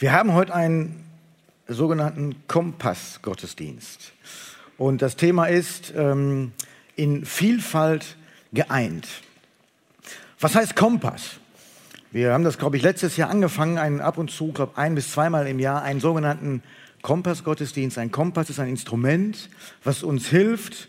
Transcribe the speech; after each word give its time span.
Wir 0.00 0.12
haben 0.12 0.32
heute 0.32 0.54
einen 0.54 1.04
sogenannten 1.66 2.36
Kompass-Gottesdienst. 2.46 4.12
Und 4.76 5.02
das 5.02 5.16
Thema 5.16 5.46
ist 5.46 5.92
ähm, 5.96 6.52
in 6.94 7.24
Vielfalt 7.24 8.16
geeint. 8.52 9.08
Was 10.38 10.54
heißt 10.54 10.76
Kompass? 10.76 11.40
Wir 12.12 12.32
haben 12.32 12.44
das, 12.44 12.58
glaube 12.58 12.76
ich, 12.76 12.84
letztes 12.84 13.16
Jahr 13.16 13.28
angefangen, 13.28 13.76
einen 13.76 14.00
ab 14.00 14.18
und 14.18 14.30
zu, 14.30 14.52
glaube 14.52 14.78
ein 14.78 14.94
bis 14.94 15.10
zweimal 15.10 15.48
im 15.48 15.58
Jahr, 15.58 15.82
einen 15.82 15.98
sogenannten 15.98 16.62
Kompass-Gottesdienst. 17.02 17.98
Ein 17.98 18.12
Kompass 18.12 18.50
ist 18.50 18.60
ein 18.60 18.68
Instrument, 18.68 19.50
was 19.82 20.04
uns 20.04 20.28
hilft, 20.28 20.88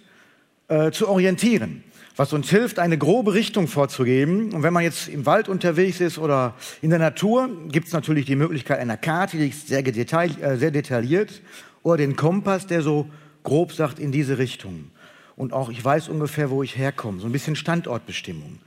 äh, 0.68 0.92
zu 0.92 1.10
orientieren 1.10 1.84
was 2.16 2.34
uns 2.34 2.50
hilft, 2.50 2.80
eine 2.80 2.98
grobe 2.98 3.34
Richtung 3.34 3.68
vorzugeben. 3.68 4.54
Und 4.54 4.64
wenn 4.64 4.74
man 4.74 4.84
jetzt 4.84 5.08
im 5.08 5.26
Wald 5.26 5.50
unterwegs 5.50 6.02
ist 6.02 6.18
oder 6.18 6.54
in 6.82 6.90
der 6.90 7.00
Natur, 7.00 7.50
gibt 7.70 7.88
es 7.88 7.94
natürlich 7.94 8.26
die 8.26 8.36
Möglichkeit 8.36 8.80
einer 8.80 8.98
Karte, 8.98 9.38
die 9.38 9.50
ist 9.50 9.68
sehr, 9.68 9.84
detail, 9.84 10.32
äh, 10.42 10.58
sehr 10.58 10.72
detailliert, 10.72 11.42
oder 11.84 11.98
den 11.98 12.16
Kompass, 12.16 12.68
der 12.68 12.82
so 12.82 13.08
grob 13.44 13.74
sagt 13.74 14.00
in 14.00 14.12
diese 14.12 14.38
Richtung. 14.38 14.92
Und 15.36 15.54
auch 15.54 15.70
ich 15.70 15.84
weiß 15.84 16.10
ungefähr, 16.10 16.50
wo 16.50 16.64
ich 16.64 16.78
herkomme, 16.78 17.22
so 17.22 17.26
ein 17.26 17.32
bisschen 17.32 17.56
Standortbestimmung. 17.56 18.60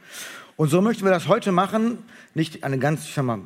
Und 0.57 0.69
so 0.71 0.81
möchten 0.81 1.05
wir 1.05 1.11
das 1.11 1.29
heute 1.29 1.53
machen, 1.53 1.99
nicht 2.35 2.65
eine 2.65 2.79
ganz, 2.79 3.05
ich 3.07 3.15
sag 3.15 3.25
mal, 3.25 3.41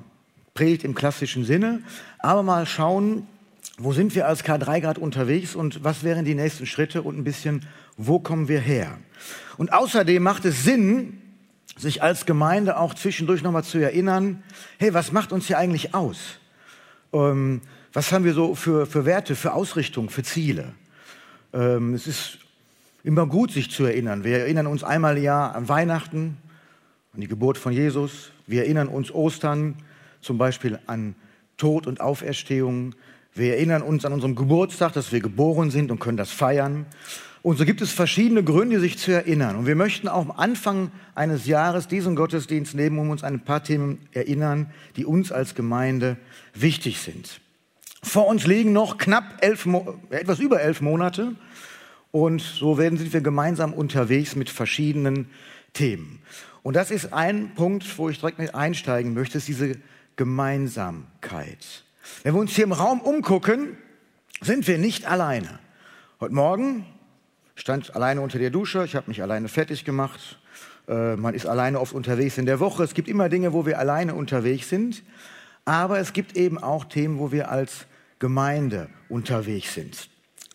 Predigt 0.54 0.84
im 0.84 0.94
klassischen 0.94 1.44
Sinne, 1.44 1.82
aber 2.18 2.42
mal 2.42 2.64
schauen, 2.64 3.26
wo 3.78 3.92
sind 3.92 4.14
wir 4.14 4.26
als 4.26 4.44
K3 4.44 4.80
Grad 4.80 4.98
unterwegs 4.98 5.54
und 5.54 5.84
was 5.84 6.02
wären 6.02 6.24
die 6.24 6.34
nächsten 6.34 6.66
Schritte 6.66 7.02
und 7.02 7.18
ein 7.18 7.24
bisschen, 7.24 7.66
wo 7.96 8.18
kommen 8.18 8.48
wir 8.48 8.60
her? 8.60 8.98
Und 9.58 9.72
außerdem 9.72 10.22
macht 10.22 10.44
es 10.44 10.64
Sinn, 10.64 11.20
sich 11.76 12.02
als 12.02 12.24
Gemeinde 12.26 12.78
auch 12.78 12.94
zwischendurch 12.94 13.42
nochmal 13.42 13.64
zu 13.64 13.78
erinnern, 13.78 14.42
hey, 14.78 14.94
was 14.94 15.12
macht 15.12 15.32
uns 15.32 15.46
hier 15.46 15.58
eigentlich 15.58 15.94
aus? 15.94 16.38
Ähm, 17.12 17.60
was 17.92 18.12
haben 18.12 18.24
wir 18.24 18.34
so 18.34 18.54
für, 18.54 18.86
für 18.86 19.04
Werte, 19.04 19.36
für 19.36 19.52
Ausrichtung, 19.52 20.10
für 20.10 20.22
Ziele? 20.22 20.74
Ähm, 21.52 21.94
es 21.94 22.06
ist 22.06 22.38
immer 23.04 23.26
gut, 23.26 23.52
sich 23.52 23.70
zu 23.70 23.84
erinnern. 23.84 24.24
Wir 24.24 24.38
erinnern 24.40 24.66
uns 24.66 24.84
einmal 24.84 25.16
im 25.16 25.22
Jahr 25.22 25.54
an 25.54 25.68
Weihnachten, 25.68 26.38
an 27.14 27.20
die 27.20 27.28
Geburt 27.28 27.58
von 27.58 27.72
Jesus. 27.72 28.32
Wir 28.46 28.62
erinnern 28.62 28.88
uns 28.88 29.12
Ostern 29.12 29.76
zum 30.20 30.38
Beispiel 30.38 30.78
an 30.86 31.14
Tod 31.56 31.86
und 31.86 32.00
Auferstehung. 32.00 32.94
Wir 33.36 33.54
erinnern 33.54 33.82
uns 33.82 34.06
an 34.06 34.14
unserem 34.14 34.34
Geburtstag, 34.34 34.94
dass 34.94 35.12
wir 35.12 35.20
geboren 35.20 35.70
sind 35.70 35.90
und 35.90 36.00
können 36.00 36.16
das 36.16 36.30
feiern. 36.30 36.86
Und 37.42 37.58
so 37.58 37.66
gibt 37.66 37.82
es 37.82 37.92
verschiedene 37.92 38.42
Gründe, 38.42 38.80
sich 38.80 38.96
zu 38.96 39.12
erinnern. 39.12 39.56
Und 39.56 39.66
wir 39.66 39.76
möchten 39.76 40.08
auch 40.08 40.22
am 40.22 40.30
Anfang 40.30 40.90
eines 41.14 41.46
Jahres 41.46 41.86
diesen 41.86 42.16
Gottesdienst 42.16 42.74
nehmen, 42.74 42.98
um 42.98 43.10
uns 43.10 43.22
an 43.22 43.34
ein 43.34 43.44
paar 43.44 43.62
Themen 43.62 43.98
erinnern, 44.12 44.72
die 44.96 45.04
uns 45.04 45.32
als 45.32 45.54
Gemeinde 45.54 46.16
wichtig 46.54 46.98
sind. 46.98 47.40
Vor 48.02 48.26
uns 48.26 48.46
liegen 48.46 48.72
noch 48.72 48.96
knapp 48.96 49.36
elf, 49.42 49.68
etwas 50.10 50.38
über 50.38 50.62
elf 50.62 50.80
Monate. 50.80 51.36
Und 52.12 52.40
so 52.40 52.78
werden 52.78 52.98
sind 52.98 53.12
wir 53.12 53.20
gemeinsam 53.20 53.74
unterwegs 53.74 54.34
mit 54.34 54.48
verschiedenen 54.48 55.28
Themen. 55.74 56.20
Und 56.62 56.74
das 56.74 56.90
ist 56.90 57.12
ein 57.12 57.54
Punkt, 57.54 57.98
wo 57.98 58.08
ich 58.08 58.18
direkt 58.18 58.38
mit 58.38 58.54
einsteigen 58.54 59.12
möchte, 59.12 59.38
ist 59.38 59.46
diese 59.46 59.76
Gemeinsamkeit. 60.16 61.85
Wenn 62.22 62.34
wir 62.34 62.40
uns 62.40 62.54
hier 62.54 62.64
im 62.64 62.72
Raum 62.72 63.00
umgucken, 63.00 63.76
sind 64.40 64.66
wir 64.66 64.78
nicht 64.78 65.06
alleine. 65.06 65.58
Heute 66.20 66.34
Morgen 66.34 66.86
stand 67.54 67.94
alleine 67.94 68.20
unter 68.20 68.38
der 68.38 68.50
Dusche, 68.50 68.84
ich 68.84 68.94
habe 68.94 69.08
mich 69.08 69.22
alleine 69.22 69.48
fertig 69.48 69.84
gemacht. 69.84 70.38
Äh, 70.88 71.16
man 71.16 71.34
ist 71.34 71.46
alleine 71.46 71.80
oft 71.80 71.94
unterwegs 71.94 72.38
in 72.38 72.46
der 72.46 72.60
Woche. 72.60 72.84
Es 72.84 72.94
gibt 72.94 73.08
immer 73.08 73.28
Dinge, 73.28 73.52
wo 73.52 73.66
wir 73.66 73.78
alleine 73.78 74.14
unterwegs 74.14 74.68
sind. 74.68 75.02
Aber 75.64 75.98
es 75.98 76.12
gibt 76.12 76.36
eben 76.36 76.58
auch 76.58 76.84
Themen, 76.84 77.18
wo 77.18 77.32
wir 77.32 77.50
als 77.50 77.86
Gemeinde 78.18 78.88
unterwegs 79.08 79.74
sind. 79.74 80.08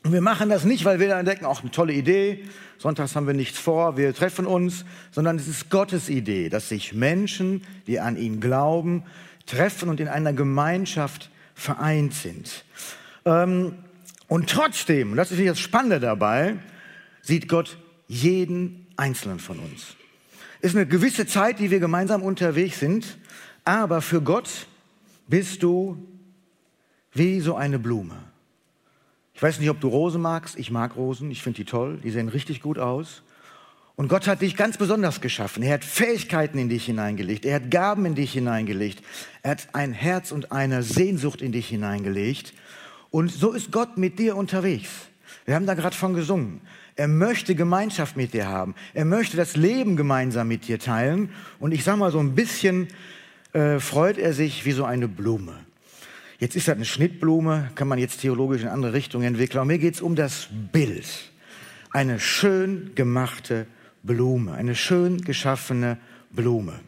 Und 0.04 0.14
wir 0.14 0.22
machen 0.22 0.50
das 0.50 0.64
nicht, 0.64 0.84
weil 0.86 1.00
wir 1.00 1.10
dann 1.10 1.26
denken, 1.26 1.46
auch 1.46 1.62
eine 1.62 1.70
tolle 1.70 1.94
Idee, 1.94 2.46
sonntags 2.80 3.16
haben 3.16 3.28
wir 3.28 3.36
nichts 3.36 3.60
vor, 3.60 3.98
wir 3.98 4.16
treffen 4.16 4.48
uns, 4.48 4.84
sondern 5.12 5.36
es 5.36 5.48
ist 5.48 5.70
Gottes 5.70 6.10
Idee, 6.10 6.50
dass 6.50 6.70
sich 6.70 6.94
Menschen, 6.94 7.64
die 7.86 8.00
an 8.00 8.18
ihn 8.18 8.40
glauben, 8.40 9.04
treffen 9.46 9.90
und 9.90 10.00
in 10.00 10.08
einer 10.08 10.34
Gemeinschaft 10.34 11.30
vereint 11.54 12.14
sind. 12.14 12.66
Ähm, 13.26 13.76
und 14.28 14.50
trotzdem, 14.50 15.12
und 15.12 15.18
das 15.18 15.32
ist 15.32 15.46
das 15.46 15.60
Spannende 15.60 16.00
dabei, 16.00 16.58
sieht 17.22 17.48
Gott 17.48 17.78
jeden 18.08 18.88
einzelnen 18.98 19.40
von 19.40 19.60
uns. 19.60 19.96
Ist 20.62 20.76
eine 20.76 20.86
gewisse 20.86 21.26
Zeit, 21.26 21.60
die 21.60 21.72
wir 21.72 21.80
gemeinsam 21.80 22.24
unterwegs 22.24 22.80
sind, 22.80 23.18
aber 23.66 24.02
für 24.02 24.22
Gott 24.22 24.68
bist 25.28 25.64
du 25.64 25.98
wie 27.14 27.40
so 27.40 27.56
eine 27.56 27.80
Blume. 27.80 28.18
Ich 29.34 29.42
weiß 29.42 29.60
nicht, 29.60 29.70
ob 29.70 29.80
du 29.80 29.88
Rosen 29.88 30.22
magst. 30.22 30.58
Ich 30.58 30.70
mag 30.70 30.96
Rosen. 30.96 31.32
Ich 31.32 31.42
finde 31.42 31.58
die 31.58 31.66
toll. 31.66 32.00
Die 32.04 32.12
sehen 32.12 32.30
richtig 32.30 32.62
gut 32.62 32.78
aus. 32.78 33.24
Und 33.96 34.08
Gott 34.08 34.28
hat 34.28 34.42
dich 34.42 34.56
ganz 34.56 34.78
besonders 34.78 35.22
geschaffen. 35.22 35.64
Er 35.64 35.74
hat 35.74 35.86
Fähigkeiten 35.86 36.58
in 36.58 36.70
dich 36.70 36.86
hineingelegt. 36.86 37.46
Er 37.46 37.56
hat 37.56 37.70
Gaben 37.70 38.06
in 38.06 38.16
dich 38.16 38.34
hineingelegt. 38.34 39.04
Er 39.44 39.52
hat 39.52 39.68
ein 39.74 39.94
Herz 39.94 40.32
und 40.32 40.52
eine 40.52 40.82
Sehnsucht 40.82 41.42
in 41.42 41.52
dich 41.52 41.68
hineingelegt. 41.68 42.54
Und 43.10 43.32
so 43.32 43.52
ist 43.52 43.72
Gott 43.72 43.98
mit 43.98 44.18
dir 44.18 44.38
unterwegs. 44.38 44.90
Wir 45.46 45.56
haben 45.56 45.66
da 45.66 45.74
gerade 45.74 45.96
von 45.96 46.14
gesungen. 46.14 46.62
Er 46.96 47.08
möchte 47.08 47.56
Gemeinschaft 47.56 48.16
mit 48.16 48.34
dir 48.34 48.48
haben. 48.48 48.76
Er 48.94 49.06
möchte 49.06 49.38
das 49.38 49.56
Leben 49.56 49.96
gemeinsam 49.96 50.48
mit 50.48 50.68
dir 50.68 50.80
teilen. 50.80 51.30
Und 51.60 51.74
ich 51.74 51.84
sage 51.84 51.98
mal 51.98 52.12
so 52.12 52.20
ein 52.20 52.36
bisschen 52.36 52.88
äh, 53.54 53.80
freut 53.80 54.18
er 54.18 54.34
sich 54.34 54.66
wie 54.66 54.72
so 54.72 54.86
eine 54.86 55.08
Blume. 55.08 55.54
Jetzt 56.40 56.56
ist 56.56 56.68
das 56.68 56.76
eine 56.76 56.86
Schnittblume, 56.86 57.70
kann 57.76 57.88
man 57.88 58.00
jetzt 58.00 58.22
theologisch 58.22 58.64
in 58.64 58.68
andere 58.68 58.94
Richtungen 58.94 59.26
entwickeln. 59.26 59.60
Aber 59.60 59.68
mir 59.68 59.78
geht 59.78 59.96
es 59.96 60.02
um 60.02 60.16
das 60.16 60.48
Bild. 60.72 61.06
Eine 61.92 62.20
schön 62.20 62.92
gemachte 62.96 63.68
Blume, 64.04 64.54
eine 64.54 64.76
schön 64.76 65.22
geschaffene 65.22 65.98
Blume. 66.32 66.80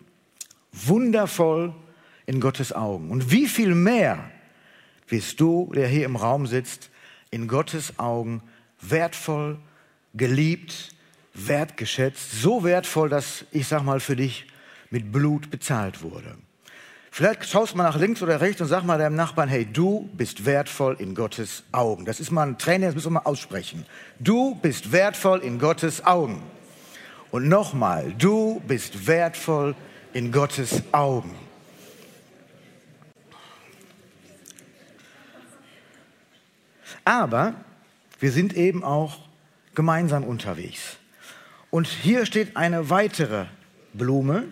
Wundervoll 0.72 1.74
in 2.25 2.40
Gottes 2.40 2.74
Augen. 2.74 3.12
Und 3.12 3.31
wie 3.31 3.47
viel 3.47 3.75
mehr 3.75 4.31
bist 5.07 5.40
du, 5.40 5.72
der 5.75 5.88
hier 5.88 6.06
im 6.06 6.16
Raum 6.16 6.47
sitzt, 6.47 6.90
in 7.29 7.47
Gottes 7.47 8.00
Augen 8.00 8.41
wertvoll, 8.81 9.59
geliebt, 10.13 10.96
wertgeschätzt, 11.34 12.41
so 12.41 12.63
wertvoll, 12.63 13.09
dass 13.09 13.45
ich 13.51 13.68
sag 13.68 13.84
mal 13.84 14.00
für 14.00 14.16
dich 14.16 14.47
mit 14.90 15.12
Blut 15.12 15.50
bezahlt 15.50 16.01
wurde. 16.03 16.35
Vielleicht 17.12 17.45
schaust 17.45 17.75
mal 17.75 17.84
nach 17.84 18.00
links 18.00 18.24
oder 18.24 18.41
rechts 18.41 18.59
und 18.62 18.68
sag 18.68 18.84
mal 18.84 18.97
deinem 18.97 19.16
Nachbarn, 19.16 19.47
hey, 19.47 19.66
du 19.66 20.09
bist 20.13 20.45
wertvoll 20.45 20.95
in 20.97 21.13
Gottes 21.13 21.63
Augen. 21.72 22.06
Das 22.06 22.19
ist 22.19 22.31
mal 22.31 22.47
ein 22.47 22.57
Training, 22.57 22.88
das 22.88 22.95
müssen 22.95 23.13
wir 23.13 23.22
mal 23.22 23.30
aussprechen. 23.30 23.85
Du 24.19 24.56
bist 24.56 24.91
wertvoll 24.91 25.40
in 25.41 25.59
Gottes 25.59 26.03
Augen. 26.06 26.41
Und 27.33 27.47
nochmal, 27.47 28.13
du 28.16 28.61
bist 28.67 29.07
wertvoll 29.07 29.75
in 30.13 30.31
Gottes 30.31 30.83
Augen. 30.91 31.33
Aber 37.03 37.55
wir 38.19 38.31
sind 38.31 38.55
eben 38.55 38.83
auch 38.83 39.17
gemeinsam 39.73 40.23
unterwegs. 40.23 40.97
Und 41.71 41.88
hier 41.88 42.27
steht 42.27 42.55
eine 42.55 42.91
weitere 42.91 43.45
Blume, 43.94 44.44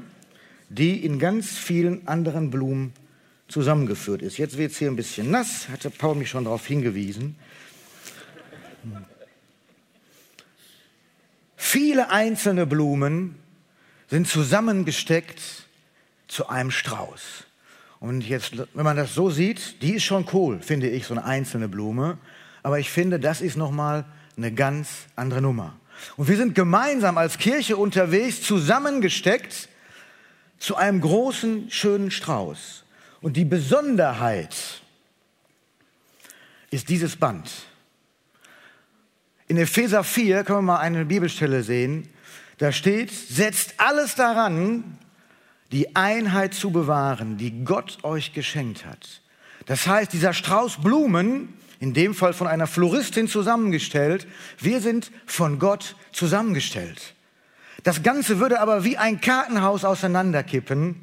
die 0.69 1.06
in 1.06 1.19
ganz 1.19 1.50
vielen 1.52 2.08
anderen 2.08 2.50
Blumen 2.50 2.94
zusammengeführt 3.48 4.24
ist. 4.24 4.40
Jetzt 4.40 4.58
wird 4.58 4.72
es 4.72 4.80
hier 4.80 4.90
ein 4.90 4.96
bisschen 4.96 5.30
nass, 5.30 5.69
hatte 5.69 5.92
Paul 5.92 6.16
mich 6.16 6.31
schon 6.31 6.46
darauf 6.46 6.66
hingewiesen. 6.66 7.36
Viele 11.72 12.09
einzelne 12.09 12.66
Blumen 12.66 13.36
sind 14.09 14.28
zusammengesteckt 14.28 15.40
zu 16.28 16.50
einem 16.50 16.70
Strauß. 16.70 17.46
Und 18.02 18.28
jetzt, 18.28 18.58
wenn 18.74 18.84
man 18.84 18.98
das 18.98 19.16
so 19.16 19.30
sieht, 19.30 19.81
die 19.81 19.94
ist 19.94 20.04
schon 20.04 20.25
cool, 20.34 20.60
finde 20.62 20.90
ich, 20.90 21.07
so 21.07 21.13
eine 21.13 21.24
einzelne 21.24 21.69
Blume. 21.69 22.18
Aber 22.62 22.78
ich 22.80 22.90
finde, 22.90 23.22
das 23.22 23.40
ist 23.40 23.56
nochmal 23.56 24.04
eine 24.36 24.51
ganz 24.51 24.90
andere 25.16 25.42
Nummer. 25.42 25.80
Und 26.18 26.28
wir 26.28 26.36
sind 26.36 26.56
gemeinsam 26.56 27.18
als 27.18 27.38
Kirche 27.38 27.78
unterwegs, 27.78 28.42
zusammengesteckt 28.42 29.69
zu 30.60 30.75
einem 30.75 31.00
großen, 31.00 31.72
schönen 31.72 32.12
Strauß. 32.12 32.84
Und 33.22 33.38
die 33.38 33.45
Besonderheit 33.45 34.57
ist 36.69 36.90
dieses 36.90 37.16
Band. 37.16 37.50
In 39.51 39.57
Epheser 39.57 40.06
4 40.06 40.45
können 40.45 40.59
wir 40.59 40.62
mal 40.62 40.80
eine 40.80 41.03
Bibelstelle 41.03 41.62
sehen. 41.62 42.07
Da 42.57 42.71
steht, 42.71 43.12
setzt 43.12 43.74
alles 43.80 44.15
daran, 44.15 44.98
die 45.74 45.94
Einheit 45.94 46.53
zu 46.53 46.71
bewahren, 46.71 47.36
die 47.36 47.65
Gott 47.65 47.98
euch 48.03 48.31
geschenkt 48.31 48.86
hat. 48.86 49.19
Das 49.65 49.88
heißt, 49.88 50.13
dieser 50.13 50.31
Strauß 50.31 50.77
Blumen 50.77 51.50
in 51.81 51.94
dem 51.94 52.15
Fall 52.15 52.31
von 52.31 52.48
einer 52.48 52.65
Floristin 52.65 53.27
zusammengestellt. 53.27 54.25
Wir 54.57 54.80
sind 54.80 55.12
von 55.25 55.59
Gott 55.59 55.97
zusammengestellt. 56.13 57.13
Das 57.83 58.04
Ganze 58.04 58.39
würde 58.39 58.62
aber 58.62 58.86
wie 58.86 58.97
ein 58.97 59.19
Kartenhaus 59.19 59.83
auseinanderkippen, 59.83 60.95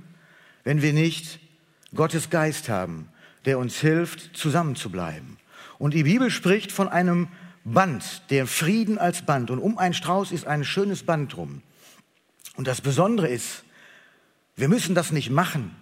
wenn 0.64 0.80
wir 0.80 0.94
nicht 0.94 1.38
Gottes 1.94 2.30
Geist 2.30 2.70
haben, 2.70 3.10
der 3.44 3.58
uns 3.58 3.78
hilft, 3.78 4.34
zusammenzubleiben. 4.34 5.36
Und 5.78 5.92
die 5.92 6.04
Bibel 6.04 6.30
spricht 6.30 6.72
von 6.72 6.88
einem 6.88 7.28
Band, 7.72 8.22
der 8.30 8.46
Frieden 8.46 8.98
als 8.98 9.22
Band. 9.22 9.50
Und 9.50 9.58
um 9.58 9.78
einen 9.78 9.94
Strauß 9.94 10.32
ist 10.32 10.46
ein 10.46 10.64
schönes 10.64 11.02
Band 11.02 11.34
drum. 11.34 11.62
Und 12.56 12.66
das 12.66 12.80
Besondere 12.80 13.28
ist, 13.28 13.64
wir 14.56 14.68
müssen 14.68 14.94
das 14.94 15.12
nicht 15.12 15.30
machen, 15.30 15.74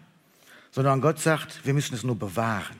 sondern 0.70 1.00
Gott 1.00 1.18
sagt, 1.18 1.64
wir 1.64 1.72
müssen 1.72 1.94
es 1.94 2.04
nur 2.04 2.18
bewahren. 2.18 2.76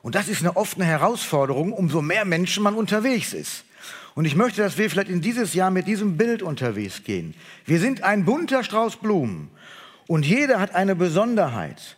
Und 0.00 0.14
das 0.14 0.28
ist 0.28 0.40
eine 0.40 0.56
offene 0.56 0.84
Herausforderung, 0.84 1.72
umso 1.72 2.00
mehr 2.00 2.24
Menschen 2.24 2.62
man 2.62 2.74
unterwegs 2.74 3.34
ist. 3.34 3.64
Und 4.14 4.24
ich 4.24 4.34
möchte, 4.34 4.62
dass 4.62 4.78
wir 4.78 4.88
vielleicht 4.88 5.10
in 5.10 5.20
dieses 5.20 5.54
Jahr 5.54 5.70
mit 5.70 5.86
diesem 5.86 6.16
Bild 6.16 6.42
unterwegs 6.42 7.04
gehen. 7.04 7.34
Wir 7.66 7.78
sind 7.78 8.02
ein 8.02 8.24
bunter 8.24 8.64
Strauß 8.64 8.96
Blumen 8.96 9.50
und 10.06 10.24
jeder 10.24 10.58
hat 10.58 10.74
eine 10.74 10.96
Besonderheit. 10.96 11.96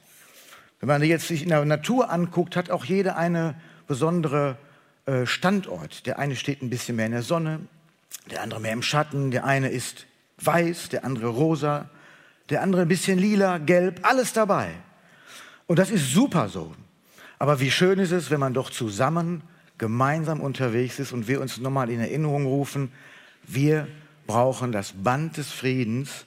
Wenn 0.80 0.88
man 0.88 1.02
jetzt 1.02 1.28
sich 1.28 1.42
in 1.42 1.50
der 1.50 1.64
Natur 1.64 2.10
anguckt, 2.10 2.56
hat 2.56 2.70
auch 2.70 2.84
jeder 2.84 3.16
eine 3.16 3.54
besondere 3.86 4.58
äh, 5.10 5.26
Standort. 5.26 6.06
Der 6.06 6.20
eine 6.20 6.36
steht 6.36 6.62
ein 6.62 6.70
bisschen 6.70 6.94
mehr 6.94 7.06
in 7.06 7.12
der 7.12 7.22
Sonne, 7.22 7.60
der 8.30 8.42
andere 8.42 8.60
mehr 8.60 8.72
im 8.72 8.82
Schatten, 8.82 9.32
der 9.32 9.44
eine 9.44 9.68
ist 9.68 10.06
weiß, 10.38 10.90
der 10.90 11.04
andere 11.04 11.26
rosa, 11.26 11.90
der 12.48 12.62
andere 12.62 12.82
ein 12.82 12.88
bisschen 12.88 13.18
lila, 13.18 13.58
gelb, 13.58 14.00
alles 14.02 14.32
dabei. 14.32 14.70
Und 15.66 15.80
das 15.80 15.90
ist 15.90 16.12
super 16.12 16.48
so. 16.48 16.74
Aber 17.40 17.58
wie 17.58 17.72
schön 17.72 17.98
ist 17.98 18.12
es, 18.12 18.30
wenn 18.30 18.38
man 18.38 18.54
doch 18.54 18.70
zusammen, 18.70 19.42
gemeinsam 19.78 20.40
unterwegs 20.40 21.00
ist 21.00 21.12
und 21.12 21.26
wir 21.26 21.40
uns 21.40 21.58
nochmal 21.58 21.90
in 21.90 21.98
Erinnerung 21.98 22.46
rufen, 22.46 22.92
wir 23.42 23.88
brauchen 24.28 24.70
das 24.70 24.92
Band 24.92 25.38
des 25.38 25.50
Friedens 25.50 26.24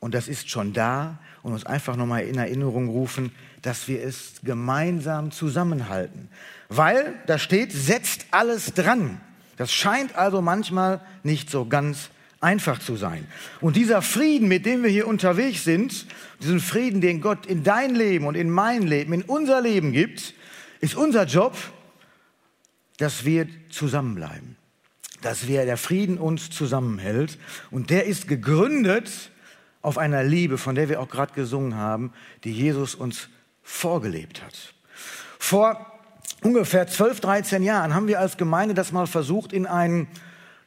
und 0.00 0.14
das 0.14 0.26
ist 0.26 0.48
schon 0.48 0.72
da 0.72 1.18
und 1.42 1.52
uns 1.52 1.66
einfach 1.66 1.96
nochmal 1.96 2.22
in 2.22 2.38
Erinnerung 2.38 2.88
rufen, 2.88 3.32
dass 3.62 3.88
wir 3.88 4.02
es 4.02 4.34
gemeinsam 4.42 5.30
zusammenhalten. 5.30 6.28
Weil 6.68 7.14
da 7.26 7.38
steht, 7.38 7.72
setzt 7.72 8.26
alles 8.30 8.74
dran. 8.74 9.20
Das 9.56 9.72
scheint 9.72 10.16
also 10.16 10.42
manchmal 10.42 11.00
nicht 11.22 11.48
so 11.48 11.66
ganz 11.66 12.10
einfach 12.40 12.80
zu 12.80 12.96
sein. 12.96 13.26
Und 13.60 13.76
dieser 13.76 14.02
Frieden, 14.02 14.48
mit 14.48 14.66
dem 14.66 14.82
wir 14.82 14.90
hier 14.90 15.06
unterwegs 15.06 15.64
sind, 15.64 16.06
diesen 16.40 16.60
Frieden, 16.60 17.00
den 17.00 17.20
Gott 17.20 17.46
in 17.46 17.62
dein 17.62 17.94
Leben 17.94 18.26
und 18.26 18.34
in 18.34 18.50
mein 18.50 18.82
Leben, 18.82 19.12
in 19.12 19.22
unser 19.22 19.60
Leben 19.60 19.92
gibt, 19.92 20.34
ist 20.80 20.96
unser 20.96 21.24
Job, 21.24 21.56
dass 22.98 23.24
wir 23.24 23.46
zusammenbleiben, 23.70 24.56
dass 25.22 25.46
wir 25.46 25.64
der 25.64 25.76
Frieden 25.76 26.18
uns 26.18 26.50
zusammenhält. 26.50 27.38
Und 27.70 27.90
der 27.90 28.06
ist 28.06 28.26
gegründet 28.26 29.30
auf 29.80 29.98
einer 29.98 30.24
Liebe, 30.24 30.58
von 30.58 30.74
der 30.74 30.88
wir 30.88 31.00
auch 31.00 31.08
gerade 31.08 31.34
gesungen 31.34 31.76
haben, 31.76 32.12
die 32.42 32.52
Jesus 32.52 32.94
uns 32.94 33.28
vorgelebt 33.62 34.42
hat. 34.42 34.74
Vor 35.38 35.86
ungefähr 36.42 36.86
12, 36.86 37.20
13 37.20 37.62
Jahren 37.62 37.94
haben 37.94 38.08
wir 38.08 38.20
als 38.20 38.36
Gemeinde 38.36 38.74
das 38.74 38.92
mal 38.92 39.06
versucht, 39.06 39.52
in 39.52 39.66
einen 39.66 40.08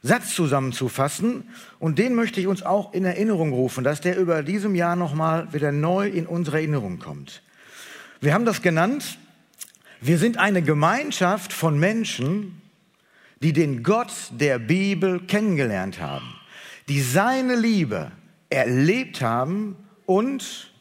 Satz 0.02 0.34
zusammenzufassen. 0.34 1.48
Und 1.78 1.98
den 1.98 2.14
möchte 2.14 2.40
ich 2.40 2.46
uns 2.46 2.62
auch 2.62 2.92
in 2.92 3.04
Erinnerung 3.04 3.52
rufen, 3.52 3.84
dass 3.84 4.00
der 4.00 4.18
über 4.18 4.42
diesem 4.42 4.74
Jahr 4.74 4.96
nochmal 4.96 5.52
wieder 5.52 5.72
neu 5.72 6.08
in 6.08 6.26
unsere 6.26 6.58
Erinnerung 6.58 6.98
kommt. 6.98 7.42
Wir 8.20 8.32
haben 8.32 8.44
das 8.44 8.62
genannt, 8.62 9.18
wir 10.00 10.18
sind 10.18 10.38
eine 10.38 10.62
Gemeinschaft 10.62 11.52
von 11.52 11.78
Menschen, 11.78 12.62
die 13.42 13.52
den 13.52 13.82
Gott 13.82 14.12
der 14.30 14.58
Bibel 14.58 15.20
kennengelernt 15.20 16.00
haben, 16.00 16.34
die 16.88 17.02
seine 17.02 17.56
Liebe 17.56 18.12
erlebt 18.48 19.20
haben 19.20 19.76
und 20.06 20.72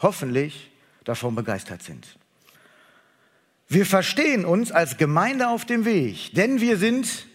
hoffentlich 0.00 0.67
davon 1.08 1.34
begeistert 1.34 1.82
sind. 1.82 2.06
Wir 3.68 3.86
verstehen 3.86 4.44
uns 4.44 4.72
als 4.72 4.96
Gemeinde 4.96 5.48
auf 5.48 5.64
dem 5.64 5.84
Weg, 5.84 6.34
denn 6.34 6.60
wir 6.60 6.78
sind 6.78 7.26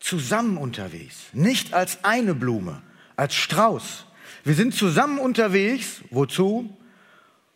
zusammen 0.00 0.56
unterwegs, 0.56 1.26
nicht 1.32 1.74
als 1.74 2.04
eine 2.04 2.34
Blume, 2.34 2.82
als 3.16 3.34
Strauß. 3.34 4.06
Wir 4.44 4.54
sind 4.54 4.74
zusammen 4.74 5.18
unterwegs, 5.18 6.02
wozu? 6.10 6.76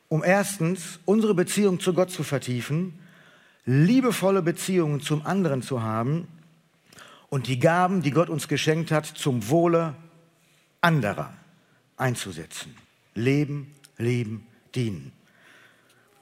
Um 0.09 0.23
erstens 0.23 1.01
unsere 1.06 1.35
Beziehung 1.35 1.81
zu 1.81 1.95
Gott 1.95 2.11
zu 2.11 2.23
vertiefen, 2.23 2.99
liebevolle 3.65 4.43
Beziehungen 4.43 5.01
zum 5.01 5.25
anderen 5.25 5.62
zu 5.62 5.83
haben 5.83 6.29
und 7.31 7.49
die 7.49 7.59
Gaben, 7.59 8.03
die 8.03 8.11
Gott 8.11 8.29
uns 8.29 8.47
geschenkt 8.47 8.93
hat, 8.93 9.06
zum 9.06 9.49
Wohle 9.49 9.95
anderer 10.81 11.33
einzusetzen. 11.97 12.77
Leben, 13.15 13.75
leben, 13.97 14.47
dienen. 14.75 15.12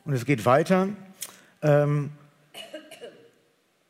Und 0.04 0.14
es 0.14 0.24
geht 0.24 0.44
weiter. 0.44 0.88
Ähm, 1.62 2.10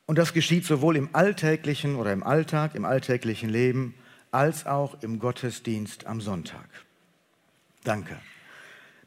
und 0.06 0.19
das 0.19 0.32
geschieht 0.32 0.67
sowohl 0.67 0.97
im 0.97 1.14
alltäglichen 1.14 1.97
oder 1.97 2.12
im 2.12 2.23
Alltag, 2.23 2.75
im 2.75 2.85
alltäglichen 2.85 3.49
Leben, 3.49 3.94
als 4.31 4.67
auch 4.67 5.03
im 5.03 5.19
Gottesdienst 5.19 6.06
am 6.06 6.20
Sonntag. 6.20 6.69
Danke. 7.85 8.17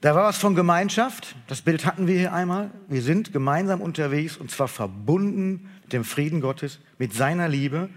Da 0.01 0.13
war 0.13 0.25
was 0.25 0.37
von 0.37 0.55
Gemeinschaft. 0.55 1.35
Das 1.47 1.61
Bild 1.61 1.85
hatten 1.85 2.07
wir 2.07 2.17
hier 2.17 2.33
einmal. 2.33 2.69
Wir 2.87 3.01
sind 3.01 3.33
gemeinsam 3.33 3.81
unterwegs 3.81 4.37
und 4.37 4.51
zwar 4.51 4.67
verbunden 4.67 5.69
mit 5.83 5.93
dem 5.93 6.03
Frieden 6.03 6.41
Gottes, 6.41 6.79
mit 6.97 7.13
seiner 7.13 7.47
Liebe. 7.47 7.89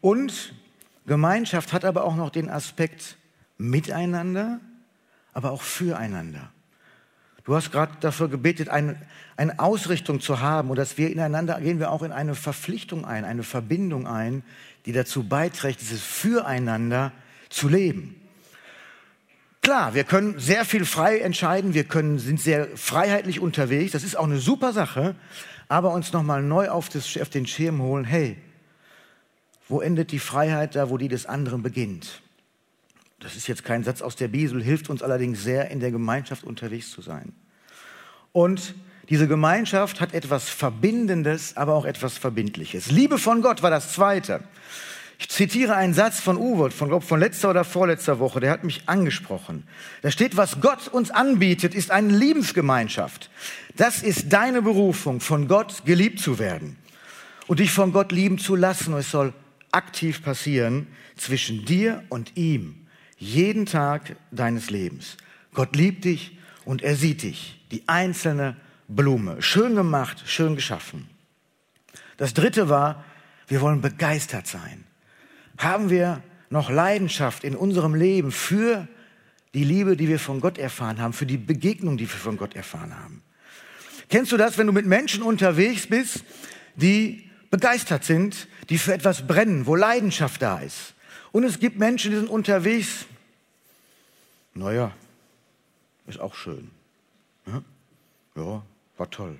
Und 0.00 0.54
Gemeinschaft 1.06 1.72
hat 1.72 1.84
aber 1.84 2.04
auch 2.04 2.16
noch 2.16 2.30
den 2.30 2.48
Aspekt 2.48 3.16
miteinander, 3.58 4.60
aber 5.32 5.52
auch 5.52 5.62
füreinander. 5.62 6.50
Du 7.46 7.54
hast 7.54 7.70
gerade 7.70 7.92
dafür 8.00 8.28
gebetet, 8.28 8.68
eine, 8.68 8.96
eine 9.36 9.60
Ausrichtung 9.60 10.20
zu 10.20 10.40
haben 10.40 10.68
und 10.68 10.76
dass 10.76 10.98
wir 10.98 11.10
ineinander 11.10 11.60
gehen 11.60 11.78
wir 11.78 11.92
auch 11.92 12.02
in 12.02 12.10
eine 12.10 12.34
Verpflichtung 12.34 13.04
ein, 13.04 13.24
eine 13.24 13.44
Verbindung 13.44 14.08
ein, 14.08 14.42
die 14.84 14.92
dazu 14.92 15.28
beiträgt, 15.28 15.80
dieses 15.80 16.02
Füreinander 16.02 17.12
zu 17.48 17.68
leben. 17.68 18.20
Klar, 19.62 19.94
wir 19.94 20.02
können 20.02 20.40
sehr 20.40 20.64
viel 20.64 20.84
frei 20.84 21.18
entscheiden, 21.18 21.72
wir 21.72 21.84
können, 21.84 22.18
sind 22.18 22.40
sehr 22.40 22.66
freiheitlich 22.76 23.38
unterwegs, 23.38 23.92
das 23.92 24.02
ist 24.02 24.16
auch 24.16 24.24
eine 24.24 24.38
super 24.38 24.72
Sache, 24.72 25.14
aber 25.68 25.92
uns 25.92 26.12
nochmal 26.12 26.42
neu 26.42 26.68
auf, 26.68 26.88
das, 26.88 27.16
auf 27.16 27.30
den 27.30 27.46
Schirm 27.46 27.80
holen, 27.80 28.04
hey, 28.04 28.36
wo 29.68 29.80
endet 29.80 30.10
die 30.10 30.18
Freiheit 30.18 30.74
da, 30.74 30.90
wo 30.90 30.98
die 30.98 31.08
des 31.08 31.26
anderen 31.26 31.62
beginnt? 31.62 32.22
Das 33.20 33.36
ist 33.36 33.46
jetzt 33.46 33.64
kein 33.64 33.84
Satz 33.84 34.02
aus 34.02 34.16
der 34.16 34.28
Bibel, 34.28 34.62
hilft 34.62 34.90
uns 34.90 35.02
allerdings 35.02 35.42
sehr, 35.42 35.70
in 35.70 35.80
der 35.80 35.90
Gemeinschaft 35.90 36.44
unterwegs 36.44 36.90
zu 36.90 37.00
sein. 37.00 37.32
Und 38.32 38.74
diese 39.08 39.28
Gemeinschaft 39.28 40.00
hat 40.00 40.14
etwas 40.14 40.48
Verbindendes, 40.48 41.56
aber 41.56 41.74
auch 41.74 41.84
etwas 41.84 42.18
Verbindliches. 42.18 42.90
Liebe 42.90 43.18
von 43.18 43.40
Gott 43.40 43.62
war 43.62 43.70
das 43.70 43.92
Zweite. 43.92 44.42
Ich 45.18 45.30
zitiere 45.30 45.76
einen 45.76 45.94
Satz 45.94 46.20
von 46.20 46.36
Uwe, 46.36 46.70
von, 46.70 46.88
glaub, 46.88 47.02
von 47.02 47.18
letzter 47.18 47.48
oder 47.50 47.64
vorletzter 47.64 48.18
Woche, 48.18 48.40
der 48.40 48.50
hat 48.50 48.64
mich 48.64 48.82
angesprochen. 48.86 49.66
Da 50.02 50.10
steht, 50.10 50.36
was 50.36 50.60
Gott 50.60 50.88
uns 50.88 51.10
anbietet, 51.10 51.74
ist 51.74 51.90
eine 51.90 52.14
Liebensgemeinschaft. 52.14 53.30
Das 53.76 54.02
ist 54.02 54.32
deine 54.32 54.60
Berufung, 54.60 55.20
von 55.20 55.48
Gott 55.48 55.86
geliebt 55.86 56.20
zu 56.20 56.38
werden 56.38 56.76
und 57.46 57.60
dich 57.60 57.70
von 57.70 57.92
Gott 57.92 58.12
lieben 58.12 58.38
zu 58.38 58.56
lassen. 58.56 58.92
Und 58.92 59.00
es 59.00 59.10
soll 59.10 59.32
aktiv 59.72 60.22
passieren 60.22 60.86
zwischen 61.16 61.64
dir 61.64 62.02
und 62.10 62.36
ihm 62.36 62.85
jeden 63.16 63.66
Tag 63.66 64.16
deines 64.30 64.70
Lebens. 64.70 65.16
Gott 65.54 65.74
liebt 65.74 66.04
dich 66.04 66.38
und 66.64 66.82
er 66.82 66.96
sieht 66.96 67.22
dich, 67.22 67.64
die 67.70 67.82
einzelne 67.86 68.56
Blume. 68.88 69.40
Schön 69.42 69.74
gemacht, 69.74 70.22
schön 70.26 70.54
geschaffen. 70.54 71.08
Das 72.16 72.34
dritte 72.34 72.68
war, 72.68 73.04
wir 73.48 73.60
wollen 73.60 73.80
begeistert 73.80 74.46
sein. 74.46 74.84
Haben 75.58 75.90
wir 75.90 76.22
noch 76.50 76.70
Leidenschaft 76.70 77.44
in 77.44 77.56
unserem 77.56 77.94
Leben 77.94 78.30
für 78.30 78.86
die 79.54 79.64
Liebe, 79.64 79.96
die 79.96 80.08
wir 80.08 80.18
von 80.18 80.40
Gott 80.40 80.58
erfahren 80.58 81.00
haben, 81.00 81.12
für 81.12 81.26
die 81.26 81.38
Begegnung, 81.38 81.96
die 81.96 82.04
wir 82.04 82.18
von 82.18 82.36
Gott 82.36 82.54
erfahren 82.54 82.94
haben? 82.94 83.22
Kennst 84.08 84.30
du 84.32 84.36
das, 84.36 84.58
wenn 84.58 84.66
du 84.66 84.72
mit 84.72 84.86
Menschen 84.86 85.22
unterwegs 85.22 85.86
bist, 85.86 86.24
die 86.76 87.30
begeistert 87.50 88.04
sind, 88.04 88.48
die 88.68 88.78
für 88.78 88.92
etwas 88.92 89.26
brennen, 89.26 89.66
wo 89.66 89.74
Leidenschaft 89.74 90.42
da 90.42 90.58
ist? 90.58 90.94
Und 91.36 91.44
es 91.44 91.58
gibt 91.58 91.78
Menschen, 91.78 92.12
die 92.12 92.16
sind 92.16 92.30
unterwegs. 92.30 93.04
Naja, 94.54 94.90
ist 96.06 96.18
auch 96.18 96.34
schön. 96.34 96.70
Ja, 97.46 97.62
ja 98.36 98.62
war 98.96 99.10
toll. 99.10 99.36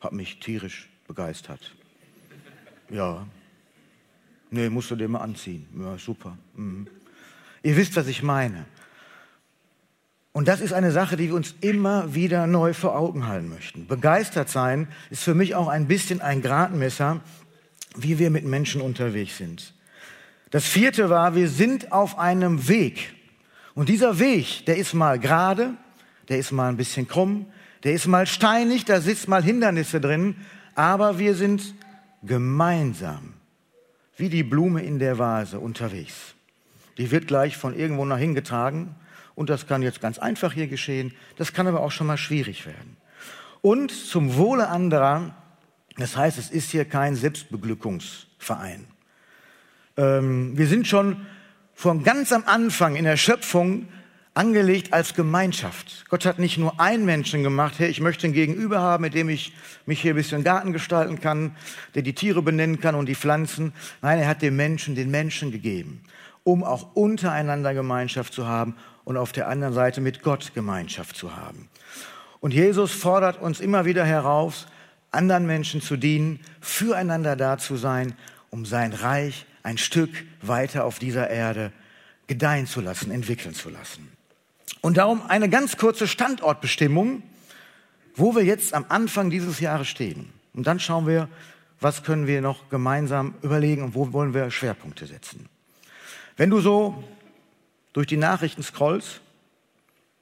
Hat 0.00 0.12
mich 0.12 0.38
tierisch 0.38 0.90
begeistert. 1.08 1.74
Ja. 2.90 3.26
Nee, 4.50 4.68
musst 4.68 4.90
du 4.90 4.96
dir 4.96 5.08
mal 5.08 5.20
anziehen. 5.20 5.66
Ja, 5.80 5.96
super. 5.96 6.36
Mhm. 6.56 6.88
Ihr 7.62 7.74
wisst, 7.74 7.96
was 7.96 8.06
ich 8.06 8.22
meine. 8.22 8.66
Und 10.32 10.46
das 10.46 10.60
ist 10.60 10.74
eine 10.74 10.92
Sache, 10.92 11.16
die 11.16 11.28
wir 11.28 11.36
uns 11.36 11.54
immer 11.62 12.14
wieder 12.14 12.46
neu 12.46 12.74
vor 12.74 12.98
Augen 12.98 13.26
halten 13.26 13.48
möchten. 13.48 13.86
Begeistert 13.86 14.50
sein 14.50 14.88
ist 15.08 15.22
für 15.22 15.34
mich 15.34 15.54
auch 15.54 15.68
ein 15.68 15.88
bisschen 15.88 16.20
ein 16.20 16.42
Gradmesser, 16.42 17.22
wie 17.96 18.18
wir 18.18 18.28
mit 18.28 18.44
Menschen 18.44 18.82
unterwegs 18.82 19.38
sind. 19.38 19.73
Das 20.54 20.64
vierte 20.64 21.10
war, 21.10 21.34
wir 21.34 21.48
sind 21.48 21.90
auf 21.90 22.16
einem 22.16 22.68
Weg. 22.68 23.12
Und 23.74 23.88
dieser 23.88 24.20
Weg, 24.20 24.64
der 24.66 24.76
ist 24.76 24.94
mal 24.94 25.18
gerade, 25.18 25.74
der 26.28 26.38
ist 26.38 26.52
mal 26.52 26.68
ein 26.68 26.76
bisschen 26.76 27.08
krumm, 27.08 27.46
Der 27.82 27.92
ist 27.92 28.06
mal 28.06 28.24
steinig, 28.28 28.84
da 28.84 29.00
sitzt 29.00 29.26
mal 29.26 29.42
Hindernisse 29.42 30.00
drin, 30.00 30.36
aber 30.76 31.18
wir 31.18 31.34
sind 31.34 31.74
gemeinsam, 32.22 33.34
wie 34.16 34.28
die 34.28 34.44
Blume 34.44 34.84
in 34.84 35.00
der 35.00 35.18
Vase 35.18 35.58
unterwegs. 35.58 36.36
Die 36.98 37.10
wird 37.10 37.26
gleich 37.26 37.56
von 37.56 37.74
irgendwo 37.76 38.04
nach 38.04 38.18
hingetragen 38.18 38.94
und 39.34 39.50
das 39.50 39.66
kann 39.66 39.82
jetzt 39.82 40.00
ganz 40.00 40.20
einfach 40.20 40.52
hier 40.52 40.68
geschehen, 40.68 41.14
das 41.36 41.52
kann 41.52 41.66
aber 41.66 41.80
auch 41.80 41.90
schon 41.90 42.06
mal 42.06 42.16
schwierig 42.16 42.64
werden. 42.64 42.96
Und 43.60 43.90
zum 43.90 44.36
Wohle 44.36 44.68
anderer, 44.68 45.34
das 45.96 46.16
heißt, 46.16 46.38
es 46.38 46.48
ist 46.48 46.70
hier 46.70 46.84
kein 46.84 47.16
Selbstbeglückungsverein. 47.16 48.93
Ähm, 49.96 50.56
wir 50.56 50.66
sind 50.66 50.86
schon 50.86 51.26
von 51.74 52.02
ganz 52.04 52.32
am 52.32 52.44
Anfang 52.46 52.96
in 52.96 53.04
der 53.04 53.16
Schöpfung 53.16 53.88
angelegt 54.34 54.92
als 54.92 55.14
Gemeinschaft. 55.14 56.04
Gott 56.08 56.26
hat 56.26 56.40
nicht 56.40 56.58
nur 56.58 56.80
einen 56.80 57.04
Menschen 57.04 57.44
gemacht, 57.44 57.74
hey, 57.78 57.88
ich 57.88 58.00
möchte 58.00 58.26
ein 58.26 58.32
Gegenüber 58.32 58.80
haben, 58.80 59.02
mit 59.02 59.14
dem 59.14 59.28
ich 59.28 59.52
mich 59.86 60.00
hier 60.00 60.12
ein 60.12 60.16
bisschen 60.16 60.42
Garten 60.42 60.72
gestalten 60.72 61.20
kann, 61.20 61.56
der 61.94 62.02
die 62.02 62.14
Tiere 62.14 62.42
benennen 62.42 62.80
kann 62.80 62.96
und 62.96 63.06
die 63.06 63.14
Pflanzen. 63.14 63.72
Nein, 64.02 64.18
er 64.18 64.26
hat 64.26 64.42
dem 64.42 64.56
Menschen 64.56 64.96
den 64.96 65.10
Menschen 65.10 65.52
gegeben, 65.52 66.02
um 66.42 66.64
auch 66.64 66.94
untereinander 66.94 67.74
Gemeinschaft 67.74 68.34
zu 68.34 68.46
haben 68.48 68.74
und 69.04 69.16
auf 69.16 69.30
der 69.30 69.48
anderen 69.48 69.74
Seite 69.74 70.00
mit 70.00 70.22
Gott 70.22 70.52
Gemeinschaft 70.54 71.16
zu 71.16 71.36
haben. 71.36 71.68
Und 72.40 72.52
Jesus 72.52 72.90
fordert 72.90 73.40
uns 73.40 73.60
immer 73.60 73.84
wieder 73.84 74.04
heraus, 74.04 74.66
anderen 75.12 75.46
Menschen 75.46 75.80
zu 75.80 75.96
dienen, 75.96 76.40
füreinander 76.60 77.36
da 77.36 77.56
zu 77.56 77.76
sein, 77.76 78.14
um 78.50 78.66
sein 78.66 78.92
Reich 78.92 79.46
ein 79.64 79.78
Stück 79.78 80.10
weiter 80.42 80.84
auf 80.84 81.00
dieser 81.00 81.28
Erde 81.28 81.72
gedeihen 82.28 82.66
zu 82.66 82.80
lassen, 82.80 83.10
entwickeln 83.10 83.54
zu 83.54 83.70
lassen. 83.70 84.12
Und 84.80 84.98
darum 84.98 85.22
eine 85.26 85.48
ganz 85.48 85.76
kurze 85.76 86.06
Standortbestimmung, 86.06 87.22
wo 88.14 88.36
wir 88.36 88.44
jetzt 88.44 88.74
am 88.74 88.84
Anfang 88.88 89.30
dieses 89.30 89.58
Jahres 89.58 89.88
stehen. 89.88 90.30
Und 90.52 90.66
dann 90.66 90.78
schauen 90.78 91.06
wir, 91.06 91.28
was 91.80 92.04
können 92.04 92.26
wir 92.26 92.40
noch 92.40 92.68
gemeinsam 92.68 93.34
überlegen 93.42 93.82
und 93.82 93.94
wo 93.94 94.12
wollen 94.12 94.34
wir 94.34 94.50
Schwerpunkte 94.50 95.06
setzen. 95.06 95.48
Wenn 96.36 96.50
du 96.50 96.60
so 96.60 97.02
durch 97.92 98.06
die 98.06 98.16
Nachrichten 98.16 98.62
scrollst, 98.62 99.20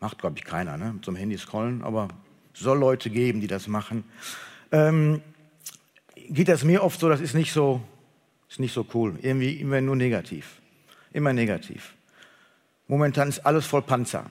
macht 0.00 0.18
glaube 0.18 0.38
ich 0.38 0.44
keiner, 0.44 0.76
ne? 0.76 0.98
zum 1.02 1.16
Handy 1.16 1.36
scrollen, 1.36 1.82
aber 1.82 2.08
soll 2.54 2.78
Leute 2.78 3.10
geben, 3.10 3.40
die 3.40 3.46
das 3.46 3.66
machen, 3.66 4.04
ähm, 4.70 5.20
geht 6.28 6.48
das 6.48 6.64
mir 6.64 6.82
oft 6.82 7.00
so, 7.00 7.08
das 7.08 7.20
ist 7.20 7.34
nicht 7.34 7.52
so, 7.52 7.82
ist 8.52 8.60
nicht 8.60 8.72
so 8.72 8.86
cool, 8.94 9.18
irgendwie 9.20 9.54
immer 9.54 9.80
nur 9.80 9.96
negativ, 9.96 10.60
immer 11.12 11.32
negativ. 11.32 11.94
Momentan 12.86 13.28
ist 13.28 13.44
alles 13.44 13.66
voll 13.66 13.82
Panzer 13.82 14.30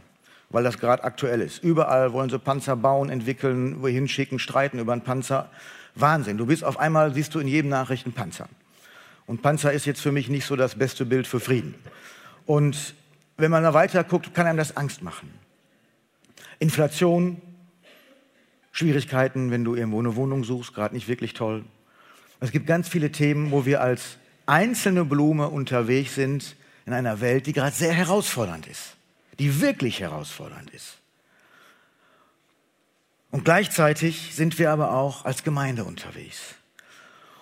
weil 0.51 0.63
das 0.63 0.77
gerade 0.77 1.03
aktuell 1.03 1.41
ist. 1.41 1.63
Überall 1.63 2.13
wollen 2.13 2.29
sie 2.29 2.39
Panzer 2.39 2.75
bauen, 2.75 3.09
entwickeln, 3.09 3.81
wohin 3.81 4.07
schicken, 4.07 4.39
streiten 4.39 4.79
über 4.79 4.93
einen 4.93 5.03
Panzer. 5.03 5.49
Wahnsinn. 5.95 6.37
Du 6.37 6.45
bist 6.45 6.63
auf 6.63 6.79
einmal, 6.79 7.13
siehst 7.13 7.33
du 7.35 7.39
in 7.39 7.47
jedem 7.47 7.69
Nachrichten 7.69 8.13
Panzer. 8.13 8.47
Und 9.25 9.41
Panzer 9.41 9.71
ist 9.71 9.85
jetzt 9.85 10.01
für 10.01 10.11
mich 10.11 10.29
nicht 10.29 10.45
so 10.45 10.55
das 10.55 10.75
beste 10.75 11.05
Bild 11.05 11.27
für 11.27 11.39
Frieden. 11.39 11.75
Und 12.45 12.95
wenn 13.37 13.51
man 13.51 13.63
da 13.63 13.73
weiter 13.73 14.03
guckt, 14.03 14.33
kann 14.33 14.45
einem 14.45 14.57
das 14.57 14.77
Angst 14.77 15.01
machen. 15.01 15.33
Inflation, 16.59 17.41
Schwierigkeiten, 18.71 19.51
wenn 19.51 19.63
du 19.63 19.75
irgendwo 19.75 19.99
eine 19.99 20.15
Wohnung 20.15 20.43
suchst, 20.43 20.73
gerade 20.73 20.95
nicht 20.95 21.07
wirklich 21.07 21.33
toll. 21.33 21.65
Es 22.41 22.51
gibt 22.51 22.67
ganz 22.67 22.89
viele 22.89 23.11
Themen, 23.11 23.51
wo 23.51 23.65
wir 23.65 23.81
als 23.81 24.17
einzelne 24.45 25.05
Blume 25.05 25.47
unterwegs 25.47 26.15
sind 26.15 26.57
in 26.85 26.91
einer 26.91 27.21
Welt, 27.21 27.45
die 27.47 27.53
gerade 27.53 27.73
sehr 27.73 27.93
herausfordernd 27.93 28.67
ist 28.67 28.97
die 29.41 29.59
wirklich 29.59 30.01
herausfordernd 30.01 30.69
ist. 30.69 30.99
Und 33.31 33.43
gleichzeitig 33.43 34.35
sind 34.35 34.59
wir 34.59 34.69
aber 34.69 34.93
auch 34.93 35.25
als 35.25 35.43
Gemeinde 35.43 35.83
unterwegs. 35.83 36.55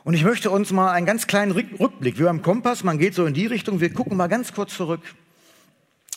Und 0.06 0.14
ich 0.14 0.24
möchte 0.24 0.50
uns 0.50 0.72
mal 0.72 0.92
einen 0.92 1.06
ganz 1.06 1.28
kleinen 1.28 1.52
Rückblick, 1.52 2.18
wir 2.18 2.30
haben 2.30 2.42
Kompass, 2.42 2.86
man 2.86 3.00
geht 3.00 3.16
so 3.16 3.26
in 3.26 3.34
die 3.34 3.48
Richtung, 3.48 3.82
wir 3.82 3.94
gucken 3.94 4.16
mal 4.16 4.28
ganz 4.28 4.54
kurz 4.54 4.76
zurück. 4.76 5.02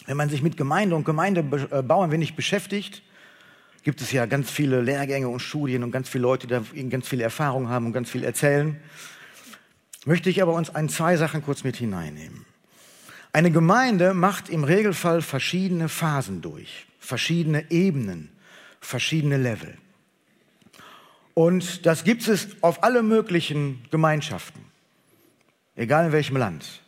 Wenn 0.07 0.17
man 0.17 0.31
sich 0.31 0.41
mit 0.41 0.57
Gemeinde 0.57 0.95
und 0.95 1.05
Gemeindebau 1.05 2.03
ein 2.03 2.13
wenig 2.13 2.37
beschäftigt, 2.37 3.03
gibt 3.83 4.01
es 4.01 4.13
ja 4.13 4.27
ganz 4.27 4.51
viele 4.51 4.81
Lehrgänge 4.81 5.29
und 5.29 5.41
Studien 5.41 5.83
und 5.83 5.91
ganz 5.91 6.09
viele 6.09 6.23
Leute, 6.23 6.47
die 6.47 6.89
ganz 6.89 7.09
viele 7.09 7.25
Erfahrungen 7.25 7.69
haben 7.69 7.87
und 7.87 7.93
ganz 7.93 8.11
viel 8.11 8.25
erzählen. 8.25 8.77
Möchte 10.05 10.31
ich 10.31 10.43
aber 10.43 10.55
uns 10.55 10.71
ein, 10.71 10.89
zwei 10.89 11.17
Sachen 11.17 11.45
kurz 11.45 11.65
mit 11.65 11.77
hineinnehmen. 11.77 12.45
Eine 13.33 13.51
Gemeinde 13.51 14.15
macht 14.15 14.49
im 14.49 14.65
Regelfall 14.65 15.23
verschiedene 15.23 15.89
Phasen 15.89 16.43
durch, 16.43 16.87
verschiedene 16.99 17.71
Ebenen, 17.71 18.29
verschiedene 18.81 19.37
Level. 19.37 19.75
Und 21.35 21.87
das 21.87 22.05
gibt 22.05 22.29
es 22.29 22.49
auf 22.61 22.85
alle 22.85 23.03
möglichen 23.03 23.83
Gemeinschaften, 23.91 24.61
egal 25.77 26.07
in 26.07 26.13
welchem 26.13 26.37
Land. 26.37 26.83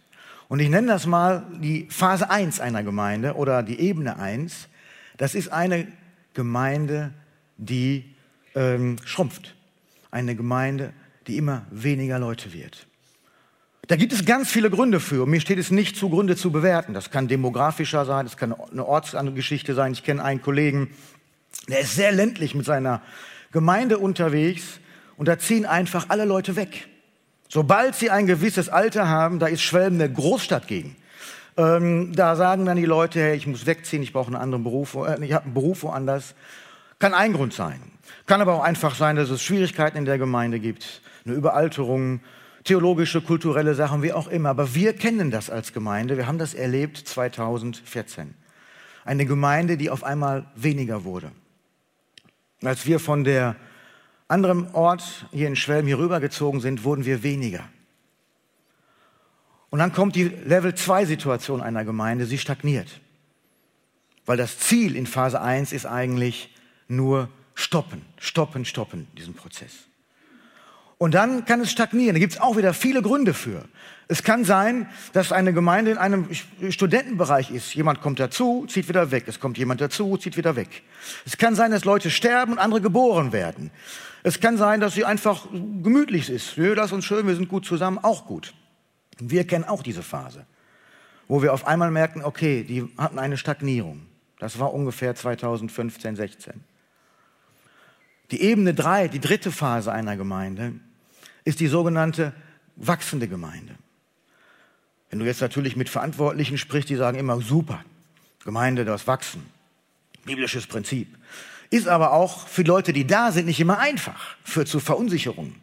Und 0.49 0.61
ich 0.61 0.69
nenne 0.69 0.89
das 0.89 1.07
mal 1.07 1.47
die 1.61 1.87
Phase 1.91 2.31
1 2.31 2.61
einer 2.61 2.83
Gemeinde 2.83 3.35
oder 3.35 3.63
die 3.63 3.81
Ebene 3.81 4.19
1. 4.19 4.69
Das 5.17 5.35
ist 5.35 5.49
eine 5.49 5.87
Gemeinde, 6.35 7.13
die 7.57 8.15
ähm, 8.55 8.97
schrumpft. 9.05 9.55
Eine 10.11 10.37
Gemeinde, 10.37 10.93
die 11.27 11.37
immer 11.37 11.67
weniger 11.71 12.19
Leute 12.19 12.53
wird. 12.53 12.87
Da 13.87 13.97
gibt 13.97 14.13
es 14.13 14.25
ganz 14.25 14.51
viele 14.51 14.71
Gründe 14.71 14.99
für. 14.99 15.27
Mir 15.27 15.41
steht 15.41 15.59
es 15.59 15.71
nicht 15.71 15.97
zu, 15.97 16.09
Gründe 16.09 16.37
zu 16.37 16.51
bewerten. 16.51 16.95
Das 16.95 17.11
kann 17.11 17.29
demografischer 17.29 18.05
sein, 18.07 18.25
das 18.25 18.37
kann 18.37 18.53
eine 18.55 18.87
Ortsgeschichte 18.87 19.75
sein. 19.75 19.93
Ich 19.93 20.05
kenne 20.05 20.25
einen 20.25 20.41
Kollegen, 20.41 20.91
der 21.69 21.81
ist 21.81 21.95
sehr 21.95 22.13
ländlich 22.13 22.55
mit 22.55 22.65
seiner 22.65 23.03
Gemeinde 23.53 23.99
unterwegs 23.99 24.81
und 25.17 25.29
da 25.29 25.39
ziehen 25.39 25.67
einfach 25.67 26.07
alle 26.09 26.25
Leute 26.25 26.57
weg. 26.57 26.89
Sobald 27.49 27.95
sie 27.95 28.11
ein 28.11 28.27
gewisses 28.27 28.69
Alter 28.69 29.09
haben, 29.09 29.39
da 29.39 29.47
ist 29.47 29.63
Schwelm 29.63 29.95
eine 29.95 30.11
Großstadt 30.11 30.67
gegen. 30.67 30.97
Ähm, 31.57 32.13
da 32.15 32.35
sagen 32.35 32.67
dann 32.67 32.77
die 32.77 32.85
Leute, 32.85 33.21
hey, 33.21 33.37
ich 33.37 33.47
muss 33.47 33.67
wegziehen, 33.67 34.03
ich 34.03 34.13
brauche 34.13 34.27
einen 34.27 34.37
anderen 34.37 34.65
Beruf, 34.65 34.95
äh, 34.95 35.25
ich 35.25 35.33
habe 35.33 35.45
einen 35.45 35.55
Beruf 35.55 35.83
woanders. 35.85 36.35
Kann 36.99 37.15
ein 37.15 37.33
Grund 37.33 37.53
sein. 37.53 37.81
Kann 38.27 38.41
aber 38.41 38.55
auch 38.55 38.63
einfach 38.63 38.95
sein, 38.95 39.17
dass 39.17 39.31
es 39.31 39.43
Schwierigkeiten 39.43 39.97
in 39.99 40.05
der 40.05 40.19
Gemeinde 40.19 40.59
gibt, 40.59 41.03
eine 41.25 41.35
Überalterung, 41.35 42.21
theologische, 42.65 43.21
kulturelle 43.21 43.75
Sachen, 43.75 44.03
wie 44.03 44.13
auch 44.13 44.29
immer. 44.29 44.51
Aber 44.51 44.75
wir 44.75 44.95
kennen 44.95 45.31
das 45.31 45.51
als 45.51 45.73
Gemeinde. 45.73 46.17
Wir 46.17 46.27
haben 46.27 46.39
das 46.39 46.55
erlebt 46.55 46.97
2014. 46.97 48.35
Eine 49.05 49.27
Gemeinde, 49.27 49.77
die 49.77 49.91
auf 49.91 50.03
einmal 50.03 50.47
weniger 50.57 51.05
wurde. 51.05 51.31
Als 52.63 52.87
wir 52.87 52.99
von 52.99 53.25
der 53.25 53.57
anderen 54.27 54.75
Ort 54.75 55.27
hier 55.31 55.49
in 55.49 55.57
Schwelm 55.57 55.87
hier 55.87 55.99
rübergezogen 55.99 56.61
sind, 56.61 56.85
wurden 56.85 57.05
wir 57.05 57.23
weniger. 57.23 57.69
Und 59.75 59.81
dann 59.81 59.93
kommt 59.93 60.15
die 60.15 60.31
Level 60.45 60.73
2 60.77 61.05
Situation 61.05 61.61
einer 61.61 61.85
Gemeinde, 61.85 62.27
sie 62.27 62.39
stagniert. 62.39 62.87
Weil 64.25 64.37
das 64.37 64.61
Ziel 64.61 64.95
in 64.95 65.05
Phase 65.05 65.41
1 65.41 65.73
ist 65.73 65.85
eigentlich 65.85 66.55
nur 66.87 67.29
stoppen, 67.57 68.03
stoppen, 68.21 68.65
stoppen, 68.65 69.09
diesen 69.19 69.35
Prozess. 69.35 69.73
Und 70.97 71.15
dann 71.15 71.45
kann 71.45 71.61
es 71.61 71.73
stagnieren. 71.73 72.15
Da 72.15 72.21
gibt 72.21 72.35
es 72.35 72.41
auch 72.41 72.57
wieder 72.57 72.73
viele 72.73 73.03
Gründe 73.03 73.35
für. 73.35 73.65
Es 74.07 74.23
kann 74.23 74.45
sein, 74.45 74.89
dass 75.13 75.33
eine 75.33 75.53
Gemeinde 75.53 75.91
in 75.91 75.99
einem 75.99 76.29
Studentenbereich 76.71 77.51
ist. 77.51 77.75
Jemand 77.75 78.01
kommt 78.01 78.21
dazu, 78.21 78.67
zieht 78.69 78.89
wieder 78.89 79.11
weg. 79.11 79.25
Es 79.27 79.41
kommt 79.41 79.59
jemand 79.59 79.81
dazu, 79.81 80.17
zieht 80.17 80.37
wieder 80.37 80.55
weg. 80.55 80.85
Es 81.27 81.37
kann 81.37 81.57
sein, 81.57 81.73
dass 81.73 81.85
Leute 81.85 82.13
sterben 82.13 82.53
und 82.53 82.59
andere 82.61 82.81
geboren 82.81 83.33
werden. 83.33 83.73
Es 84.23 84.39
kann 84.39 84.57
sein, 84.57 84.79
dass 84.79 84.95
sie 84.95 85.05
einfach 85.05 85.49
gemütlich 85.51 86.31
ist. 86.31 86.57
Nö, 86.59 86.77
das 86.77 86.87
ist 86.87 86.93
uns 86.93 87.05
schön, 87.07 87.27
wir 87.27 87.35
sind 87.35 87.49
gut 87.49 87.67
zusammen, 87.67 87.99
auch 87.99 88.25
gut. 88.25 88.55
Wir 89.19 89.47
kennen 89.47 89.65
auch 89.65 89.83
diese 89.83 90.03
Phase, 90.03 90.47
wo 91.29 91.43
wir 91.43 91.53
auf 91.53 91.67
einmal 91.67 91.91
merken, 91.91 92.23
okay, 92.23 92.65
die 92.65 92.89
hatten 92.99 93.19
eine 93.19 93.37
Stagnierung. 93.37 94.07
Das 94.39 94.59
war 94.59 94.75
ungefähr 94.75 95.15
2015, 95.15 96.17
16. 96.17 96.65
Die 98.31 98.43
Ebene 98.43 98.75
drei, 98.75 99.09
die 99.09 99.21
dritte 99.21 99.53
Phase 99.53 99.93
einer 99.93 100.17
Gemeinde, 100.17 100.73
ist 101.45 101.61
die 101.61 101.69
sogenannte 101.69 102.33
wachsende 102.77 103.29
Gemeinde. 103.29 103.75
Wenn 105.11 105.21
du 105.21 105.27
jetzt 105.27 105.41
natürlich 105.41 105.77
mit 105.77 105.89
Verantwortlichen 105.89 106.59
sprichst, 106.59 106.89
die 106.89 106.97
sagen 106.97 107.19
immer 107.19 107.41
super, 107.41 107.85
Gemeinde, 108.45 108.85
das 108.85 109.07
Wachsen, 109.07 109.47
biblisches 110.25 110.67
Prinzip. 110.67 111.17
Ist 111.71 111.89
aber 111.89 112.13
auch 112.13 112.49
für 112.49 112.63
Leute, 112.63 112.93
die 112.93 113.07
da 113.07 113.33
sind, 113.33 113.47
nicht 113.47 113.61
immer 113.61 113.79
einfach, 113.79 114.37
führt 114.45 114.69
zu 114.69 114.81
Verunsicherung, 114.81 115.55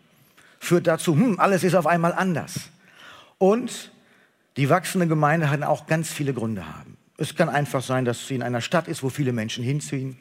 führt 0.60 0.88
dazu, 0.88 1.16
hm, 1.16 1.40
alles 1.40 1.64
ist 1.64 1.76
auf 1.76 1.88
einmal 1.88 2.14
anders. 2.14 2.70
Und 3.42 3.92
die 4.56 4.70
wachsende 4.70 5.08
Gemeinde 5.08 5.50
hat 5.50 5.64
auch 5.64 5.88
ganz 5.88 6.14
viele 6.14 6.32
Gründe 6.32 6.78
haben. 6.78 6.96
Es 7.18 7.36
kann 7.36 7.50
einfach 7.50 7.82
sein, 7.82 8.06
dass 8.06 8.28
sie 8.28 8.36
in 8.36 8.44
einer 8.44 8.62
Stadt 8.62 8.88
ist, 8.88 9.02
wo 9.02 9.10
viele 9.10 9.34
Menschen 9.34 9.64
hinziehen. 9.64 10.16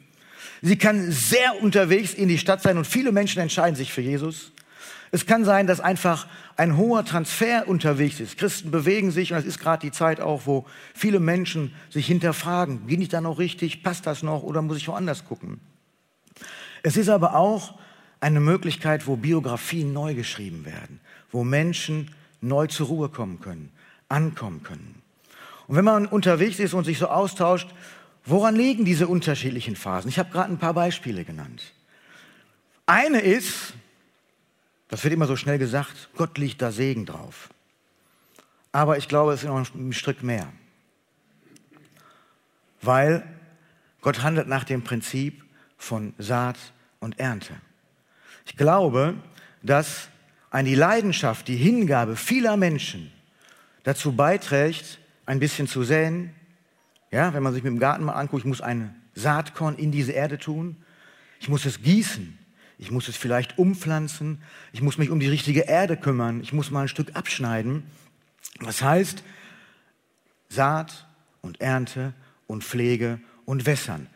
Sie 0.63 0.75
kann 0.75 1.11
sehr 1.11 1.61
unterwegs 1.61 2.15
in 2.15 2.29
die 2.29 2.39
Stadt 2.39 2.63
sein 2.63 2.79
und 2.79 2.87
viele 2.87 3.11
Menschen 3.11 3.39
entscheiden 3.39 3.75
sich 3.75 3.93
für 3.93 4.01
Jesus. 4.01 4.53
Es 5.11 5.27
kann 5.27 5.45
sein, 5.45 5.67
dass 5.67 5.79
einfach 5.79 6.25
ein 6.57 6.77
hoher 6.77 7.05
Transfer 7.05 7.67
unterwegs 7.67 8.19
ist. 8.19 8.39
Christen 8.39 8.71
bewegen 8.71 9.11
sich 9.11 9.33
und 9.33 9.37
es 9.37 9.45
ist 9.45 9.59
gerade 9.59 9.85
die 9.85 9.91
Zeit 9.91 10.19
auch, 10.19 10.47
wo 10.47 10.65
viele 10.95 11.19
Menschen 11.19 11.75
sich 11.91 12.07
hinterfragen, 12.07 12.87
bin 12.87 13.03
ich 13.03 13.09
da 13.09 13.21
noch 13.21 13.37
richtig, 13.37 13.83
passt 13.83 14.07
das 14.07 14.23
noch 14.23 14.41
oder 14.41 14.63
muss 14.63 14.77
ich 14.77 14.87
woanders 14.87 15.25
gucken? 15.25 15.59
Es 16.81 16.97
ist 16.97 17.09
aber 17.09 17.35
auch 17.35 17.77
eine 18.19 18.39
Möglichkeit, 18.39 19.05
wo 19.05 19.15
Biografien 19.15 19.93
neu 19.93 20.15
geschrieben 20.15 20.65
werden, 20.65 20.99
wo 21.31 21.43
Menschen 21.43 22.09
neu 22.41 22.67
zur 22.67 22.87
Ruhe 22.87 23.09
kommen 23.09 23.39
können, 23.39 23.71
ankommen 24.09 24.63
können. 24.63 25.01
Und 25.67 25.75
wenn 25.77 25.85
man 25.85 26.05
unterwegs 26.05 26.59
ist 26.59 26.73
und 26.73 26.83
sich 26.83 26.97
so 26.97 27.07
austauscht, 27.07 27.69
woran 28.25 28.55
liegen 28.55 28.83
diese 28.83 29.07
unterschiedlichen 29.07 29.75
Phasen? 29.75 30.09
Ich 30.09 30.19
habe 30.19 30.31
gerade 30.31 30.51
ein 30.51 30.57
paar 30.57 30.73
Beispiele 30.73 31.23
genannt. 31.23 31.73
Eine 32.85 33.21
ist, 33.21 33.73
das 34.89 35.03
wird 35.03 35.13
immer 35.13 35.27
so 35.27 35.35
schnell 35.35 35.57
gesagt, 35.57 36.09
Gott 36.17 36.37
liegt 36.37 36.61
da 36.61 36.71
Segen 36.71 37.05
drauf. 37.05 37.49
Aber 38.73 38.97
ich 38.97 39.07
glaube, 39.07 39.33
es 39.33 39.43
ist 39.43 39.47
noch 39.47 39.73
ein 39.73 39.93
Stück 39.93 40.23
mehr. 40.23 40.51
Weil 42.81 43.23
Gott 44.01 44.23
handelt 44.23 44.47
nach 44.47 44.63
dem 44.63 44.83
Prinzip 44.83 45.43
von 45.77 46.13
Saat 46.17 46.57
und 46.99 47.19
Ernte. 47.19 47.55
Ich 48.45 48.57
glaube, 48.57 49.15
dass 49.61 50.09
an 50.51 50.65
die 50.65 50.75
Leidenschaft, 50.75 51.47
die 51.47 51.55
Hingabe 51.55 52.15
vieler 52.15 52.57
Menschen 52.57 53.11
dazu 53.83 54.11
beiträgt, 54.13 54.99
ein 55.25 55.39
bisschen 55.39 55.67
zu 55.67 55.83
säen. 55.83 56.35
Ja, 57.09 57.33
wenn 57.33 57.41
man 57.41 57.53
sich 57.53 57.63
mit 57.63 57.71
dem 57.71 57.79
Garten 57.79 58.03
mal 58.03 58.13
anguckt, 58.13 58.41
ich 58.41 58.47
muss 58.47 58.61
ein 58.61 58.93
Saatkorn 59.15 59.75
in 59.77 59.91
diese 59.91 60.11
Erde 60.11 60.37
tun. 60.37 60.75
Ich 61.39 61.49
muss 61.49 61.65
es 61.65 61.81
gießen. 61.81 62.37
Ich 62.77 62.91
muss 62.91 63.07
es 63.07 63.15
vielleicht 63.15 63.57
umpflanzen. 63.57 64.41
Ich 64.73 64.81
muss 64.81 64.97
mich 64.97 65.09
um 65.09 65.19
die 65.19 65.27
richtige 65.27 65.61
Erde 65.61 65.97
kümmern. 65.97 66.41
Ich 66.41 66.53
muss 66.53 66.69
mal 66.69 66.83
ein 66.83 66.87
Stück 66.87 67.15
abschneiden. 67.15 67.83
Das 68.59 68.81
heißt, 68.81 69.23
Saat 70.49 71.07
und 71.41 71.61
Ernte 71.61 72.13
und 72.47 72.63
Pflege 72.63 73.19
und 73.45 73.65
Wässern. 73.65 74.07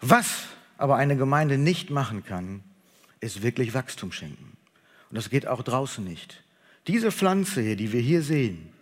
Was 0.00 0.46
aber 0.76 0.96
eine 0.96 1.16
Gemeinde 1.16 1.56
nicht 1.56 1.90
machen 1.90 2.24
kann, 2.24 2.64
ist 3.20 3.42
wirklich 3.42 3.74
Wachstum 3.74 4.10
schenken. 4.10 4.53
Und 5.14 5.18
das 5.18 5.30
geht 5.30 5.46
auch 5.46 5.62
draußen 5.62 6.02
nicht. 6.02 6.42
Diese 6.88 7.12
Pflanze 7.12 7.60
hier, 7.60 7.76
die 7.76 7.92
wir 7.92 8.00
hier 8.00 8.20
sehen, 8.20 8.72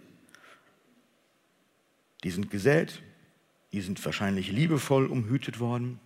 die 2.25 2.31
sind 2.31 2.51
gesät, 2.51 3.03
die 3.75 3.83
sind 3.83 4.03
wahrscheinlich 4.03 4.51
liebevoll 4.51 5.09
umhütet 5.09 5.61
worden, 5.61 6.01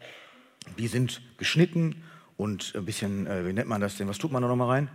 die 0.78 0.88
sind 0.88 1.22
geschnitten 1.38 2.02
und 2.36 2.72
ein 2.74 2.84
bisschen, 2.84 3.28
äh, 3.28 3.46
wie 3.46 3.52
nennt 3.52 3.68
man 3.68 3.80
das 3.80 3.98
denn, 3.98 4.08
was 4.08 4.18
tut 4.18 4.32
man 4.32 4.42
da 4.42 4.48
nochmal 4.48 4.68
rein? 4.68 4.88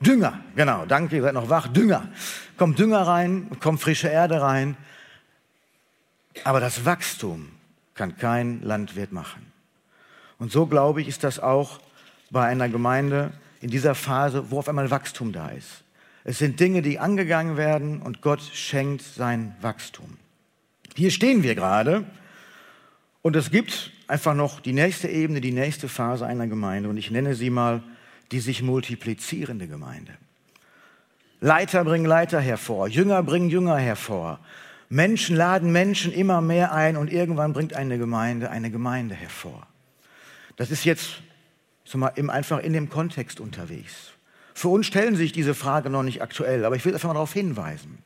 Dünger. 0.00 0.30
Dünger, 0.30 0.44
genau, 0.54 0.86
danke, 0.86 1.16
ihr 1.16 1.22
seid 1.22 1.34
noch 1.34 1.48
wach, 1.48 1.66
Dünger. 1.66 2.08
Kommt 2.56 2.78
Dünger 2.78 3.00
rein, 3.00 3.50
kommt 3.58 3.80
frische 3.80 4.06
Erde 4.06 4.40
rein. 4.40 4.76
Aber 6.44 6.60
das 6.60 6.84
Wachstum 6.84 7.48
kann 7.94 8.16
kein 8.16 8.62
Landwirt 8.62 9.10
machen. 9.10 9.50
Und 10.38 10.52
so 10.52 10.66
glaube 10.66 11.00
ich, 11.00 11.08
ist 11.08 11.24
das 11.24 11.40
auch 11.40 11.80
bei 12.30 12.46
einer 12.46 12.68
Gemeinde 12.68 13.32
in 13.60 13.70
dieser 13.70 13.94
Phase, 13.94 14.50
wo 14.50 14.58
auf 14.58 14.68
einmal 14.68 14.90
Wachstum 14.90 15.32
da 15.32 15.48
ist. 15.48 15.84
Es 16.24 16.38
sind 16.38 16.60
Dinge, 16.60 16.82
die 16.82 16.98
angegangen 16.98 17.56
werden 17.56 18.02
und 18.02 18.20
Gott 18.20 18.42
schenkt 18.42 19.02
sein 19.02 19.54
Wachstum. 19.60 20.18
Hier 20.96 21.10
stehen 21.10 21.42
wir 21.42 21.54
gerade 21.54 22.04
und 23.22 23.36
es 23.36 23.50
gibt 23.50 23.92
einfach 24.06 24.34
noch 24.34 24.60
die 24.60 24.72
nächste 24.72 25.08
Ebene, 25.08 25.40
die 25.40 25.52
nächste 25.52 25.88
Phase 25.88 26.26
einer 26.26 26.46
Gemeinde 26.46 26.88
und 26.88 26.96
ich 26.96 27.10
nenne 27.10 27.34
sie 27.34 27.50
mal 27.50 27.82
die 28.32 28.40
sich 28.40 28.62
multiplizierende 28.62 29.66
Gemeinde. 29.66 30.12
Leiter 31.40 31.84
bringen 31.84 32.04
Leiter 32.04 32.40
hervor, 32.40 32.86
Jünger 32.86 33.22
bringen 33.22 33.50
Jünger 33.50 33.76
hervor. 33.76 34.40
Menschen 34.88 35.36
laden 35.36 35.72
Menschen 35.72 36.12
immer 36.12 36.40
mehr 36.40 36.72
ein 36.72 36.96
und 36.96 37.12
irgendwann 37.12 37.52
bringt 37.52 37.74
eine 37.74 37.98
Gemeinde 37.98 38.50
eine 38.50 38.70
Gemeinde 38.70 39.14
hervor. 39.14 39.66
Das 40.56 40.70
ist 40.70 40.84
jetzt 40.84 41.22
mal, 41.98 42.12
einfach 42.28 42.60
in 42.60 42.72
dem 42.72 42.88
Kontext 42.88 43.40
unterwegs. 43.40 44.12
Für 44.54 44.68
uns 44.68 44.86
stellen 44.86 45.16
sich 45.16 45.32
diese 45.32 45.54
Frage 45.54 45.90
noch 45.90 46.02
nicht 46.02 46.22
aktuell, 46.22 46.64
aber 46.64 46.76
ich 46.76 46.84
will 46.84 46.92
einfach 46.92 47.08
mal 47.08 47.14
darauf 47.14 47.32
hinweisen. 47.32 47.98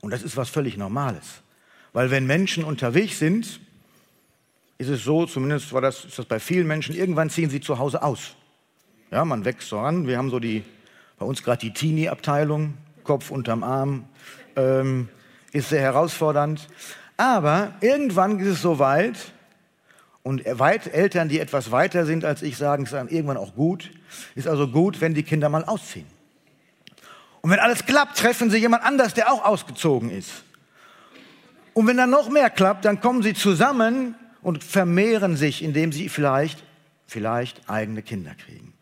Und 0.00 0.10
das 0.10 0.22
ist 0.22 0.36
was 0.36 0.50
völlig 0.50 0.76
Normales. 0.76 1.42
Weil 1.92 2.10
wenn 2.10 2.26
Menschen 2.26 2.64
unterwegs 2.64 3.18
sind, 3.18 3.60
ist 4.78 4.88
es 4.88 5.04
so, 5.04 5.26
zumindest 5.26 5.72
war 5.72 5.80
das, 5.80 6.04
ist 6.04 6.18
das 6.18 6.26
bei 6.26 6.40
vielen 6.40 6.66
Menschen, 6.66 6.94
irgendwann 6.94 7.30
ziehen 7.30 7.50
sie 7.50 7.60
zu 7.60 7.78
Hause 7.78 8.02
aus. 8.02 8.34
Ja, 9.10 9.24
man 9.24 9.44
wächst 9.44 9.68
so 9.68 9.78
an. 9.78 10.06
Wir 10.06 10.18
haben 10.18 10.30
so 10.30 10.40
die, 10.40 10.64
bei 11.18 11.24
uns 11.24 11.42
gerade 11.42 11.60
die 11.60 11.72
Teenie-Abteilung, 11.72 12.74
Kopf 13.04 13.30
unterm 13.30 13.62
Arm, 13.62 14.08
ähm, 14.56 15.08
ist 15.52 15.68
sehr 15.68 15.82
herausfordernd. 15.82 16.68
Aber 17.16 17.74
irgendwann 17.80 18.40
ist 18.40 18.48
es 18.48 18.62
so 18.62 18.80
weit, 18.80 19.32
und 20.24 20.42
weit 20.58 20.86
Eltern, 20.92 21.28
die 21.28 21.38
etwas 21.38 21.70
weiter 21.70 22.06
sind 22.06 22.24
als 22.24 22.42
ich, 22.42 22.56
sagen 22.56 22.84
es 22.84 22.90
dann 22.90 23.08
irgendwann 23.08 23.36
auch 23.36 23.54
gut. 23.54 23.90
Ist 24.34 24.48
also 24.48 24.66
gut, 24.66 25.02
wenn 25.02 25.12
die 25.14 25.22
Kinder 25.22 25.50
mal 25.50 25.64
ausziehen. 25.64 26.06
Und 27.42 27.50
wenn 27.50 27.58
alles 27.58 27.84
klappt, 27.84 28.16
treffen 28.16 28.50
sie 28.50 28.56
jemand 28.56 28.84
anders, 28.84 29.12
der 29.12 29.30
auch 29.30 29.44
ausgezogen 29.44 30.10
ist. 30.10 30.30
Und 31.74 31.86
wenn 31.86 31.98
dann 31.98 32.08
noch 32.08 32.30
mehr 32.30 32.48
klappt, 32.48 32.86
dann 32.86 33.02
kommen 33.02 33.22
sie 33.22 33.34
zusammen 33.34 34.14
und 34.40 34.64
vermehren 34.64 35.36
sich, 35.36 35.62
indem 35.62 35.92
sie 35.92 36.08
vielleicht, 36.08 36.64
vielleicht 37.06 37.68
eigene 37.68 38.00
Kinder 38.00 38.34
kriegen. 38.34 38.72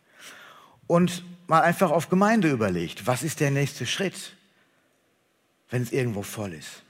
Und 0.86 1.24
mal 1.48 1.62
einfach 1.62 1.90
auf 1.90 2.08
Gemeinde 2.08 2.50
überlegt, 2.50 3.08
was 3.08 3.24
ist 3.24 3.40
der 3.40 3.50
nächste 3.50 3.84
Schritt, 3.84 4.36
wenn 5.70 5.82
es 5.82 5.90
irgendwo 5.90 6.22
voll 6.22 6.52
ist? 6.52 6.81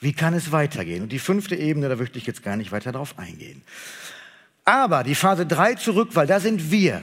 Wie 0.00 0.12
kann 0.12 0.34
es 0.34 0.52
weitergehen? 0.52 1.02
Und 1.02 1.12
die 1.12 1.18
fünfte 1.18 1.56
Ebene, 1.56 1.88
da 1.88 1.96
möchte 1.96 2.18
ich 2.18 2.26
jetzt 2.26 2.42
gar 2.42 2.56
nicht 2.56 2.72
weiter 2.72 2.92
drauf 2.92 3.18
eingehen. 3.18 3.62
Aber 4.64 5.02
die 5.02 5.14
Phase 5.14 5.46
drei 5.46 5.74
zurück, 5.74 6.10
weil 6.12 6.26
da 6.26 6.40
sind 6.40 6.70
wir. 6.70 7.02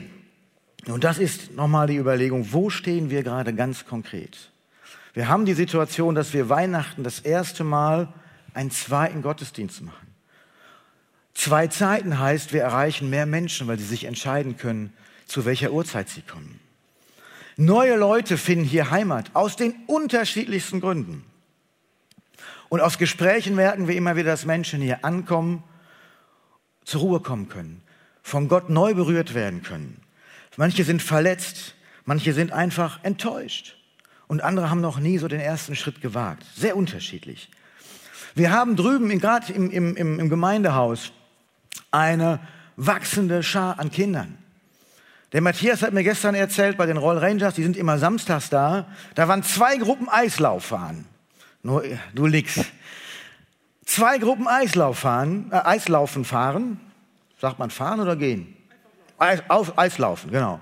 Und 0.86 1.04
das 1.04 1.18
ist 1.18 1.52
nochmal 1.54 1.88
die 1.88 1.96
Überlegung, 1.96 2.52
wo 2.52 2.70
stehen 2.70 3.10
wir 3.10 3.22
gerade 3.22 3.52
ganz 3.54 3.86
konkret? 3.86 4.50
Wir 5.14 5.28
haben 5.28 5.46
die 5.46 5.54
Situation, 5.54 6.14
dass 6.14 6.32
wir 6.32 6.48
Weihnachten 6.48 7.02
das 7.02 7.20
erste 7.20 7.64
Mal 7.64 8.12
einen 8.54 8.70
zweiten 8.70 9.22
Gottesdienst 9.22 9.82
machen. 9.82 10.06
Zwei 11.34 11.66
Zeiten 11.66 12.18
heißt, 12.18 12.52
wir 12.52 12.62
erreichen 12.62 13.10
mehr 13.10 13.26
Menschen, 13.26 13.66
weil 13.66 13.78
sie 13.78 13.84
sich 13.84 14.04
entscheiden 14.04 14.56
können, 14.56 14.92
zu 15.26 15.44
welcher 15.44 15.72
Uhrzeit 15.72 16.08
sie 16.08 16.22
kommen. 16.22 16.60
Neue 17.56 17.96
Leute 17.96 18.38
finden 18.38 18.64
hier 18.64 18.90
Heimat 18.90 19.30
aus 19.34 19.56
den 19.56 19.74
unterschiedlichsten 19.86 20.80
Gründen. 20.80 21.24
Und 22.68 22.80
aus 22.80 22.98
Gesprächen 22.98 23.54
merken 23.54 23.88
wir 23.88 23.96
immer 23.96 24.16
wieder, 24.16 24.30
dass 24.30 24.44
Menschen 24.44 24.80
hier 24.80 25.04
ankommen, 25.04 25.62
zur 26.84 27.00
Ruhe 27.00 27.20
kommen 27.20 27.48
können, 27.48 27.82
von 28.22 28.48
Gott 28.48 28.70
neu 28.70 28.94
berührt 28.94 29.34
werden 29.34 29.62
können. 29.62 30.00
Manche 30.56 30.84
sind 30.84 31.02
verletzt, 31.02 31.74
manche 32.04 32.32
sind 32.32 32.52
einfach 32.52 33.02
enttäuscht 33.04 33.76
und 34.26 34.42
andere 34.42 34.70
haben 34.70 34.80
noch 34.80 34.98
nie 34.98 35.18
so 35.18 35.28
den 35.28 35.40
ersten 35.40 35.76
Schritt 35.76 36.00
gewagt. 36.00 36.44
Sehr 36.54 36.76
unterschiedlich. 36.76 37.50
Wir 38.34 38.52
haben 38.52 38.76
drüben, 38.76 39.08
gerade 39.18 39.52
im, 39.52 39.70
im, 39.70 39.96
im 39.96 40.28
Gemeindehaus, 40.28 41.12
eine 41.90 42.40
wachsende 42.76 43.42
Schar 43.42 43.78
an 43.78 43.90
Kindern. 43.90 44.38
Der 45.32 45.40
Matthias 45.40 45.82
hat 45.82 45.92
mir 45.92 46.04
gestern 46.04 46.34
erzählt, 46.34 46.76
bei 46.76 46.86
den 46.86 46.96
Roll 46.96 47.18
Rangers, 47.18 47.54
die 47.54 47.62
sind 47.62 47.76
immer 47.76 47.98
samstags 47.98 48.48
da, 48.48 48.86
da 49.14 49.28
waren 49.28 49.42
zwei 49.42 49.76
Gruppen 49.76 50.08
Eislauf 50.08 50.66
fahren. 50.66 51.06
Nur, 51.66 51.82
du 52.14 52.26
liegst. 52.26 52.64
Zwei 53.84 54.18
Gruppen 54.18 54.46
Eislauf 54.46 55.00
fahren, 55.00 55.50
äh, 55.50 55.56
Eislaufen 55.56 56.24
fahren. 56.24 56.80
Sagt 57.40 57.58
man 57.58 57.70
fahren 57.70 57.98
oder 57.98 58.14
gehen? 58.14 58.56
Eis, 59.18 59.42
auf, 59.48 59.76
Eislaufen, 59.76 60.30
genau. 60.30 60.60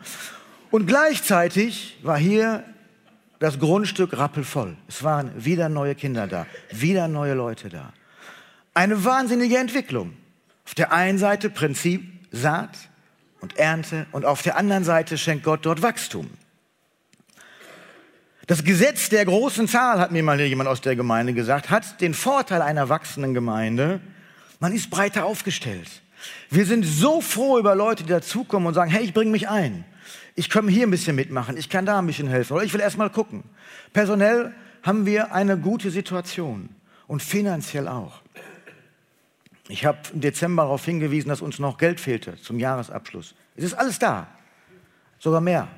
Und 0.70 0.86
gleichzeitig 0.86 1.98
war 2.02 2.16
hier 2.16 2.64
das 3.38 3.58
Grundstück 3.58 4.16
rappelvoll. 4.16 4.78
Es 4.88 5.02
waren 5.02 5.44
wieder 5.44 5.68
neue 5.68 5.94
Kinder 5.94 6.26
da, 6.26 6.46
wieder 6.70 7.06
neue 7.06 7.34
Leute 7.34 7.68
da. 7.68 7.92
Eine 8.72 9.04
wahnsinnige 9.04 9.58
Entwicklung. 9.58 10.14
Auf 10.64 10.74
der 10.74 10.90
einen 10.90 11.18
Seite 11.18 11.50
Prinzip 11.50 12.02
Saat 12.32 12.78
und 13.42 13.58
Ernte 13.58 14.06
und 14.12 14.24
auf 14.24 14.40
der 14.40 14.56
anderen 14.56 14.84
Seite 14.84 15.18
schenkt 15.18 15.44
Gott 15.44 15.66
dort 15.66 15.82
Wachstum. 15.82 16.30
Das 18.46 18.62
Gesetz 18.62 19.08
der 19.08 19.24
großen 19.24 19.68
Zahl, 19.68 19.98
hat 19.98 20.12
mir 20.12 20.22
mal 20.22 20.38
jemand 20.40 20.68
aus 20.68 20.80
der 20.80 20.96
Gemeinde 20.96 21.32
gesagt, 21.32 21.70
hat 21.70 22.00
den 22.00 22.12
Vorteil 22.12 22.60
einer 22.60 22.88
wachsenden 22.88 23.32
Gemeinde, 23.32 24.00
man 24.60 24.72
ist 24.72 24.90
breiter 24.90 25.24
aufgestellt. 25.24 25.88
Wir 26.50 26.66
sind 26.66 26.84
so 26.84 27.20
froh 27.20 27.58
über 27.58 27.74
Leute, 27.74 28.02
die 28.02 28.10
dazukommen 28.10 28.66
und 28.66 28.74
sagen, 28.74 28.90
hey, 28.90 29.02
ich 29.02 29.14
bringe 29.14 29.30
mich 29.30 29.48
ein. 29.48 29.84
Ich 30.34 30.50
komme 30.50 30.70
hier 30.70 30.86
ein 30.86 30.90
bisschen 30.90 31.16
mitmachen, 31.16 31.56
ich 31.56 31.68
kann 31.70 31.86
da 31.86 31.98
ein 31.98 32.06
bisschen 32.06 32.28
helfen 32.28 32.54
oder 32.54 32.64
ich 32.64 32.72
will 32.74 32.80
erst 32.80 32.98
mal 32.98 33.10
gucken. 33.10 33.44
Personell 33.92 34.52
haben 34.82 35.06
wir 35.06 35.32
eine 35.32 35.56
gute 35.56 35.90
Situation 35.90 36.68
und 37.06 37.22
finanziell 37.22 37.88
auch. 37.88 38.20
Ich 39.68 39.86
habe 39.86 39.98
im 40.12 40.20
Dezember 40.20 40.64
darauf 40.64 40.84
hingewiesen, 40.84 41.30
dass 41.30 41.40
uns 41.40 41.58
noch 41.58 41.78
Geld 41.78 41.98
fehlte 41.98 42.36
zum 42.42 42.58
Jahresabschluss. 42.58 43.34
Es 43.56 43.64
ist 43.64 43.74
alles 43.74 43.98
da, 43.98 44.26
sogar 45.18 45.40
mehr. 45.40 45.68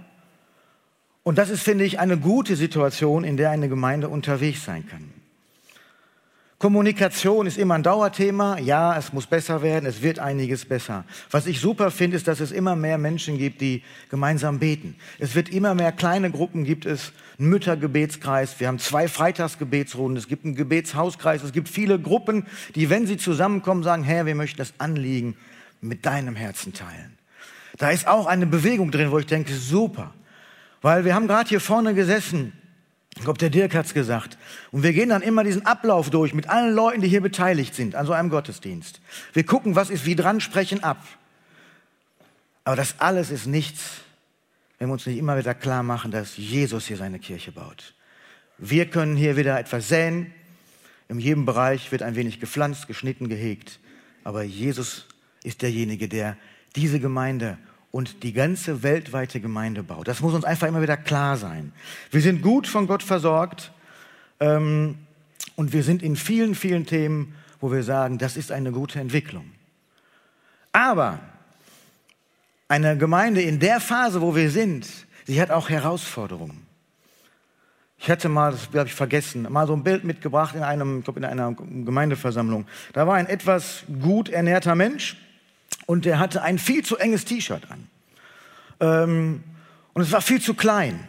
Und 1.26 1.38
das 1.38 1.50
ist, 1.50 1.64
finde 1.64 1.82
ich, 1.82 1.98
eine 1.98 2.18
gute 2.18 2.54
Situation, 2.54 3.24
in 3.24 3.36
der 3.36 3.50
eine 3.50 3.68
Gemeinde 3.68 4.08
unterwegs 4.08 4.64
sein 4.64 4.86
kann. 4.88 5.10
Kommunikation 6.60 7.48
ist 7.48 7.58
immer 7.58 7.74
ein 7.74 7.82
Dauerthema. 7.82 8.60
Ja, 8.60 8.96
es 8.96 9.12
muss 9.12 9.26
besser 9.26 9.60
werden, 9.60 9.86
es 9.86 10.02
wird 10.02 10.20
einiges 10.20 10.64
besser. 10.66 11.04
Was 11.32 11.48
ich 11.48 11.58
super 11.58 11.90
finde, 11.90 12.16
ist, 12.16 12.28
dass 12.28 12.38
es 12.38 12.52
immer 12.52 12.76
mehr 12.76 12.96
Menschen 12.96 13.38
gibt, 13.38 13.60
die 13.60 13.82
gemeinsam 14.08 14.60
beten. 14.60 14.94
Es 15.18 15.34
wird 15.34 15.48
immer 15.48 15.74
mehr 15.74 15.90
kleine 15.90 16.30
Gruppen, 16.30 16.62
gibt 16.62 16.86
es 16.86 17.10
einen 17.40 17.48
Müttergebetskreis, 17.48 18.60
wir 18.60 18.68
haben 18.68 18.78
zwei 18.78 19.08
Freitagsgebetsrunden, 19.08 20.16
es 20.16 20.28
gibt 20.28 20.44
einen 20.44 20.54
Gebetshauskreis, 20.54 21.42
es 21.42 21.50
gibt 21.50 21.68
viele 21.68 21.98
Gruppen, 21.98 22.46
die, 22.76 22.88
wenn 22.88 23.08
sie 23.08 23.16
zusammenkommen, 23.16 23.82
sagen, 23.82 24.04
Herr, 24.04 24.26
wir 24.26 24.36
möchten 24.36 24.58
das 24.58 24.74
Anliegen 24.78 25.36
mit 25.80 26.06
deinem 26.06 26.36
Herzen 26.36 26.72
teilen. 26.72 27.18
Da 27.78 27.90
ist 27.90 28.06
auch 28.06 28.26
eine 28.26 28.46
Bewegung 28.46 28.92
drin, 28.92 29.10
wo 29.10 29.18
ich 29.18 29.26
denke, 29.26 29.52
super. 29.52 30.14
Weil 30.82 31.04
wir 31.04 31.14
haben 31.14 31.26
gerade 31.26 31.48
hier 31.48 31.60
vorne 31.60 31.94
gesessen 31.94 32.52
ich 33.16 33.24
glaube, 33.24 33.38
der 33.38 33.48
Dirk 33.48 33.74
hat's 33.74 33.94
gesagt. 33.94 34.36
Und 34.70 34.82
wir 34.82 34.92
gehen 34.92 35.08
dann 35.08 35.22
immer 35.22 35.42
diesen 35.42 35.64
Ablauf 35.64 36.10
durch 36.10 36.34
mit 36.34 36.50
allen 36.50 36.74
Leuten, 36.74 37.00
die 37.00 37.08
hier 37.08 37.22
beteiligt 37.22 37.74
sind 37.74 37.94
an 37.94 38.06
so 38.06 38.12
einem 38.12 38.28
Gottesdienst. 38.28 39.00
Wir 39.32 39.44
gucken, 39.44 39.74
was 39.74 39.88
ist 39.88 40.04
wie 40.04 40.14
dran, 40.14 40.40
sprechen 40.40 40.84
ab. 40.84 41.02
Aber 42.64 42.76
das 42.76 42.96
alles 43.00 43.30
ist 43.30 43.46
nichts, 43.46 44.02
wenn 44.78 44.88
wir 44.88 44.92
uns 44.92 45.06
nicht 45.06 45.16
immer 45.16 45.38
wieder 45.38 45.54
klar 45.54 45.82
machen, 45.82 46.10
dass 46.10 46.36
Jesus 46.36 46.86
hier 46.86 46.98
seine 46.98 47.18
Kirche 47.18 47.52
baut. 47.52 47.94
Wir 48.58 48.86
können 48.86 49.16
hier 49.16 49.36
wieder 49.36 49.58
etwas 49.58 49.88
säen. 49.88 50.32
In 51.08 51.18
jedem 51.18 51.46
Bereich 51.46 51.90
wird 51.92 52.02
ein 52.02 52.16
wenig 52.16 52.38
gepflanzt, 52.38 52.86
geschnitten, 52.86 53.28
gehegt. 53.28 53.80
Aber 54.24 54.42
Jesus 54.42 55.06
ist 55.42 55.62
derjenige, 55.62 56.08
der 56.08 56.36
diese 56.74 57.00
Gemeinde 57.00 57.56
und 57.96 58.22
die 58.24 58.34
ganze 58.34 58.82
weltweite 58.82 59.40
Gemeinde 59.40 59.82
baut. 59.82 60.06
Das 60.06 60.20
muss 60.20 60.34
uns 60.34 60.44
einfach 60.44 60.68
immer 60.68 60.82
wieder 60.82 60.98
klar 60.98 61.38
sein. 61.38 61.72
Wir 62.10 62.20
sind 62.20 62.42
gut 62.42 62.66
von 62.66 62.86
Gott 62.86 63.02
versorgt 63.02 63.72
ähm, 64.38 64.98
und 65.54 65.72
wir 65.72 65.82
sind 65.82 66.02
in 66.02 66.14
vielen, 66.14 66.54
vielen 66.54 66.84
Themen, 66.84 67.34
wo 67.58 67.72
wir 67.72 67.82
sagen, 67.82 68.18
das 68.18 68.36
ist 68.36 68.52
eine 68.52 68.70
gute 68.70 69.00
Entwicklung. 69.00 69.50
Aber 70.72 71.20
eine 72.68 72.98
Gemeinde 72.98 73.40
in 73.40 73.60
der 73.60 73.80
Phase, 73.80 74.20
wo 74.20 74.36
wir 74.36 74.50
sind, 74.50 74.86
sie 75.24 75.40
hat 75.40 75.50
auch 75.50 75.70
Herausforderungen. 75.70 76.66
Ich 77.98 78.10
hatte 78.10 78.28
mal, 78.28 78.52
das 78.52 78.68
habe 78.74 78.88
ich 78.88 78.94
vergessen, 78.94 79.50
mal 79.50 79.66
so 79.66 79.72
ein 79.72 79.84
Bild 79.84 80.04
mitgebracht 80.04 80.54
in, 80.54 80.62
einem, 80.62 80.98
ich 80.98 81.04
glaube 81.04 81.20
in 81.20 81.24
einer 81.24 81.54
Gemeindeversammlung. 81.54 82.66
Da 82.92 83.06
war 83.06 83.14
ein 83.14 83.26
etwas 83.26 83.84
gut 84.02 84.28
ernährter 84.28 84.74
Mensch 84.74 85.16
und 85.86 86.04
der 86.04 86.18
hatte 86.18 86.42
ein 86.42 86.58
viel 86.58 86.84
zu 86.84 86.96
enges 86.96 87.24
T-Shirt 87.24 87.62
an. 87.70 87.88
Ähm, 88.80 89.44
und 89.92 90.02
es 90.02 90.12
war 90.12 90.20
viel 90.20 90.40
zu 90.40 90.54
klein. 90.54 91.06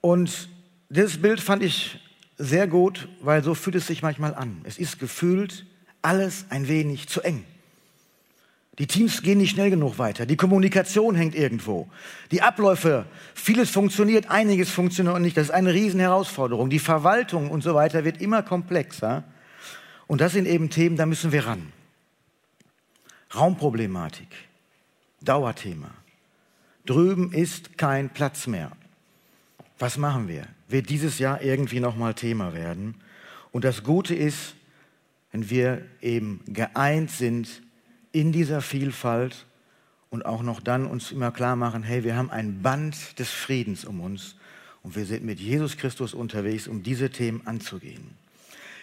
Und 0.00 0.48
dieses 0.88 1.22
Bild 1.22 1.40
fand 1.40 1.62
ich 1.62 2.00
sehr 2.36 2.66
gut, 2.66 3.08
weil 3.20 3.42
so 3.42 3.54
fühlt 3.54 3.76
es 3.76 3.86
sich 3.86 4.02
manchmal 4.02 4.34
an. 4.34 4.60
Es 4.64 4.78
ist 4.78 4.98
gefühlt 4.98 5.64
alles 6.02 6.46
ein 6.50 6.68
wenig 6.68 7.08
zu 7.08 7.22
eng. 7.22 7.44
Die 8.78 8.86
Teams 8.86 9.22
gehen 9.22 9.38
nicht 9.38 9.50
schnell 9.50 9.70
genug 9.70 9.98
weiter. 9.98 10.24
Die 10.24 10.36
Kommunikation 10.36 11.14
hängt 11.14 11.34
irgendwo. 11.34 11.88
Die 12.30 12.42
Abläufe, 12.42 13.04
vieles 13.34 13.70
funktioniert, 13.70 14.30
einiges 14.30 14.70
funktioniert 14.70 15.20
nicht. 15.20 15.36
Das 15.36 15.44
ist 15.44 15.50
eine 15.50 15.74
Riesenherausforderung. 15.74 16.70
Die 16.70 16.78
Verwaltung 16.78 17.50
und 17.50 17.62
so 17.62 17.74
weiter 17.74 18.04
wird 18.04 18.20
immer 18.20 18.42
komplexer. 18.42 19.24
Und 20.06 20.20
das 20.20 20.32
sind 20.32 20.46
eben 20.46 20.70
Themen, 20.70 20.96
da 20.96 21.06
müssen 21.06 21.32
wir 21.32 21.46
ran. 21.46 21.72
Raumproblematik, 23.34 24.28
Dauerthema. 25.22 25.90
Drüben 26.84 27.32
ist 27.32 27.78
kein 27.78 28.10
Platz 28.10 28.46
mehr. 28.46 28.72
Was 29.78 29.96
machen 29.96 30.28
wir? 30.28 30.46
Wird 30.68 30.90
dieses 30.90 31.18
Jahr 31.18 31.42
irgendwie 31.42 31.80
nochmal 31.80 32.14
Thema 32.14 32.54
werden? 32.54 32.96
Und 33.50 33.64
das 33.64 33.82
Gute 33.82 34.14
ist, 34.14 34.54
wenn 35.30 35.48
wir 35.48 35.82
eben 36.00 36.40
geeint 36.46 37.10
sind 37.10 37.62
in 38.12 38.32
dieser 38.32 38.60
Vielfalt 38.60 39.46
und 40.10 40.26
auch 40.26 40.42
noch 40.42 40.60
dann 40.60 40.86
uns 40.86 41.10
immer 41.10 41.30
klar 41.30 41.56
machen, 41.56 41.82
hey, 41.82 42.04
wir 42.04 42.16
haben 42.16 42.30
ein 42.30 42.60
Band 42.62 43.18
des 43.18 43.30
Friedens 43.30 43.86
um 43.86 44.00
uns 44.00 44.36
und 44.82 44.94
wir 44.94 45.06
sind 45.06 45.24
mit 45.24 45.40
Jesus 45.40 45.78
Christus 45.78 46.12
unterwegs, 46.12 46.68
um 46.68 46.82
diese 46.82 47.08
Themen 47.10 47.46
anzugehen. 47.46 48.10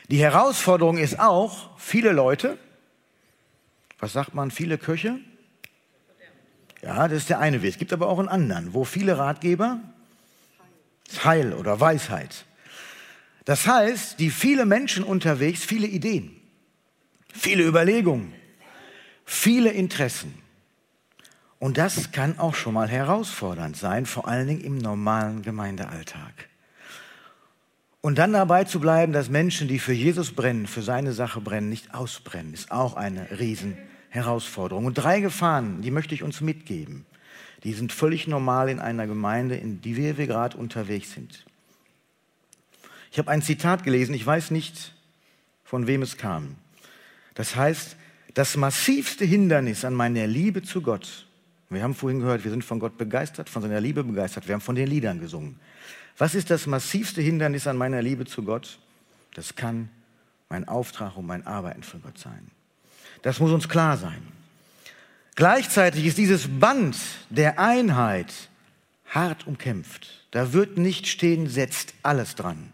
Die 0.09 0.19
Herausforderung 0.19 0.97
ist 0.97 1.19
auch, 1.19 1.77
viele 1.77 2.13
Leute, 2.13 2.57
was 3.99 4.13
sagt 4.13 4.33
man, 4.33 4.51
viele 4.51 4.77
Köche? 4.77 5.19
Ja, 6.81 7.07
das 7.07 7.19
ist 7.19 7.29
der 7.29 7.39
eine 7.39 7.61
Weg. 7.61 7.73
Es 7.73 7.77
gibt 7.77 7.91
aber 7.93 8.07
auch 8.07 8.19
einen 8.19 8.29
anderen, 8.29 8.73
wo 8.73 8.85
viele 8.85 9.17
Ratgeber, 9.17 9.79
Heil 11.23 11.53
oder 11.53 11.79
Weisheit. 11.79 12.45
Das 13.45 13.67
heißt, 13.67 14.19
die 14.19 14.29
viele 14.29 14.65
Menschen 14.65 15.03
unterwegs, 15.03 15.63
viele 15.63 15.87
Ideen, 15.87 16.39
viele 17.33 17.65
Überlegungen, 17.65 18.33
viele 19.25 19.71
Interessen. 19.71 20.33
Und 21.57 21.77
das 21.77 22.11
kann 22.11 22.39
auch 22.39 22.55
schon 22.55 22.73
mal 22.73 22.87
herausfordernd 22.87 23.75
sein, 23.75 24.05
vor 24.05 24.27
allen 24.27 24.47
Dingen 24.47 24.61
im 24.61 24.77
normalen 24.77 25.41
Gemeindealltag. 25.41 26.47
Und 28.01 28.17
dann 28.17 28.31
dabei 28.31 28.63
zu 28.63 28.79
bleiben, 28.79 29.11
dass 29.11 29.29
Menschen, 29.29 29.67
die 29.67 29.79
für 29.79 29.93
Jesus 29.93 30.31
brennen, 30.31 30.67
für 30.67 30.81
seine 30.81 31.11
Sache 31.11 31.41
brennen, 31.41 31.69
nicht 31.69 31.93
ausbrennen, 31.93 32.53
ist 32.53 32.71
auch 32.71 32.95
eine 32.95 33.27
Riesenherausforderung. 33.39 34.85
Und 34.85 34.93
drei 34.93 35.19
Gefahren, 35.19 35.81
die 35.81 35.91
möchte 35.91 36.15
ich 36.15 36.23
uns 36.23 36.39
mitgeben. 36.39 37.05
Die 37.65 37.73
sind 37.73 37.91
völlig 37.91 38.25
normal 38.25 38.69
in 38.69 38.79
einer 38.79 39.05
Gemeinde, 39.05 39.55
in 39.55 39.81
die 39.81 39.97
wir, 39.97 40.17
wir 40.17 40.27
gerade 40.27 40.57
unterwegs 40.57 41.11
sind. 41.11 41.45
Ich 43.11 43.17
habe 43.17 43.31
ein 43.31 43.41
Zitat 43.41 43.83
gelesen, 43.83 44.13
ich 44.13 44.25
weiß 44.25 44.51
nicht, 44.51 44.93
von 45.65 45.87
wem 45.87 46.01
es 46.01 46.15
kam. 46.15 46.55
Das 47.33 47.57
heißt, 47.57 47.97
das 48.33 48.55
massivste 48.55 49.25
Hindernis 49.25 49.83
an 49.83 49.93
meiner 49.93 50.25
Liebe 50.25 50.61
zu 50.61 50.81
Gott, 50.81 51.25
wir 51.69 51.83
haben 51.83 51.95
vorhin 51.95 52.19
gehört, 52.19 52.43
wir 52.43 52.51
sind 52.51 52.63
von 52.63 52.79
Gott 52.79 52.97
begeistert, 52.97 53.49
von 53.49 53.61
seiner 53.61 53.81
Liebe 53.81 54.03
begeistert, 54.03 54.47
wir 54.47 54.53
haben 54.53 54.61
von 54.61 54.75
den 54.75 54.87
Liedern 54.87 55.19
gesungen. 55.19 55.59
Was 56.19 56.35
ist 56.35 56.49
das 56.49 56.67
massivste 56.67 57.21
Hindernis 57.21 57.65
an 57.65 57.77
meiner 57.77 58.01
Liebe 58.01 58.25
zu 58.25 58.43
Gott? 58.43 58.77
Das 59.35 59.55
kann 59.55 59.89
mein 60.49 60.67
Auftrag 60.67 61.15
und 61.15 61.25
mein 61.25 61.47
Arbeiten 61.47 61.81
für 61.81 61.97
Gott 61.97 62.17
sein. 62.17 62.51
Das 63.21 63.39
muss 63.39 63.51
uns 63.51 63.69
klar 63.69 63.95
sein. 63.97 64.21
Gleichzeitig 65.35 66.05
ist 66.05 66.17
dieses 66.17 66.47
Band 66.59 66.97
der 67.29 67.57
Einheit 67.57 68.33
hart 69.05 69.47
umkämpft. 69.47 70.27
Da 70.31 70.51
wird 70.51 70.77
nicht 70.77 71.07
stehen, 71.07 71.47
setzt 71.47 71.93
alles 72.03 72.35
dran. 72.35 72.69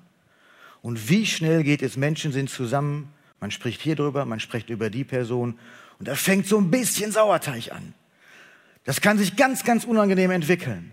Und 0.82 1.08
wie 1.10 1.28
schnell 1.28 1.64
geht 1.64 1.84
es? 1.84 1.98
Menschen 1.98 2.32
sind 2.32 2.50
zusammen, 2.50 3.14
man 3.40 3.52
spricht 3.52 3.82
hier 3.82 3.96
drüber, 3.96 4.26
man 4.26 4.40
spricht 4.40 4.72
über 4.72 4.90
die 4.90 5.04
Person 5.04 5.60
und 6.00 6.08
da 6.08 6.16
fängt 6.16 6.48
so 6.48 6.58
ein 6.58 6.72
bisschen 6.72 7.12
Sauerteig 7.12 7.72
an. 7.72 7.94
Das 8.86 9.02
kann 9.02 9.20
sich 9.20 9.36
ganz, 9.36 9.64
ganz 9.64 9.84
unangenehm 9.84 10.32
entwickeln. 10.32 10.92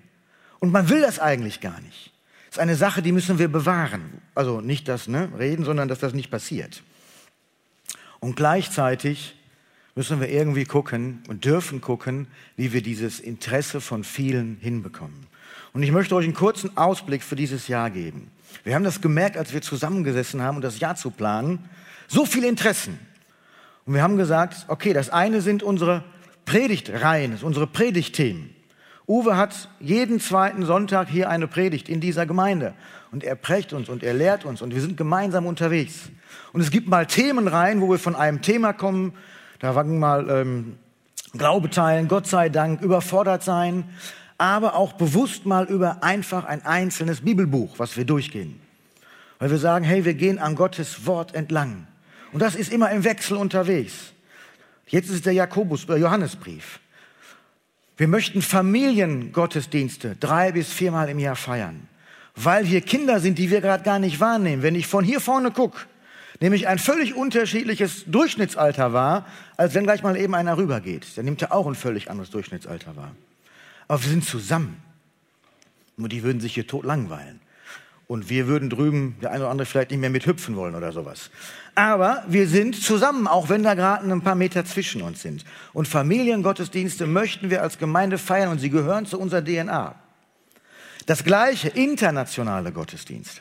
Und 0.58 0.70
man 0.70 0.90
will 0.90 1.00
das 1.00 1.18
eigentlich 1.18 1.60
gar 1.60 1.80
nicht. 1.80 2.11
Ist 2.52 2.58
eine 2.58 2.76
Sache, 2.76 3.00
die 3.00 3.12
müssen 3.12 3.38
wir 3.38 3.48
bewahren. 3.48 4.20
Also 4.34 4.60
nicht 4.60 4.86
das 4.86 5.08
ne, 5.08 5.32
Reden, 5.38 5.64
sondern 5.64 5.88
dass 5.88 6.00
das 6.00 6.12
nicht 6.12 6.30
passiert. 6.30 6.82
Und 8.20 8.36
gleichzeitig 8.36 9.36
müssen 9.94 10.20
wir 10.20 10.28
irgendwie 10.28 10.66
gucken 10.66 11.22
und 11.28 11.46
dürfen 11.46 11.80
gucken, 11.80 12.26
wie 12.56 12.74
wir 12.74 12.82
dieses 12.82 13.20
Interesse 13.20 13.80
von 13.80 14.04
vielen 14.04 14.58
hinbekommen. 14.60 15.26
Und 15.72 15.82
ich 15.82 15.92
möchte 15.92 16.14
euch 16.14 16.26
einen 16.26 16.34
kurzen 16.34 16.76
Ausblick 16.76 17.22
für 17.22 17.36
dieses 17.36 17.68
Jahr 17.68 17.88
geben. 17.88 18.30
Wir 18.64 18.74
haben 18.74 18.84
das 18.84 19.00
gemerkt, 19.00 19.38
als 19.38 19.54
wir 19.54 19.62
zusammengesessen 19.62 20.42
haben, 20.42 20.56
um 20.56 20.62
das 20.62 20.78
Jahr 20.78 20.94
zu 20.94 21.10
planen. 21.10 21.70
So 22.06 22.26
viele 22.26 22.48
Interessen. 22.48 22.98
Und 23.86 23.94
wir 23.94 24.02
haben 24.02 24.18
gesagt, 24.18 24.66
okay, 24.68 24.92
das 24.92 25.08
eine 25.08 25.40
sind 25.40 25.62
unsere 25.62 26.04
Predigtreihen, 26.44 27.38
unsere 27.40 27.66
Predigtthemen. 27.66 28.50
Uwe 29.08 29.36
hat 29.36 29.68
jeden 29.80 30.20
zweiten 30.20 30.64
Sonntag 30.64 31.08
hier 31.08 31.28
eine 31.28 31.48
Predigt 31.48 31.88
in 31.88 32.00
dieser 32.00 32.24
Gemeinde. 32.26 32.74
Und 33.10 33.24
er 33.24 33.34
prägt 33.34 33.72
uns 33.72 33.88
und 33.88 34.02
er 34.02 34.14
lehrt 34.14 34.44
uns 34.44 34.62
und 34.62 34.74
wir 34.74 34.80
sind 34.80 34.96
gemeinsam 34.96 35.46
unterwegs. 35.46 36.10
Und 36.52 36.60
es 36.60 36.70
gibt 36.70 36.88
mal 36.88 37.06
Themen 37.06 37.48
rein, 37.48 37.80
wo 37.80 37.90
wir 37.90 37.98
von 37.98 38.14
einem 38.14 38.42
Thema 38.42 38.72
kommen. 38.72 39.12
Da 39.58 39.74
waren 39.74 39.98
mal 39.98 40.30
ähm, 40.30 40.78
Glaube 41.32 41.68
teilen, 41.70 42.08
Gott 42.08 42.26
sei 42.26 42.48
Dank, 42.48 42.80
überfordert 42.82 43.42
sein, 43.42 43.84
aber 44.38 44.74
auch 44.76 44.94
bewusst 44.94 45.46
mal 45.46 45.64
über 45.64 46.02
einfach 46.02 46.44
ein 46.44 46.64
einzelnes 46.64 47.22
Bibelbuch, 47.22 47.78
was 47.78 47.96
wir 47.96 48.04
durchgehen. 48.04 48.60
Weil 49.38 49.50
wir 49.50 49.58
sagen, 49.58 49.84
hey, 49.84 50.04
wir 50.04 50.14
gehen 50.14 50.38
an 50.38 50.54
Gottes 50.54 51.06
Wort 51.06 51.34
entlang. 51.34 51.86
Und 52.32 52.40
das 52.40 52.54
ist 52.54 52.72
immer 52.72 52.90
im 52.90 53.04
Wechsel 53.04 53.36
unterwegs. 53.36 54.12
Jetzt 54.86 55.10
ist 55.10 55.26
der 55.26 55.32
Jakobus, 55.32 55.88
äh, 55.88 55.96
Johannesbrief. 55.96 56.80
Wir 57.96 58.08
möchten 58.08 58.42
Familiengottesdienste 58.42 60.16
drei 60.16 60.52
bis 60.52 60.72
viermal 60.72 61.08
im 61.08 61.18
Jahr 61.18 61.36
feiern, 61.36 61.88
weil 62.34 62.64
hier 62.64 62.80
Kinder 62.80 63.20
sind, 63.20 63.38
die 63.38 63.50
wir 63.50 63.60
gerade 63.60 63.84
gar 63.84 63.98
nicht 63.98 64.18
wahrnehmen. 64.18 64.62
Wenn 64.62 64.74
ich 64.74 64.86
von 64.86 65.04
hier 65.04 65.20
vorne 65.20 65.50
gucke, 65.50 65.78
nämlich 66.40 66.68
ein 66.68 66.78
völlig 66.78 67.14
unterschiedliches 67.14 68.04
Durchschnittsalter 68.06 68.92
wahr, 68.92 69.26
als 69.56 69.74
wenn 69.74 69.84
gleich 69.84 70.02
mal 70.02 70.16
eben 70.16 70.34
einer 70.34 70.56
rübergeht. 70.56 71.16
Der 71.16 71.24
nimmt 71.24 71.40
ja 71.40 71.52
auch 71.52 71.66
ein 71.66 71.74
völlig 71.74 72.10
anderes 72.10 72.30
Durchschnittsalter 72.30 72.96
wahr. 72.96 73.14
Aber 73.88 74.02
wir 74.02 74.10
sind 74.10 74.24
zusammen. 74.24 74.82
Nur 75.96 76.08
die 76.08 76.22
würden 76.22 76.40
sich 76.40 76.54
hier 76.54 76.66
tot 76.66 76.84
langweilen. 76.84 77.40
Und 78.12 78.28
wir 78.28 78.46
würden 78.46 78.68
drüben, 78.68 79.16
der 79.22 79.30
eine 79.30 79.44
oder 79.44 79.50
andere 79.50 79.64
vielleicht 79.64 79.90
nicht 79.90 80.00
mehr 80.00 80.10
mit 80.10 80.26
hüpfen 80.26 80.54
wollen 80.54 80.74
oder 80.74 80.92
sowas. 80.92 81.30
Aber 81.74 82.22
wir 82.28 82.46
sind 82.46 82.76
zusammen, 82.76 83.26
auch 83.26 83.48
wenn 83.48 83.62
da 83.62 83.72
gerade 83.72 84.06
ein 84.06 84.20
paar 84.20 84.34
Meter 84.34 84.66
zwischen 84.66 85.00
uns 85.00 85.22
sind. 85.22 85.46
Und 85.72 85.88
Familiengottesdienste 85.88 87.06
möchten 87.06 87.48
wir 87.48 87.62
als 87.62 87.78
Gemeinde 87.78 88.18
feiern 88.18 88.50
und 88.50 88.58
sie 88.58 88.68
gehören 88.68 89.06
zu 89.06 89.18
unserer 89.18 89.42
DNA. 89.42 89.94
Das 91.06 91.24
gleiche, 91.24 91.68
internationale 91.68 92.70
Gottesdienste. 92.70 93.40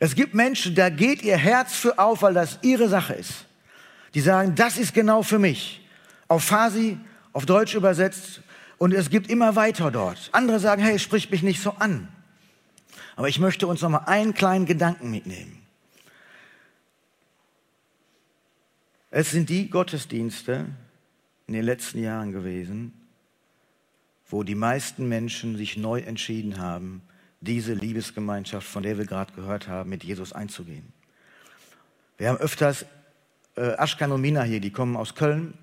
Es 0.00 0.14
gibt 0.14 0.34
Menschen, 0.34 0.74
da 0.74 0.90
geht 0.90 1.22
ihr 1.22 1.38
Herz 1.38 1.72
für 1.72 1.98
auf, 1.98 2.20
weil 2.20 2.34
das 2.34 2.58
ihre 2.60 2.90
Sache 2.90 3.14
ist. 3.14 3.46
Die 4.12 4.20
sagen, 4.20 4.54
das 4.54 4.76
ist 4.76 4.92
genau 4.92 5.22
für 5.22 5.38
mich. 5.38 5.80
Auf 6.28 6.44
Farsi, 6.44 6.98
auf 7.32 7.46
Deutsch 7.46 7.74
übersetzt. 7.74 8.42
Und 8.76 8.92
es 8.92 9.08
gibt 9.08 9.30
immer 9.30 9.56
weiter 9.56 9.90
dort. 9.90 10.28
Andere 10.32 10.60
sagen, 10.60 10.82
hey, 10.82 10.98
sprich 10.98 11.30
mich 11.30 11.42
nicht 11.42 11.62
so 11.62 11.70
an. 11.78 12.08
Aber 13.16 13.28
ich 13.28 13.38
möchte 13.38 13.66
uns 13.66 13.82
noch 13.82 13.90
mal 13.90 14.04
einen 14.06 14.34
kleinen 14.34 14.66
Gedanken 14.66 15.10
mitnehmen. 15.10 15.60
Es 19.10 19.30
sind 19.30 19.48
die 19.48 19.70
Gottesdienste 19.70 20.66
in 21.46 21.54
den 21.54 21.64
letzten 21.64 22.02
Jahren 22.02 22.32
gewesen, 22.32 22.92
wo 24.26 24.42
die 24.42 24.56
meisten 24.56 25.08
Menschen 25.08 25.56
sich 25.56 25.76
neu 25.76 26.00
entschieden 26.00 26.58
haben, 26.58 27.02
diese 27.40 27.74
Liebesgemeinschaft, 27.74 28.66
von 28.66 28.82
der 28.82 28.98
wir 28.98 29.04
gerade 29.04 29.32
gehört 29.34 29.68
haben, 29.68 29.90
mit 29.90 30.02
Jesus 30.02 30.32
einzugehen. 30.32 30.92
Wir 32.16 32.30
haben 32.30 32.38
öfters 32.38 32.86
äh, 33.56 33.76
Aschkan 33.76 34.10
und 34.10 34.20
Mina 34.20 34.42
hier, 34.42 34.60
die 34.60 34.72
kommen 34.72 34.96
aus 34.96 35.14
Köln, 35.14 35.54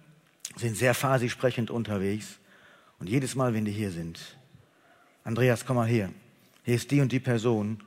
sind 0.56 0.78
sehr 0.78 0.94
farsi 0.94 1.30
sprechend 1.30 1.72
unterwegs. 1.72 2.38
Und 3.00 3.10
jedes 3.10 3.36
Mal, 3.36 3.54
wenn 3.54 3.66
die 3.66 3.72
hier 3.72 3.92
sind, 3.92 4.38
Andreas, 5.24 5.66
komm 5.66 5.78
mal 5.78 5.88
her. 5.88 6.10
Hier 6.64 6.76
ist 6.76 6.92
die 6.92 7.02
und 7.02 7.12
die 7.12 7.20
Person, 7.20 7.84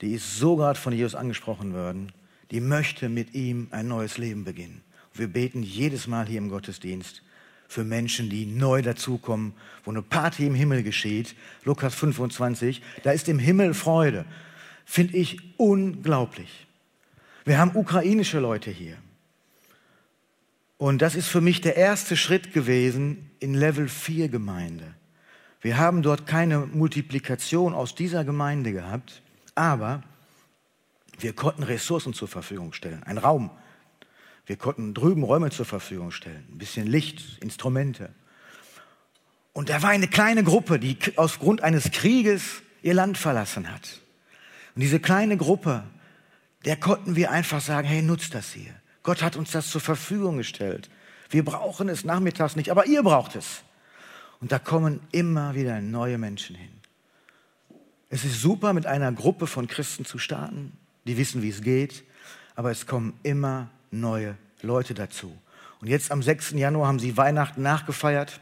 die 0.00 0.12
ist 0.12 0.38
so 0.38 0.56
gerade 0.56 0.78
von 0.78 0.92
Jesus 0.92 1.14
angesprochen 1.14 1.74
worden, 1.74 2.12
die 2.50 2.60
möchte 2.60 3.08
mit 3.08 3.34
ihm 3.34 3.68
ein 3.70 3.88
neues 3.88 4.18
Leben 4.18 4.44
beginnen. 4.44 4.82
Wir 5.14 5.28
beten 5.28 5.62
jedes 5.62 6.06
Mal 6.06 6.26
hier 6.26 6.38
im 6.38 6.48
Gottesdienst 6.48 7.22
für 7.68 7.84
Menschen, 7.84 8.30
die 8.30 8.46
neu 8.46 8.82
dazukommen, 8.82 9.54
wo 9.84 9.90
eine 9.90 10.02
Party 10.02 10.46
im 10.46 10.54
Himmel 10.54 10.82
geschieht. 10.82 11.34
Lukas 11.64 11.94
25, 11.94 12.82
da 13.02 13.10
ist 13.10 13.28
im 13.28 13.38
Himmel 13.38 13.74
Freude. 13.74 14.24
Finde 14.84 15.16
ich 15.16 15.38
unglaublich. 15.56 16.66
Wir 17.44 17.58
haben 17.58 17.74
ukrainische 17.74 18.38
Leute 18.38 18.70
hier. 18.70 18.96
Und 20.78 21.02
das 21.02 21.14
ist 21.14 21.28
für 21.28 21.40
mich 21.40 21.60
der 21.60 21.76
erste 21.76 22.16
Schritt 22.16 22.52
gewesen 22.52 23.30
in 23.40 23.54
Level 23.54 23.88
4 23.88 24.28
Gemeinde. 24.28 24.94
Wir 25.66 25.78
haben 25.78 26.02
dort 26.02 26.28
keine 26.28 26.60
Multiplikation 26.60 27.74
aus 27.74 27.96
dieser 27.96 28.24
Gemeinde 28.24 28.70
gehabt, 28.70 29.20
aber 29.56 30.04
wir 31.18 31.32
konnten 31.32 31.64
Ressourcen 31.64 32.14
zur 32.14 32.28
Verfügung 32.28 32.72
stellen, 32.72 33.02
ein 33.02 33.18
Raum. 33.18 33.50
Wir 34.44 34.54
konnten 34.54 34.94
drüben 34.94 35.24
Räume 35.24 35.50
zur 35.50 35.66
Verfügung 35.66 36.12
stellen, 36.12 36.46
ein 36.52 36.58
bisschen 36.58 36.86
Licht, 36.86 37.42
Instrumente. 37.42 38.10
Und 39.54 39.68
da 39.68 39.82
war 39.82 39.90
eine 39.90 40.06
kleine 40.06 40.44
Gruppe, 40.44 40.78
die 40.78 40.98
aufgrund 41.16 41.62
eines 41.62 41.90
Krieges 41.90 42.62
ihr 42.82 42.94
Land 42.94 43.18
verlassen 43.18 43.68
hat. 43.68 44.00
Und 44.76 44.82
diese 44.82 45.00
kleine 45.00 45.36
Gruppe, 45.36 45.82
der 46.64 46.76
konnten 46.76 47.16
wir 47.16 47.32
einfach 47.32 47.60
sagen, 47.60 47.88
hey, 47.88 48.02
nutzt 48.02 48.34
das 48.34 48.52
hier. 48.52 48.72
Gott 49.02 49.20
hat 49.20 49.34
uns 49.34 49.50
das 49.50 49.68
zur 49.68 49.80
Verfügung 49.80 50.36
gestellt. 50.36 50.88
Wir 51.28 51.44
brauchen 51.44 51.88
es 51.88 52.04
nachmittags 52.04 52.54
nicht, 52.54 52.70
aber 52.70 52.86
ihr 52.86 53.02
braucht 53.02 53.34
es. 53.34 53.64
Und 54.40 54.52
da 54.52 54.58
kommen 54.58 55.00
immer 55.12 55.54
wieder 55.54 55.80
neue 55.80 56.18
Menschen 56.18 56.56
hin. 56.56 56.70
Es 58.08 58.24
ist 58.24 58.40
super, 58.40 58.72
mit 58.72 58.86
einer 58.86 59.10
Gruppe 59.12 59.46
von 59.46 59.66
Christen 59.66 60.04
zu 60.04 60.18
starten, 60.18 60.72
die 61.06 61.16
wissen, 61.16 61.42
wie 61.42 61.48
es 61.48 61.62
geht, 61.62 62.04
aber 62.54 62.70
es 62.70 62.86
kommen 62.86 63.18
immer 63.22 63.68
neue 63.90 64.36
Leute 64.62 64.94
dazu. 64.94 65.36
Und 65.80 65.88
jetzt 65.88 66.10
am 66.10 66.22
6. 66.22 66.52
Januar 66.52 66.88
haben 66.88 66.98
sie 66.98 67.16
Weihnachten 67.16 67.62
nachgefeiert. 67.62 68.40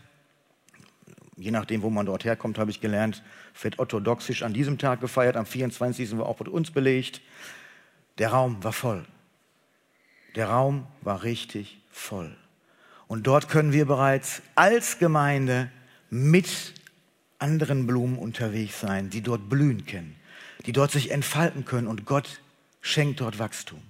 Je 1.37 1.51
nachdem, 1.51 1.83
wo 1.83 1.91
man 1.91 2.07
dort 2.07 2.25
herkommt, 2.25 2.59
habe 2.59 2.71
ich 2.71 2.81
gelernt, 2.81 3.23
wird 3.61 3.79
orthodoxisch 3.79 4.43
an 4.43 4.53
diesem 4.53 4.79
Tag 4.79 5.01
gefeiert. 5.01 5.37
Am 5.37 5.47
24. 5.47 6.17
war 6.17 6.27
auch 6.27 6.39
mit 6.39 6.49
uns 6.49 6.71
belegt. 6.71 7.21
Der 8.19 8.31
Raum 8.31 8.63
war 8.63 8.73
voll. 8.73 9.05
Der 10.37 10.49
Raum 10.49 10.87
war 11.01 11.23
richtig 11.23 11.81
voll. 11.91 12.37
Und 13.09 13.27
dort 13.27 13.49
können 13.49 13.73
wir 13.73 13.87
bereits 13.87 14.43
als 14.55 14.99
Gemeinde 14.99 15.71
mit 16.15 16.75
anderen 17.41 17.89
Blumen 17.89 18.19
unterwegs 18.19 18.81
sein, 18.81 19.11
die 19.11 19.21
dort 19.21 19.49
blühen 19.49 19.85
können, 19.85 20.15
die 20.65 20.73
dort 20.73 20.93
sich 20.93 21.11
entfalten 21.11 21.65
können 21.65 21.89
und 21.89 22.07
Gott 22.07 22.41
schenkt 22.81 23.21
dort 23.21 23.41
Wachstum. 23.41 23.83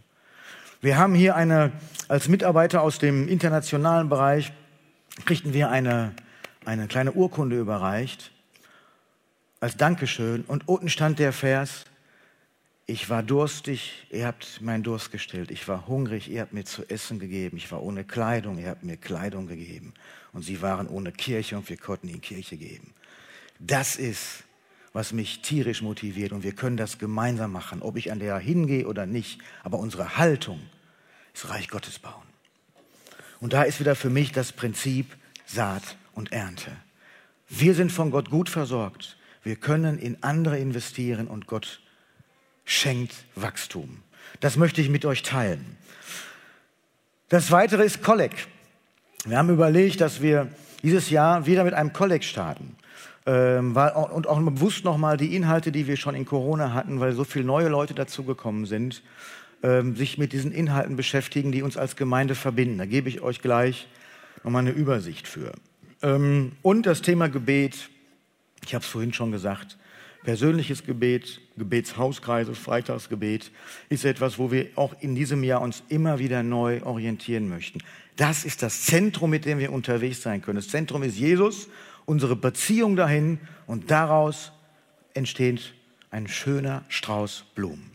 Wir 0.81 0.97
haben 0.97 1.15
hier 1.15 1.37
eine, 1.37 1.73
als 2.09 2.29
Mitarbeiter 2.29 2.81
aus 2.81 2.99
dem 2.99 3.29
internationalen 3.29 4.09
Bereich, 4.09 4.53
kriegten 5.27 5.53
wir 5.53 5.71
eine, 5.71 6.15
eine 6.65 6.87
kleine 6.89 7.13
Urkunde 7.13 7.59
überreicht 7.59 8.31
als 9.61 9.77
Dankeschön 9.77 10.45
und 10.47 10.67
unten 10.67 10.89
stand 10.89 11.19
der 11.19 11.33
Vers, 11.33 11.85
ich 12.87 13.09
war 13.09 13.23
durstig, 13.23 14.07
ihr 14.11 14.27
habt 14.27 14.61
meinen 14.61 14.83
Durst 14.83 15.11
gestillt. 15.11 15.51
Ich 15.51 15.67
war 15.69 15.87
hungrig, 15.87 16.31
ihr 16.31 16.43
habt 16.43 16.53
mir 16.53 16.65
zu 16.65 16.89
essen 16.91 17.19
gegeben. 17.19 17.57
Ich 17.57 17.73
war 17.73 17.83
ohne 17.83 18.05
Kleidung, 18.05 18.59
ihr 18.59 18.69
habt 18.69 18.85
mir 18.85 18.99
Kleidung 18.99 19.47
gegeben. 19.47 19.95
Und 20.33 20.43
sie 20.43 20.61
waren 20.61 20.87
ohne 20.89 21.11
Kirche 21.11 21.57
und 21.57 21.69
wir 21.71 21.79
konnten 21.79 22.09
ihnen 22.09 22.21
Kirche 22.21 22.57
geben. 22.59 22.93
Das 23.59 23.97
ist, 23.97 24.45
was 24.93 25.13
mich 25.13 25.41
tierisch 25.41 25.81
motiviert 25.81 26.33
und 26.33 26.43
wir 26.43 26.53
können 26.53 26.77
das 26.77 26.99
gemeinsam 26.99 27.53
machen, 27.53 27.81
ob 27.81 27.97
ich 27.97 28.13
an 28.13 28.19
der 28.19 28.39
hingehe 28.39 28.87
oder 28.87 29.07
nicht. 29.07 29.41
Aber 29.63 29.79
unsere 29.79 30.19
Haltung 30.19 30.61
ist 31.33 31.49
Reich 31.49 31.69
Gottes 31.69 31.99
bauen. 31.99 32.27
Und 33.41 33.55
da 33.55 33.63
ist 33.63 33.81
wieder 33.81 33.97
für 33.97 34.11
mich 34.11 34.33
das 34.33 34.53
Prinzip 34.53 35.17
Saat 35.47 35.97
und 36.13 36.33
Ernte. 36.33 36.71
Wir 37.49 37.75
sind 37.75 37.93
von 37.93 38.11
Gott 38.11 38.31
gut 38.31 38.51
versorgt. 38.51 39.17
Wir 39.43 39.57
können 39.57 39.99
in 39.99 40.23
andere 40.23 40.59
investieren 40.59 41.29
und 41.29 41.47
Gott 41.47 41.81
schenkt 42.65 43.15
Wachstum. 43.35 44.03
Das 44.41 44.57
möchte 44.57 44.81
ich 44.81 44.89
mit 44.89 45.05
euch 45.05 45.23
teilen. 45.23 45.77
Das 47.29 47.51
weitere 47.51 47.85
ist 47.85 48.03
Kolleg. 48.03 48.33
Wir 49.25 49.39
haben 49.39 49.51
überlegt, 49.51 50.01
dass 50.01 50.21
wir 50.21 50.49
dieses 50.83 51.11
Jahr 51.11 51.47
wieder 51.47 51.65
mit 51.65 51.75
einem 51.75 51.93
Kolleg 51.93 52.25
starten. 52.25 52.77
Ähm, 53.27 53.75
und 53.75 54.27
auch 54.27 54.41
bewusst 54.43 54.85
nochmal 54.85 55.17
die 55.17 55.35
Inhalte, 55.35 55.73
die 55.73 55.87
wir 55.87 55.97
schon 55.97 56.15
in 56.15 56.27
Corona 56.27 56.75
hatten, 56.75 57.01
weil 57.01 57.13
so 57.15 57.25
viele 57.25 57.47
neue 57.47 57.69
Leute 57.69 57.95
dazugekommen 57.95 58.67
sind, 58.67 59.03
ähm, 59.63 59.97
sich 59.97 60.19
mit 60.19 60.35
diesen 60.35 60.53
Inhalten 60.53 60.97
beschäftigen, 60.97 61.51
die 61.51 61.63
uns 61.63 61.79
als 61.79 61.97
Gemeinde 61.97 62.35
verbinden. 62.35 62.77
Da 62.77 62.85
gebe 62.85 63.09
ich 63.09 63.23
euch 63.23 63.41
gleich 63.41 63.89
nochmal 64.43 64.61
eine 64.61 64.73
Übersicht 64.73 65.27
für. 65.27 65.53
Ähm, 66.03 66.53
und 66.61 66.85
das 66.85 67.01
Thema 67.01 67.29
Gebet, 67.29 67.89
ich 68.67 68.75
habe 68.75 68.85
es 68.85 68.91
vorhin 68.91 69.15
schon 69.15 69.33
gesagt, 69.33 69.79
Persönliches 70.25 70.85
Gebet, 70.85 71.41
Gebetshauskreise, 71.59 72.55
Freitagsgebet 72.55 73.53
ist 73.91 74.07
etwas, 74.07 74.39
wo 74.39 74.51
wir 74.51 74.69
auch 74.75 74.95
in 75.01 75.15
diesem 75.15 75.45
Jahr 75.45 75.61
uns 75.61 75.83
immer 75.91 76.19
wieder 76.19 76.43
neu 76.43 76.83
orientieren 76.83 77.47
möchten. 77.49 77.81
Das 78.17 78.47
ist 78.47 78.63
das 78.63 78.85
Zentrum, 78.85 79.31
mit 79.31 79.45
dem 79.45 79.59
wir 79.59 79.71
unterwegs 79.71 80.23
sein 80.23 80.41
können. 80.41 80.57
Das 80.57 80.69
Zentrum 80.69 81.03
ist 81.03 81.19
Jesus, 81.19 81.69
unsere 82.07 82.37
Beziehung 82.37 82.97
dahin 82.97 83.39
und 83.67 83.91
daraus 83.91 84.53
entsteht 85.13 85.75
ein 86.11 86.27
schöner 86.27 86.85
Strauß 86.89 87.45
Blumen. 87.55 87.91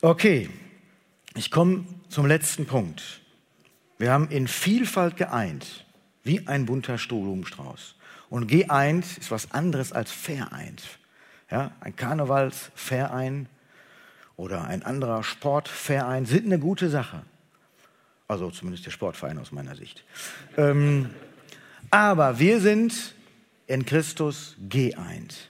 Okay, 0.00 0.50
ich 1.36 1.52
komme 1.52 1.86
zum 2.08 2.26
letzten 2.26 2.66
Punkt. 2.66 3.20
Wir 3.98 4.10
haben 4.10 4.28
in 4.30 4.48
Vielfalt 4.48 5.16
geeint, 5.16 5.86
wie 6.24 6.46
ein 6.48 6.66
bunter 6.66 6.96
Blumenstrauß. 6.96 7.94
Und 8.34 8.48
geeint 8.48 9.06
ist 9.18 9.30
was 9.30 9.52
anderes 9.52 9.92
als 9.92 10.10
vereint. 10.10 10.82
Ja, 11.52 11.70
ein 11.78 11.94
Karnevalsverein 11.94 13.48
oder 14.34 14.64
ein 14.64 14.82
anderer 14.82 15.22
Sportverein 15.22 16.26
sind 16.26 16.46
eine 16.46 16.58
gute 16.58 16.90
Sache. 16.90 17.22
Also 18.26 18.50
zumindest 18.50 18.86
der 18.86 18.90
Sportverein 18.90 19.38
aus 19.38 19.52
meiner 19.52 19.76
Sicht. 19.76 20.02
Ähm, 20.56 21.10
aber 21.90 22.40
wir 22.40 22.60
sind 22.60 23.14
in 23.68 23.86
Christus 23.86 24.56
geeint. 24.68 25.48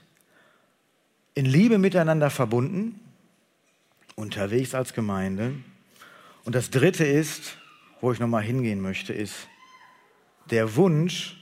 In 1.32 1.46
Liebe 1.46 1.78
miteinander 1.78 2.28
verbunden, 2.28 3.00
unterwegs 4.14 4.74
als 4.74 4.92
Gemeinde. 4.92 5.54
Und 6.44 6.54
das 6.54 6.68
Dritte 6.68 7.06
ist, 7.06 7.56
wo 8.02 8.12
ich 8.12 8.20
nochmal 8.20 8.42
hingehen 8.42 8.82
möchte, 8.82 9.14
ist 9.14 9.48
der 10.50 10.76
Wunsch, 10.76 11.40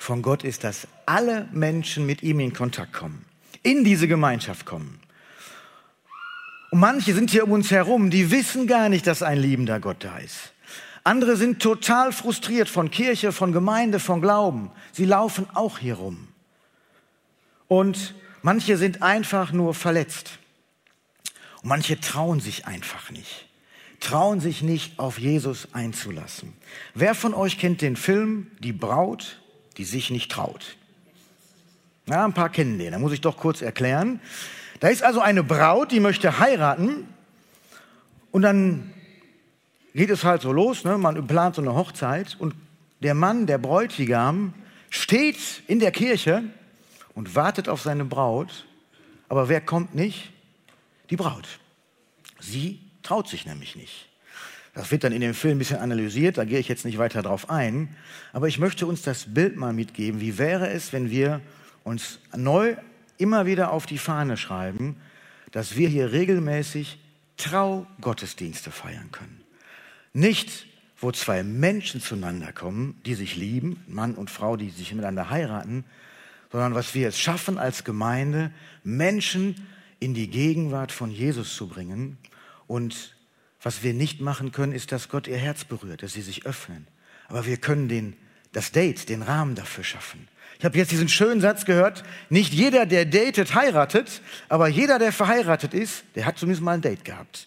von 0.00 0.22
Gott 0.22 0.42
ist, 0.42 0.64
dass 0.64 0.88
alle 1.06 1.48
Menschen 1.52 2.06
mit 2.06 2.22
ihm 2.22 2.40
in 2.40 2.52
Kontakt 2.52 2.92
kommen, 2.92 3.24
in 3.62 3.84
diese 3.84 4.08
Gemeinschaft 4.08 4.66
kommen. 4.66 4.98
Und 6.70 6.80
manche 6.80 7.14
sind 7.14 7.30
hier 7.30 7.44
um 7.44 7.52
uns 7.52 7.70
herum, 7.70 8.10
die 8.10 8.30
wissen 8.30 8.66
gar 8.66 8.88
nicht, 8.88 9.06
dass 9.06 9.22
ein 9.22 9.38
liebender 9.38 9.78
Gott 9.78 10.02
da 10.04 10.18
ist. 10.18 10.52
Andere 11.04 11.36
sind 11.36 11.60
total 11.60 12.12
frustriert 12.12 12.68
von 12.68 12.90
Kirche, 12.90 13.32
von 13.32 13.52
Gemeinde, 13.52 14.00
von 14.00 14.20
Glauben. 14.20 14.70
Sie 14.92 15.04
laufen 15.04 15.46
auch 15.54 15.78
hier 15.78 15.94
rum. 15.94 16.28
Und 17.68 18.14
Manche 18.42 18.78
sind 18.78 19.02
einfach 19.02 19.52
nur 19.52 19.74
verletzt. 19.74 20.38
Und 21.62 21.68
manche 21.68 22.00
trauen 22.00 22.40
sich 22.40 22.66
einfach 22.66 23.10
nicht. 23.10 23.46
Trauen 24.00 24.40
sich 24.40 24.62
nicht, 24.62 24.98
auf 24.98 25.18
Jesus 25.18 25.74
einzulassen. 25.74 26.54
Wer 26.94 27.14
von 27.14 27.34
euch 27.34 27.58
kennt 27.58 27.82
den 27.82 27.96
Film 27.96 28.50
Die 28.60 28.72
Braut, 28.72 29.39
die 29.80 29.84
sich 29.84 30.10
nicht 30.10 30.30
traut? 30.30 30.76
Ja, 32.06 32.22
ein 32.26 32.34
paar 32.34 32.50
kennen 32.50 32.78
den. 32.78 32.92
Da 32.92 32.98
muss 32.98 33.12
ich 33.12 33.22
doch 33.22 33.38
kurz 33.38 33.62
erklären. 33.62 34.20
Da 34.78 34.88
ist 34.88 35.02
also 35.02 35.20
eine 35.22 35.42
Braut, 35.42 35.90
die 35.90 36.00
möchte 36.00 36.38
heiraten. 36.38 37.08
Und 38.30 38.42
dann 38.42 38.92
geht 39.94 40.10
es 40.10 40.22
halt 40.22 40.42
so 40.42 40.52
los. 40.52 40.84
Ne? 40.84 40.98
Man 40.98 41.26
plant 41.26 41.54
so 41.54 41.62
eine 41.62 41.74
Hochzeit. 41.74 42.36
Und 42.38 42.54
der 43.00 43.14
Mann, 43.14 43.46
der 43.46 43.56
Bräutigam, 43.56 44.52
steht 44.90 45.38
in 45.66 45.80
der 45.80 45.92
Kirche 45.92 46.42
und 47.14 47.34
wartet 47.34 47.70
auf 47.70 47.80
seine 47.80 48.04
Braut. 48.04 48.66
Aber 49.30 49.48
wer 49.48 49.62
kommt 49.62 49.94
nicht? 49.94 50.30
Die 51.08 51.16
Braut. 51.16 51.48
Sie 52.38 52.80
traut 53.02 53.28
sich 53.28 53.46
nämlich 53.46 53.76
nicht. 53.76 54.09
Das 54.80 54.90
wird 54.90 55.04
dann 55.04 55.12
in 55.12 55.20
dem 55.20 55.34
Film 55.34 55.56
ein 55.56 55.58
bisschen 55.58 55.76
analysiert, 55.76 56.38
da 56.38 56.46
gehe 56.46 56.58
ich 56.58 56.66
jetzt 56.66 56.86
nicht 56.86 56.96
weiter 56.96 57.20
drauf 57.20 57.50
ein. 57.50 57.94
Aber 58.32 58.48
ich 58.48 58.58
möchte 58.58 58.86
uns 58.86 59.02
das 59.02 59.26
Bild 59.34 59.56
mal 59.56 59.74
mitgeben. 59.74 60.22
Wie 60.22 60.38
wäre 60.38 60.70
es, 60.70 60.94
wenn 60.94 61.10
wir 61.10 61.42
uns 61.84 62.18
neu 62.34 62.76
immer 63.18 63.44
wieder 63.44 63.72
auf 63.72 63.84
die 63.84 63.98
Fahne 63.98 64.38
schreiben, 64.38 64.96
dass 65.52 65.76
wir 65.76 65.86
hier 65.86 66.12
regelmäßig 66.12 66.98
Traugottesdienste 67.36 68.70
feiern 68.70 69.10
können? 69.12 69.42
Nicht, 70.14 70.64
wo 70.98 71.12
zwei 71.12 71.42
Menschen 71.42 72.00
zueinander 72.00 72.50
kommen, 72.50 72.98
die 73.04 73.12
sich 73.12 73.36
lieben, 73.36 73.84
Mann 73.86 74.14
und 74.14 74.30
Frau, 74.30 74.56
die 74.56 74.70
sich 74.70 74.94
miteinander 74.94 75.28
heiraten, 75.28 75.84
sondern 76.50 76.74
was 76.74 76.94
wir 76.94 77.08
es 77.08 77.20
schaffen 77.20 77.58
als 77.58 77.84
Gemeinde, 77.84 78.50
Menschen 78.82 79.56
in 79.98 80.14
die 80.14 80.30
Gegenwart 80.30 80.90
von 80.90 81.10
Jesus 81.10 81.54
zu 81.54 81.68
bringen. 81.68 82.16
Und 82.66 83.14
was 83.62 83.82
wir 83.82 83.92
nicht 83.94 84.20
machen 84.20 84.52
können, 84.52 84.72
ist, 84.72 84.92
dass 84.92 85.08
Gott 85.08 85.26
ihr 85.26 85.36
Herz 85.36 85.64
berührt, 85.64 86.02
dass 86.02 86.14
sie 86.14 86.22
sich 86.22 86.46
öffnen. 86.46 86.86
Aber 87.28 87.46
wir 87.46 87.58
können 87.58 87.88
den, 87.88 88.16
das 88.52 88.72
Date, 88.72 89.08
den 89.08 89.22
Rahmen 89.22 89.54
dafür 89.54 89.84
schaffen. 89.84 90.28
Ich 90.58 90.64
habe 90.64 90.76
jetzt 90.76 90.90
diesen 90.90 91.08
schönen 91.08 91.40
Satz 91.40 91.64
gehört, 91.64 92.02
nicht 92.28 92.52
jeder, 92.52 92.84
der 92.84 93.06
datet, 93.06 93.54
heiratet, 93.54 94.20
aber 94.48 94.68
jeder, 94.68 94.98
der 94.98 95.12
verheiratet 95.12 95.72
ist, 95.72 96.04
der 96.14 96.26
hat 96.26 96.38
zumindest 96.38 96.62
mal 96.62 96.74
ein 96.74 96.82
Date 96.82 97.04
gehabt. 97.04 97.46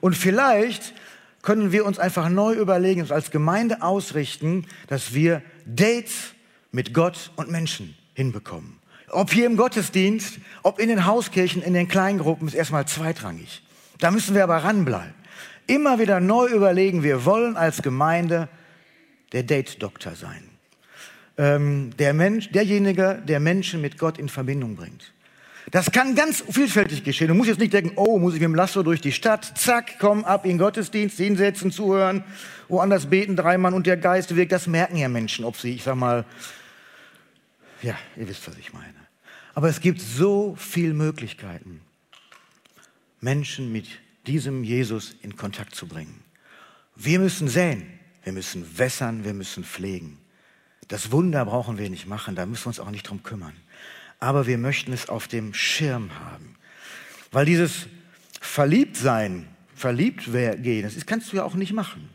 Und 0.00 0.16
vielleicht 0.16 0.92
können 1.40 1.72
wir 1.72 1.86
uns 1.86 1.98
einfach 1.98 2.28
neu 2.28 2.54
überlegen, 2.54 3.00
uns 3.00 3.10
als 3.10 3.30
Gemeinde 3.30 3.82
ausrichten, 3.82 4.66
dass 4.88 5.14
wir 5.14 5.42
Dates 5.64 6.34
mit 6.72 6.92
Gott 6.94 7.30
und 7.36 7.50
Menschen 7.50 7.96
hinbekommen. 8.14 8.78
Ob 9.08 9.32
hier 9.32 9.46
im 9.46 9.56
Gottesdienst, 9.56 10.38
ob 10.62 10.78
in 10.78 10.88
den 10.88 11.04
Hauskirchen, 11.04 11.62
in 11.62 11.74
den 11.74 11.88
Kleingruppen, 11.88 12.48
ist 12.48 12.54
erstmal 12.54 12.86
zweitrangig. 12.86 13.62
Da 13.98 14.10
müssen 14.10 14.34
wir 14.34 14.42
aber 14.44 14.58
ranbleiben. 14.58 15.21
Immer 15.66 15.98
wieder 15.98 16.20
neu 16.20 16.48
überlegen, 16.48 17.02
wir 17.02 17.24
wollen 17.24 17.56
als 17.56 17.82
Gemeinde 17.82 18.48
der 19.32 19.42
Date-Doktor 19.42 20.14
sein. 20.14 20.42
Ähm, 21.38 21.90
der 21.98 22.12
Mensch, 22.12 22.50
derjenige, 22.50 23.22
der 23.26 23.40
Menschen 23.40 23.80
mit 23.80 23.98
Gott 23.98 24.18
in 24.18 24.28
Verbindung 24.28 24.76
bringt. 24.76 25.12
Das 25.70 25.92
kann 25.92 26.14
ganz 26.14 26.42
vielfältig 26.50 27.04
geschehen. 27.04 27.28
Du 27.28 27.34
musst 27.34 27.48
jetzt 27.48 27.60
nicht 27.60 27.72
denken, 27.72 27.92
oh, 27.96 28.18
muss 28.18 28.34
ich 28.34 28.40
mit 28.40 28.48
dem 28.48 28.54
Lasso 28.54 28.82
durch 28.82 29.00
die 29.00 29.12
Stadt, 29.12 29.56
zack, 29.56 29.98
komm 29.98 30.24
ab 30.24 30.44
in 30.44 30.58
Gottesdienst, 30.58 31.16
hinsetzen, 31.16 31.70
zuhören, 31.70 32.24
woanders 32.68 33.06
beten, 33.06 33.36
dreimal 33.36 33.72
und 33.72 33.86
der 33.86 33.96
Geist 33.96 34.34
wirkt. 34.34 34.52
Das 34.52 34.66
merken 34.66 34.96
ja 34.96 35.08
Menschen, 35.08 35.44
ob 35.44 35.56
sie, 35.56 35.74
ich 35.74 35.84
sag 35.84 35.94
mal, 35.94 36.24
ja, 37.80 37.96
ihr 38.16 38.28
wisst, 38.28 38.46
was 38.48 38.56
ich 38.58 38.72
meine. 38.72 38.94
Aber 39.54 39.68
es 39.68 39.80
gibt 39.80 40.00
so 40.00 40.54
viele 40.58 40.94
Möglichkeiten, 40.94 41.80
Menschen 43.20 43.70
mit 43.70 43.86
diesem 44.26 44.64
Jesus 44.64 45.16
in 45.22 45.36
Kontakt 45.36 45.74
zu 45.74 45.86
bringen. 45.86 46.22
Wir 46.94 47.18
müssen 47.18 47.48
säen, 47.48 47.86
wir 48.22 48.32
müssen 48.32 48.78
wässern, 48.78 49.24
wir 49.24 49.34
müssen 49.34 49.64
pflegen. 49.64 50.18
Das 50.88 51.10
Wunder 51.10 51.44
brauchen 51.44 51.78
wir 51.78 51.88
nicht 51.90 52.06
machen, 52.06 52.34
da 52.34 52.46
müssen 52.46 52.64
wir 52.64 52.68
uns 52.68 52.80
auch 52.80 52.90
nicht 52.90 53.08
drum 53.08 53.22
kümmern. 53.22 53.54
Aber 54.18 54.46
wir 54.46 54.58
möchten 54.58 54.92
es 54.92 55.08
auf 55.08 55.26
dem 55.26 55.54
Schirm 55.54 56.10
haben. 56.20 56.56
Weil 57.30 57.46
dieses 57.46 57.86
Verliebtsein, 58.40 59.48
verliebt 59.74 60.24
gehen, 60.26 60.82
das 60.82 61.06
kannst 61.06 61.32
du 61.32 61.36
ja 61.36 61.44
auch 61.44 61.54
nicht 61.54 61.72
machen. 61.72 62.08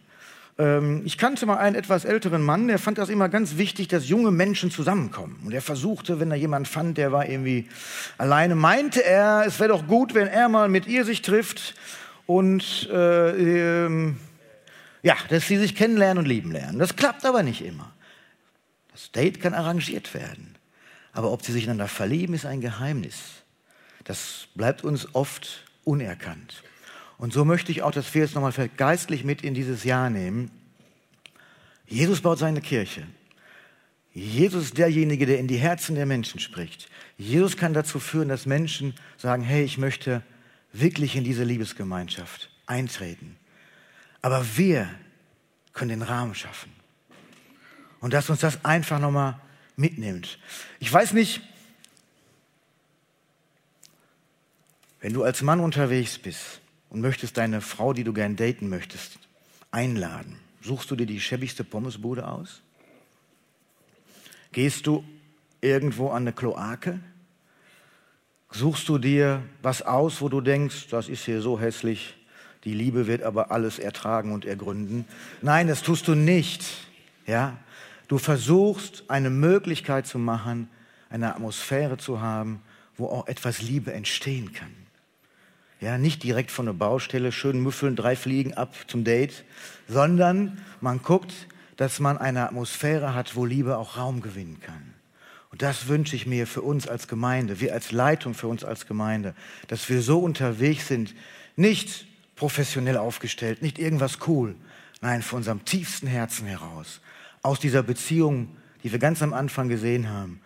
Ähm, 0.59 1.01
ich 1.05 1.17
kannte 1.17 1.45
mal 1.45 1.57
einen 1.57 1.75
etwas 1.75 2.05
älteren 2.05 2.41
Mann, 2.41 2.67
der 2.67 2.79
fand 2.79 2.97
das 2.97 3.09
immer 3.09 3.29
ganz 3.29 3.57
wichtig, 3.57 3.87
dass 3.87 4.09
junge 4.09 4.31
Menschen 4.31 4.71
zusammenkommen. 4.71 5.39
Und 5.45 5.53
er 5.53 5.61
versuchte, 5.61 6.19
wenn 6.19 6.31
er 6.31 6.37
jemanden 6.37 6.65
fand, 6.65 6.97
der 6.97 7.11
war 7.11 7.27
irgendwie 7.27 7.69
alleine, 8.17 8.55
meinte 8.55 9.03
er, 9.03 9.43
es 9.45 9.59
wäre 9.59 9.69
doch 9.69 9.87
gut, 9.87 10.13
wenn 10.13 10.27
er 10.27 10.49
mal 10.49 10.69
mit 10.69 10.87
ihr 10.87 11.05
sich 11.05 11.21
trifft 11.21 11.75
und 12.25 12.89
äh, 12.91 13.85
ähm, 13.85 14.17
ja, 15.03 15.15
dass 15.29 15.47
sie 15.47 15.57
sich 15.57 15.75
kennenlernen 15.75 16.23
und 16.23 16.27
lieben 16.27 16.51
lernen. 16.51 16.79
Das 16.79 16.95
klappt 16.95 17.25
aber 17.25 17.43
nicht 17.43 17.63
immer. 17.63 17.93
Das 18.91 19.11
Date 19.11 19.39
kann 19.39 19.53
arrangiert 19.53 20.13
werden. 20.13 20.55
Aber 21.13 21.31
ob 21.31 21.43
sie 21.43 21.51
sich 21.51 21.63
einander 21.65 21.87
verlieben, 21.87 22.35
ist 22.35 22.45
ein 22.45 22.61
Geheimnis. 22.61 23.17
Das 24.03 24.47
bleibt 24.55 24.83
uns 24.83 25.13
oft 25.13 25.63
unerkannt. 25.83 26.63
Und 27.17 27.33
so 27.33 27.45
möchte 27.45 27.71
ich 27.71 27.81
auch, 27.81 27.91
dass 27.91 28.13
wir 28.13 28.21
jetzt 28.21 28.35
nochmal 28.35 28.53
geistlich 28.77 29.23
mit 29.23 29.41
in 29.41 29.53
dieses 29.53 29.83
Jahr 29.83 30.09
nehmen. 30.09 30.51
Jesus 31.87 32.21
baut 32.21 32.37
seine 32.37 32.61
Kirche. 32.61 33.07
Jesus 34.13 34.65
ist 34.65 34.77
derjenige, 34.77 35.25
der 35.25 35.39
in 35.39 35.47
die 35.47 35.57
Herzen 35.57 35.95
der 35.95 36.05
Menschen 36.05 36.39
spricht. 36.39 36.89
Jesus 37.17 37.57
kann 37.57 37.73
dazu 37.73 37.99
führen, 37.99 38.29
dass 38.29 38.45
Menschen 38.45 38.93
sagen, 39.17 39.43
hey, 39.43 39.63
ich 39.63 39.77
möchte 39.77 40.21
wirklich 40.73 41.15
in 41.15 41.23
diese 41.23 41.43
Liebesgemeinschaft 41.43 42.49
eintreten. 42.65 43.37
Aber 44.21 44.45
wir 44.57 44.89
können 45.73 45.89
den 45.89 46.01
Rahmen 46.01 46.35
schaffen. 46.35 46.71
Und 47.99 48.13
dass 48.13 48.29
uns 48.29 48.39
das 48.39 48.63
einfach 48.65 48.99
nochmal 48.99 49.39
mitnimmt. 49.75 50.39
Ich 50.79 50.91
weiß 50.91 51.13
nicht, 51.13 51.41
wenn 54.99 55.13
du 55.13 55.23
als 55.23 55.41
Mann 55.41 55.59
unterwegs 55.59 56.17
bist, 56.17 56.61
und 56.89 57.01
möchtest 57.01 57.37
deine 57.37 57.61
Frau, 57.61 57.93
die 57.93 58.03
du 58.03 58.13
gern 58.13 58.35
daten 58.35 58.69
möchtest, 58.69 59.19
einladen, 59.71 60.39
suchst 60.61 60.89
du 60.91 60.95
dir 60.95 61.05
die 61.05 61.19
schäbigste 61.19 61.63
Pommesbude 61.63 62.27
aus? 62.27 62.61
Gehst 64.51 64.87
du 64.87 65.03
irgendwo 65.61 66.09
an 66.09 66.23
eine 66.23 66.33
Kloake? 66.33 66.99
Suchst 68.49 68.87
du 68.87 68.97
dir 68.97 69.43
was 69.61 69.81
aus, 69.81 70.21
wo 70.21 70.29
du 70.29 70.41
denkst, 70.41 70.87
das 70.89 71.09
ist 71.09 71.25
hier 71.25 71.41
so 71.41 71.59
hässlich, 71.59 72.15
die 72.63 72.73
Liebe 72.73 73.07
wird 73.07 73.23
aber 73.23 73.51
alles 73.51 73.77
ertragen 73.77 74.31
und 74.31 74.45
ergründen? 74.45 75.05
Nein, 75.41 75.67
das 75.67 75.83
tust 75.83 76.07
du 76.07 76.15
nicht. 76.15 76.65
Ja? 77.25 77.57
Du 78.07 78.17
versuchst 78.17 79.03
eine 79.09 79.29
Möglichkeit 79.29 80.07
zu 80.07 80.17
machen, 80.17 80.69
eine 81.09 81.33
Atmosphäre 81.33 81.97
zu 81.97 82.21
haben, 82.21 82.61
wo 82.95 83.07
auch 83.07 83.27
etwas 83.27 83.61
Liebe 83.61 83.93
entstehen 83.93 84.53
kann. 84.53 84.86
Ja, 85.79 85.97
nicht 85.97 86.23
direkt 86.23 86.49
von 86.49 86.65
der 86.65 86.73
Baustelle, 86.73 87.31
schön 87.31 87.61
müffeln, 87.61 87.95
drei 87.95 88.15
Fliegen 88.15 88.55
ab 88.55 88.75
zum 88.87 89.03
Date, 89.03 89.43
sondern 89.87 90.59
man 90.81 91.01
guckt, 91.03 91.33
dass 91.75 91.99
man 91.99 92.17
eine 92.17 92.45
Atmosphäre 92.45 93.13
hat, 93.13 93.35
wo 93.35 93.45
Liebe 93.45 93.77
auch 93.77 93.97
Raum 93.97 94.21
gewinnen 94.21 94.59
kann. 94.59 94.93
Und 95.51 95.61
das 95.61 95.87
wünsche 95.87 96.15
ich 96.15 96.25
mir 96.25 96.47
für 96.47 96.61
uns 96.61 96.87
als 96.87 97.07
Gemeinde, 97.07 97.59
wir 97.59 97.73
als 97.73 97.91
Leitung 97.91 98.33
für 98.33 98.47
uns 98.47 98.63
als 98.63 98.87
Gemeinde, 98.87 99.35
dass 99.67 99.87
wir 99.87 100.01
so 100.01 100.19
unterwegs 100.19 100.87
sind, 100.87 101.15
nicht 101.55 102.07
professionell 102.35 102.97
aufgestellt, 102.97 103.61
nicht 103.61 103.79
irgendwas 103.79 104.17
cool, 104.27 104.55
nein, 105.01 105.21
von 105.21 105.37
unserem 105.37 105.63
tiefsten 105.63 106.07
Herzen 106.07 106.47
heraus, 106.47 107.01
aus 107.43 107.59
dieser 107.59 107.83
Beziehung, 107.83 108.57
die 108.83 108.91
wir 108.91 108.99
ganz 108.99 109.21
am 109.21 109.33
Anfang 109.33 109.69
gesehen 109.69 110.09
haben, 110.09 110.41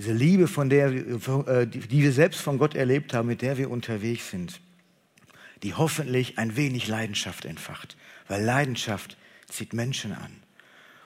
diese 0.00 0.14
Liebe, 0.14 0.48
von 0.48 0.70
der, 0.70 0.86
äh, 0.88 1.66
die 1.66 2.02
wir 2.02 2.12
selbst 2.12 2.40
von 2.40 2.56
Gott 2.56 2.74
erlebt 2.74 3.12
haben, 3.12 3.28
mit 3.28 3.42
der 3.42 3.58
wir 3.58 3.70
unterwegs 3.70 4.30
sind, 4.30 4.62
die 5.62 5.74
hoffentlich 5.74 6.38
ein 6.38 6.56
wenig 6.56 6.88
Leidenschaft 6.88 7.44
entfacht. 7.44 7.98
Weil 8.26 8.42
Leidenschaft 8.42 9.18
zieht 9.46 9.74
Menschen 9.74 10.12
an. 10.12 10.32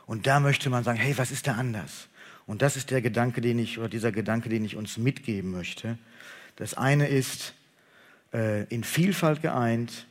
Und 0.07 0.29
da 0.29 0.39
möchte 0.39 0.71
man 0.71 0.85
sagen, 0.85 0.97
hey, 0.97 1.19
was 1.19 1.33
ist 1.33 1.49
da 1.49 1.55
anders? 1.55 2.07
Und 2.47 2.63
das 2.63 2.77
ist 2.77 2.93
der 2.93 3.03
Gedanke, 3.03 3.41
den 3.41 3.59
ich, 3.59 3.79
oder 3.79 3.89
dieser 3.89 4.13
Gedanke, 4.13 4.49
den 4.49 4.65
ich 4.65 4.77
uns 4.77 4.97
mitgeben 4.97 5.51
möchte. 5.51 5.99
Das 6.55 6.75
eine 6.75 7.09
ist, 7.09 7.53
äh, 8.33 8.63
in 8.73 8.85
Vielfalt 8.85 9.43
geeint, 9.43 10.07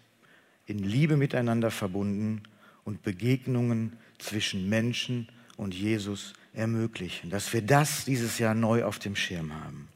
in 0.65 0.79
Liebe 0.79 1.15
miteinander 1.15 1.71
verbunden 1.71 2.43
und 2.83 3.01
Begegnungen 3.01 3.93
zwischen 4.17 4.67
Menschen 4.67 5.29
und 5.55 5.73
Jesus 5.73 6.33
ermöglichen, 6.53 7.29
dass 7.29 7.51
wir 7.53 7.61
das 7.61 8.05
dieses 8.05 8.39
Jahr 8.39 8.53
neu 8.53 8.83
auf 8.83 8.99
dem 8.99 9.15
Schirm 9.15 9.53
haben. 9.53 9.87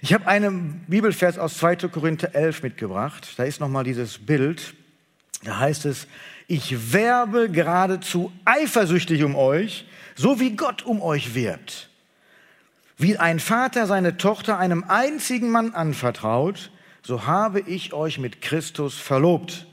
Ich 0.00 0.12
habe 0.12 0.26
einen 0.26 0.84
Bibelvers 0.86 1.38
aus 1.38 1.58
2. 1.58 1.88
Korinther 1.88 2.34
11 2.34 2.62
mitgebracht. 2.62 3.34
Da 3.36 3.44
ist 3.44 3.60
nochmal 3.60 3.84
dieses 3.84 4.18
Bild. 4.18 4.74
Da 5.42 5.58
heißt 5.58 5.86
es, 5.86 6.06
ich 6.46 6.92
werbe 6.92 7.50
geradezu 7.50 8.32
eifersüchtig 8.44 9.24
um 9.24 9.34
euch, 9.34 9.86
so 10.14 10.40
wie 10.40 10.56
Gott 10.56 10.84
um 10.84 11.02
euch 11.02 11.34
wirbt. 11.34 11.90
Wie 12.96 13.16
ein 13.16 13.38
Vater 13.38 13.86
seine 13.86 14.16
Tochter 14.16 14.58
einem 14.58 14.84
einzigen 14.84 15.50
Mann 15.50 15.74
anvertraut, 15.74 16.70
so 17.02 17.26
habe 17.26 17.60
ich 17.60 17.92
euch 17.92 18.18
mit 18.18 18.40
Christus 18.40 18.96
verlobt, 18.98 19.66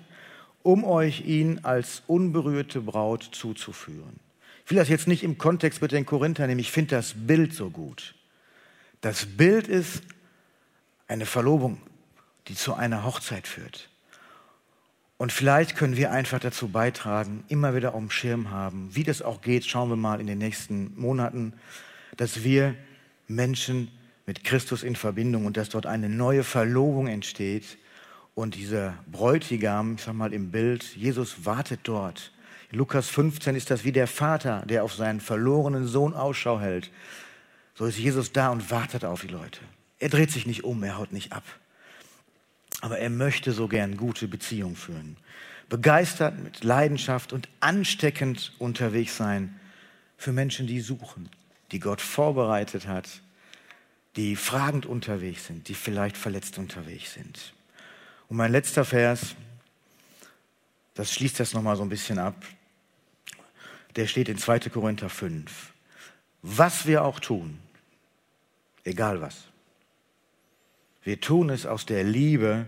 um 0.64 0.84
euch 0.84 1.26
ihn 1.26 1.60
als 1.64 2.04
unberührte 2.08 2.82
Braut 2.82 3.30
zuzuführen. 3.32 4.25
Ich 4.66 4.72
will 4.72 4.78
das 4.78 4.90
jetzt 4.90 5.08
nicht 5.08 5.24
im 5.24 5.38
Kontext 5.38 5.82
mit 5.82 5.92
den 5.92 6.08
Korinthern 6.08 6.48
nehmen, 6.48 6.60
ich 6.60 6.72
finde 6.72 6.96
das 6.96 7.14
Bild 7.16 7.54
so 7.54 7.70
gut. 7.70 8.16
Das 9.02 9.26
Bild 9.26 9.68
ist 9.68 10.02
eine 11.08 11.28
Verlobung, 11.28 11.80
die 12.48 12.56
zu 12.56 12.74
einer 12.74 13.04
Hochzeit 13.04 13.48
führt. 13.48 13.90
Und 15.18 15.32
vielleicht 15.32 15.76
können 15.76 15.96
wir 15.96 16.12
einfach 16.12 16.40
dazu 16.40 16.68
beitragen, 16.68 17.44
immer 17.48 17.76
wieder 17.76 17.94
auf 17.94 18.00
dem 18.00 18.10
Schirm 18.10 18.50
haben, 18.50 18.90
wie 18.94 19.04
das 19.04 19.22
auch 19.22 19.42
geht, 19.42 19.66
schauen 19.66 19.90
wir 19.90 19.96
mal 19.96 20.20
in 20.20 20.28
den 20.28 20.40
nächsten 20.40 21.00
Monaten, 21.00 21.54
dass 22.18 22.44
wir 22.44 22.76
Menschen 23.28 23.92
mit 24.26 24.44
Christus 24.44 24.84
in 24.84 24.96
Verbindung 24.96 25.46
und 25.46 25.58
dass 25.58 25.70
dort 25.70 25.86
eine 25.86 26.10
neue 26.10 26.44
Verlobung 26.44 27.08
entsteht. 27.08 27.78
Und 28.34 28.56
dieser 28.56 28.96
Bräutigam, 29.10 29.96
ich 29.96 30.02
sag 30.02 30.16
mal 30.16 30.34
im 30.34 30.52
Bild, 30.52 30.84
Jesus 30.96 31.46
wartet 31.46 31.82
dort. 31.84 32.34
Lukas 32.72 33.10
15 33.10 33.56
ist 33.56 33.72
das 33.72 33.84
wie 33.84 33.92
der 33.92 34.08
Vater, 34.08 34.64
der 34.66 34.84
auf 34.84 34.94
seinen 34.94 35.20
verlorenen 35.20 35.88
Sohn 35.88 36.14
Ausschau 36.14 36.60
hält. 36.60 36.92
So 37.76 37.86
ist 37.86 37.98
Jesus 37.98 38.32
da 38.32 38.50
und 38.50 38.72
wartet 38.72 39.06
auf 39.06 39.22
die 39.22 39.28
Leute. 39.28 39.62
Er 40.00 40.10
dreht 40.10 40.32
sich 40.32 40.46
nicht 40.46 40.64
um, 40.64 40.84
er 40.84 40.98
haut 40.98 41.12
nicht 41.12 41.32
ab. 41.32 41.44
Aber 42.82 43.00
er 43.00 43.10
möchte 43.10 43.52
so 43.52 43.68
gern 43.68 43.98
gute 43.98 44.28
Beziehungen 44.28 44.76
führen. 44.76 45.18
Begeistert, 45.70 46.38
mit 46.38 46.64
Leidenschaft 46.64 47.34
und 47.34 47.50
ansteckend 47.60 48.54
unterwegs 48.60 49.18
sein 49.18 49.60
für 50.18 50.32
Menschen, 50.32 50.68
die 50.68 50.80
suchen, 50.80 51.30
die 51.72 51.80
Gott 51.80 52.02
vorbereitet 52.02 52.88
hat 52.88 53.22
die 54.16 54.36
fragend 54.36 54.86
unterwegs 54.86 55.48
sind, 55.48 55.68
die 55.68 55.74
vielleicht 55.74 56.18
verletzt 56.18 56.58
unterwegs 56.58 57.14
sind. 57.14 57.54
Und 58.30 58.38
mein 58.38 58.52
letzter 58.52 58.86
Vers, 58.86 59.36
das 60.96 61.14
schließt 61.14 61.40
das 61.40 61.54
nochmal 61.54 61.76
so 61.76 61.84
ein 61.84 61.90
bisschen 61.90 62.20
ab, 62.20 62.36
der 63.96 64.08
steht 64.08 64.28
in 64.28 64.38
2. 64.38 64.60
Korinther 64.72 65.10
5. 65.10 65.74
Was 66.42 66.86
wir 66.86 67.04
auch 67.04 67.20
tun, 67.20 67.60
egal 68.84 69.22
was, 69.22 69.46
wir 71.04 71.22
tun 71.22 71.50
es 71.50 71.66
aus 71.66 71.86
der 71.86 72.04
Liebe, 72.04 72.68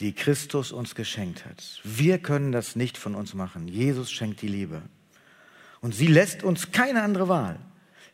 die 0.00 0.14
Christus 0.14 0.70
uns 0.70 0.94
geschenkt 0.94 1.44
hat. 1.44 1.80
Wir 1.82 2.18
können 2.18 2.52
das 2.52 2.76
nicht 2.76 2.98
von 2.98 3.14
uns 3.14 3.34
machen. 3.34 3.66
Jesus 3.66 4.12
schenkt 4.12 4.42
die 4.42 4.48
Liebe. 4.48 4.82
Und 5.80 5.94
sie 5.94 6.06
lässt 6.06 6.42
uns 6.42 6.70
keine 6.72 7.02
andere 7.02 7.28
Wahl. 7.28 7.58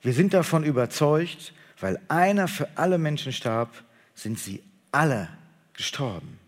Wir 0.01 0.13
sind 0.13 0.35
davon 0.35 0.65
überzeugt, 0.65 1.53
weil 1.81 2.01
einer 2.09 2.49
für 2.49 2.69
alle 2.77 2.99
Menschen 2.99 3.33
starb, 3.33 3.73
sind 4.15 4.39
sie 4.39 4.63
alle 4.93 5.29
gestorben. 5.73 6.39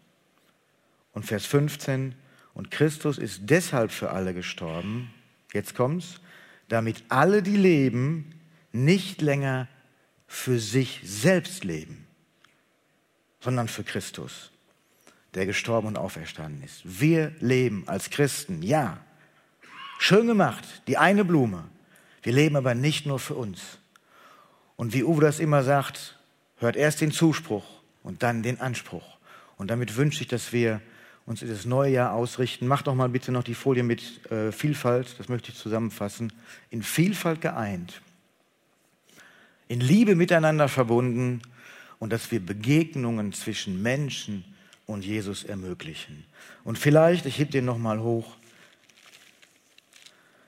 Und 1.12 1.24
Vers 1.24 1.44
15, 1.46 2.14
und 2.56 2.70
Christus 2.70 3.18
ist 3.18 3.42
deshalb 3.44 3.90
für 3.92 4.12
alle 4.12 4.32
gestorben, 4.32 5.10
jetzt 5.52 5.74
kommt's, 5.74 6.20
damit 6.68 7.04
alle, 7.10 7.42
die 7.42 7.56
leben, 7.56 8.32
nicht 8.72 9.20
länger 9.20 9.68
für 10.26 10.58
sich 10.58 11.02
selbst 11.04 11.64
leben, 11.64 12.06
sondern 13.40 13.68
für 13.68 13.84
Christus, 13.84 14.52
der 15.34 15.44
gestorben 15.44 15.86
und 15.88 15.98
auferstanden 15.98 16.62
ist. 16.62 16.80
Wir 16.82 17.30
leben 17.40 17.84
als 17.88 18.08
Christen, 18.08 18.62
ja. 18.62 19.04
Schön 19.98 20.26
gemacht, 20.26 20.64
die 20.86 20.96
eine 20.96 21.26
Blume. 21.26 21.64
Wir 22.22 22.32
leben 22.32 22.56
aber 22.56 22.74
nicht 22.74 23.04
nur 23.04 23.18
für 23.18 23.34
uns, 23.34 23.78
und 24.76 24.94
wie 24.94 25.04
Uwe 25.04 25.20
das 25.20 25.40
immer 25.40 25.62
sagt, 25.62 26.18
hört 26.56 26.76
erst 26.76 27.02
den 27.02 27.12
Zuspruch 27.12 27.66
und 28.02 28.22
dann 28.22 28.42
den 28.42 28.60
Anspruch. 28.60 29.18
Und 29.58 29.70
damit 29.70 29.96
wünsche 29.96 30.22
ich, 30.22 30.28
dass 30.28 30.54
wir 30.54 30.80
uns 31.26 31.42
in 31.42 31.48
das 31.48 31.66
neue 31.66 31.92
Jahr 31.92 32.14
ausrichten. 32.14 32.66
Macht 32.66 32.86
doch 32.86 32.94
mal 32.94 33.08
bitte 33.08 33.32
noch 33.32 33.44
die 33.44 33.54
Folie 33.54 33.82
mit 33.82 34.30
äh, 34.30 34.52
Vielfalt, 34.52 35.16
das 35.18 35.28
möchte 35.28 35.50
ich 35.50 35.58
zusammenfassen. 35.58 36.32
In 36.70 36.82
Vielfalt 36.82 37.40
geeint, 37.40 38.00
in 39.68 39.80
Liebe 39.80 40.14
miteinander 40.14 40.68
verbunden 40.68 41.42
und 41.98 42.12
dass 42.12 42.30
wir 42.30 42.40
Begegnungen 42.40 43.32
zwischen 43.32 43.82
Menschen 43.82 44.44
und 44.86 45.04
Jesus 45.04 45.44
ermöglichen. 45.44 46.24
Und 46.62 46.78
vielleicht, 46.78 47.26
ich 47.26 47.38
heb 47.38 47.50
den 47.50 47.64
noch 47.64 47.78
mal 47.78 48.00
hoch, 48.00 48.36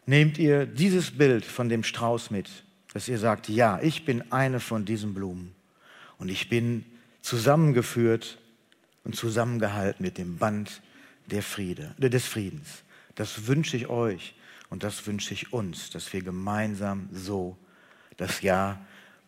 nehmt 0.07 0.39
ihr 0.39 0.65
dieses 0.65 1.11
Bild 1.11 1.45
von 1.45 1.69
dem 1.69 1.83
Strauß 1.83 2.31
mit 2.31 2.49
dass 2.93 3.09
ihr 3.09 3.19
sagt, 3.19 3.49
ja, 3.49 3.79
ich 3.83 4.05
bin 4.05 4.33
eine 4.33 4.61
von 4.61 4.85
diesen 4.85 5.15
Blumen 5.15 5.55
und 6.19 6.29
ich 6.31 6.49
bin 6.49 6.85
zusammengeführt 7.21 8.39
und 9.05 9.17
zusammengehalten 9.17 10.05
mit 10.05 10.19
dem 10.19 10.39
Band 10.39 10.83
der 11.27 11.43
Friede, 11.43 11.95
äh, 12.01 12.11
des 12.11 12.27
Friedens. 12.27 12.83
Das 13.15 13.47
wünsche 13.47 13.77
ich 13.77 13.89
euch 13.89 14.35
und 14.71 14.83
das 14.83 15.07
wünsche 15.07 15.35
ich 15.35 15.53
uns, 15.53 15.91
dass 15.91 16.13
wir 16.13 16.23
gemeinsam 16.23 17.09
so 17.13 17.57
das 18.17 18.43
Jahr 18.43 18.79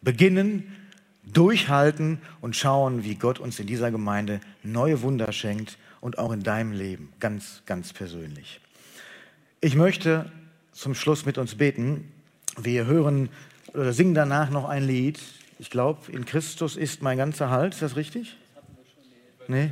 beginnen, 0.02 0.76
durchhalten 1.24 2.18
und 2.40 2.56
schauen, 2.56 3.04
wie 3.04 3.14
Gott 3.14 3.38
uns 3.38 3.58
in 3.58 3.66
dieser 3.66 3.90
Gemeinde 3.90 4.40
neue 4.62 5.02
Wunder 5.02 5.32
schenkt 5.32 5.78
und 6.00 6.18
auch 6.18 6.32
in 6.32 6.42
deinem 6.42 6.72
Leben, 6.72 7.12
ganz, 7.20 7.62
ganz 7.66 7.92
persönlich. 7.92 8.60
Ich 9.60 9.74
möchte 9.74 10.30
zum 10.72 10.94
Schluss 10.94 11.26
mit 11.26 11.36
uns 11.36 11.56
beten. 11.56 12.10
Wir 12.56 12.86
hören 12.86 13.28
oder 13.74 13.92
singen 13.92 14.14
danach 14.14 14.50
noch 14.50 14.68
ein 14.68 14.86
Lied. 14.86 15.20
Ich 15.58 15.70
glaube, 15.70 16.10
in 16.10 16.24
Christus 16.24 16.76
ist 16.76 17.02
mein 17.02 17.18
ganzer 17.18 17.50
Halt. 17.50 17.74
Ist 17.74 17.82
das 17.82 17.96
richtig? 17.96 18.36
Nee? 19.48 19.70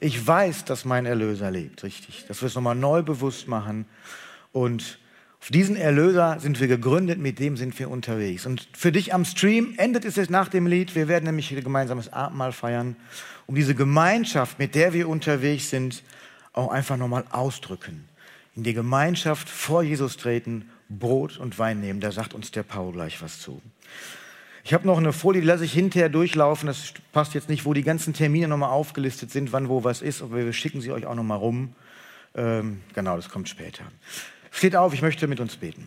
Ich 0.00 0.26
weiß, 0.26 0.64
dass 0.64 0.84
mein 0.84 1.06
Erlöser 1.06 1.50
lebt, 1.50 1.82
richtig. 1.82 2.24
Dass 2.26 2.40
wir 2.40 2.46
es 2.46 2.54
nochmal 2.54 2.74
neu 2.74 3.02
bewusst 3.02 3.48
machen. 3.48 3.84
Und 4.52 4.98
auf 5.40 5.48
diesen 5.48 5.76
Erlöser 5.76 6.38
sind 6.40 6.60
wir 6.60 6.68
gegründet, 6.68 7.18
mit 7.18 7.38
dem 7.38 7.56
sind 7.56 7.78
wir 7.78 7.90
unterwegs. 7.90 8.46
Und 8.46 8.68
für 8.72 8.92
dich 8.92 9.14
am 9.14 9.24
Stream 9.24 9.74
endet 9.76 10.04
es 10.04 10.16
jetzt 10.16 10.30
nach 10.30 10.48
dem 10.48 10.66
Lied. 10.66 10.94
Wir 10.94 11.08
werden 11.08 11.24
nämlich 11.24 11.50
ein 11.50 11.62
gemeinsames 11.62 12.12
Abendmahl 12.12 12.52
feiern, 12.52 12.96
um 13.46 13.54
diese 13.54 13.74
Gemeinschaft, 13.74 14.58
mit 14.58 14.74
der 14.74 14.92
wir 14.92 15.08
unterwegs 15.08 15.70
sind, 15.70 16.02
auch 16.52 16.70
einfach 16.70 16.96
nochmal 16.96 17.24
ausdrücken. 17.30 18.04
In 18.56 18.64
die 18.64 18.74
Gemeinschaft 18.74 19.48
vor 19.48 19.82
Jesus 19.82 20.16
treten 20.16 20.70
Brot 20.88 21.38
und 21.38 21.58
Wein 21.58 21.80
nehmen. 21.80 22.00
Da 22.00 22.10
sagt 22.10 22.34
uns 22.34 22.50
der 22.50 22.62
Paul 22.62 22.92
gleich 22.92 23.22
was 23.22 23.40
zu. 23.40 23.62
Ich 24.62 24.74
habe 24.74 24.86
noch 24.86 24.98
eine 24.98 25.12
Folie, 25.12 25.40
die 25.40 25.46
lasse 25.46 25.64
ich 25.64 25.72
hinterher 25.72 26.08
durchlaufen. 26.08 26.66
Das 26.66 26.92
passt 27.12 27.34
jetzt 27.34 27.48
nicht, 27.48 27.64
wo 27.64 27.72
die 27.72 27.82
ganzen 27.82 28.12
Termine 28.12 28.48
nochmal 28.48 28.70
aufgelistet 28.70 29.30
sind, 29.30 29.52
wann 29.52 29.68
wo 29.68 29.84
was 29.84 30.02
ist. 30.02 30.22
Aber 30.22 30.36
wir 30.36 30.52
schicken 30.52 30.80
sie 30.80 30.92
euch 30.92 31.06
auch 31.06 31.14
nochmal 31.14 31.38
rum. 31.38 31.74
Ähm, 32.34 32.82
genau, 32.94 33.16
das 33.16 33.28
kommt 33.28 33.48
später. 33.48 33.84
Steht 34.50 34.76
auf, 34.76 34.92
ich 34.92 35.02
möchte 35.02 35.26
mit 35.26 35.40
uns 35.40 35.56
beten. 35.56 35.86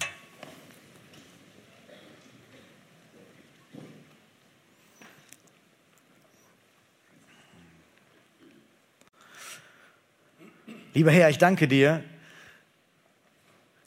Lieber 10.94 11.12
Herr, 11.12 11.30
ich 11.30 11.40
danke 11.40 11.68
dir, 11.68 12.04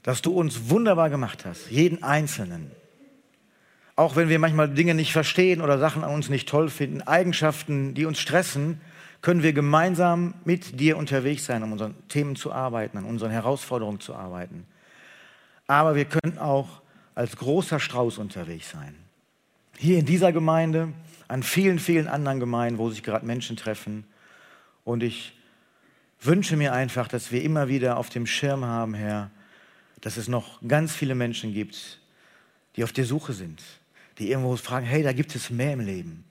dass 0.02 0.22
du 0.22 0.32
uns 0.32 0.70
wunderbar 0.70 1.08
gemacht 1.10 1.44
hast, 1.44 1.70
jeden 1.70 2.02
Einzelnen. 2.02 2.70
Auch 3.96 4.14
wenn 4.14 4.28
wir 4.28 4.38
manchmal 4.38 4.68
Dinge 4.68 4.94
nicht 4.94 5.12
verstehen 5.12 5.62
oder 5.62 5.78
Sachen 5.78 6.04
an 6.04 6.12
uns 6.12 6.28
nicht 6.28 6.48
toll 6.48 6.68
finden, 6.68 7.02
Eigenschaften, 7.02 7.94
die 7.94 8.04
uns 8.04 8.18
stressen, 8.18 8.80
können 9.22 9.42
wir 9.42 9.54
gemeinsam 9.54 10.34
mit 10.44 10.78
dir 10.78 10.98
unterwegs 10.98 11.46
sein, 11.46 11.62
um 11.62 11.72
unseren 11.72 11.94
Themen 12.08 12.36
zu 12.36 12.52
arbeiten, 12.52 12.98
an 12.98 13.04
unseren 13.04 13.30
Herausforderungen 13.30 13.98
zu 13.98 14.14
arbeiten. 14.14 14.66
Aber 15.66 15.94
wir 15.94 16.04
können 16.04 16.38
auch 16.38 16.82
als 17.14 17.36
großer 17.36 17.80
Strauß 17.80 18.18
unterwegs 18.18 18.70
sein. 18.70 18.94
Hier 19.78 19.98
in 19.98 20.06
dieser 20.06 20.30
Gemeinde, 20.30 20.92
an 21.28 21.42
vielen, 21.42 21.78
vielen 21.78 22.06
anderen 22.06 22.38
Gemeinden, 22.38 22.78
wo 22.78 22.90
sich 22.90 23.02
gerade 23.02 23.26
Menschen 23.26 23.56
treffen. 23.56 24.04
Und 24.84 25.02
ich 25.02 25.32
wünsche 26.20 26.56
mir 26.56 26.72
einfach, 26.72 27.08
dass 27.08 27.32
wir 27.32 27.42
immer 27.42 27.68
wieder 27.68 27.96
auf 27.96 28.10
dem 28.10 28.26
Schirm 28.26 28.64
haben, 28.64 28.94
Herr, 28.94 29.30
dass 30.02 30.18
es 30.18 30.28
noch 30.28 30.60
ganz 30.66 30.94
viele 30.94 31.14
Menschen 31.14 31.52
gibt, 31.52 31.98
die 32.76 32.84
auf 32.84 32.92
der 32.92 33.06
Suche 33.06 33.32
sind, 33.32 33.62
die 34.18 34.30
irgendwo 34.30 34.56
fragen, 34.56 34.86
hey, 34.86 35.02
da 35.02 35.12
gibt 35.12 35.34
es 35.34 35.50
mehr 35.50 35.72
im 35.72 35.80
Leben, 35.80 36.24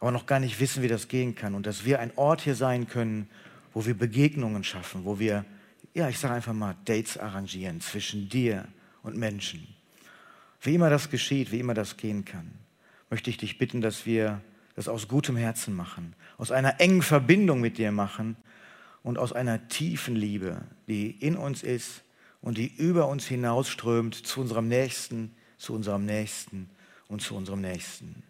aber 0.00 0.10
noch 0.10 0.26
gar 0.26 0.40
nicht 0.40 0.60
wissen, 0.60 0.82
wie 0.82 0.88
das 0.88 1.08
gehen 1.08 1.34
kann 1.34 1.54
und 1.54 1.66
dass 1.66 1.84
wir 1.84 2.00
ein 2.00 2.12
Ort 2.16 2.42
hier 2.42 2.54
sein 2.54 2.88
können, 2.88 3.28
wo 3.74 3.86
wir 3.86 3.94
Begegnungen 3.94 4.64
schaffen, 4.64 5.04
wo 5.04 5.18
wir, 5.18 5.44
ja, 5.94 6.08
ich 6.08 6.18
sage 6.18 6.34
einfach 6.34 6.52
mal, 6.52 6.76
Dates 6.84 7.18
arrangieren 7.18 7.80
zwischen 7.80 8.28
dir 8.28 8.66
und 9.02 9.16
Menschen. 9.16 9.66
Wie 10.60 10.74
immer 10.74 10.90
das 10.90 11.10
geschieht, 11.10 11.52
wie 11.52 11.60
immer 11.60 11.74
das 11.74 11.96
gehen 11.96 12.24
kann, 12.24 12.50
möchte 13.10 13.30
ich 13.30 13.36
dich 13.36 13.58
bitten, 13.58 13.80
dass 13.80 14.06
wir 14.06 14.40
das 14.74 14.88
aus 14.88 15.08
gutem 15.08 15.36
Herzen 15.36 15.74
machen, 15.74 16.14
aus 16.36 16.52
einer 16.52 16.80
engen 16.80 17.02
Verbindung 17.02 17.60
mit 17.60 17.78
dir 17.78 17.90
machen 17.90 18.36
und 19.02 19.18
aus 19.18 19.32
einer 19.32 19.68
tiefen 19.68 20.14
Liebe, 20.14 20.60
die 20.86 21.10
in 21.10 21.36
uns 21.36 21.62
ist 21.62 22.02
und 22.40 22.58
die 22.58 22.72
über 22.76 23.08
uns 23.08 23.26
hinausströmt 23.26 24.14
zu 24.14 24.40
unserem 24.40 24.68
Nächsten, 24.68 25.34
zu 25.56 25.74
unserem 25.74 26.04
Nächsten 26.04 26.70
und 27.08 27.22
zu 27.22 27.34
unserem 27.34 27.60
Nächsten. 27.60 28.22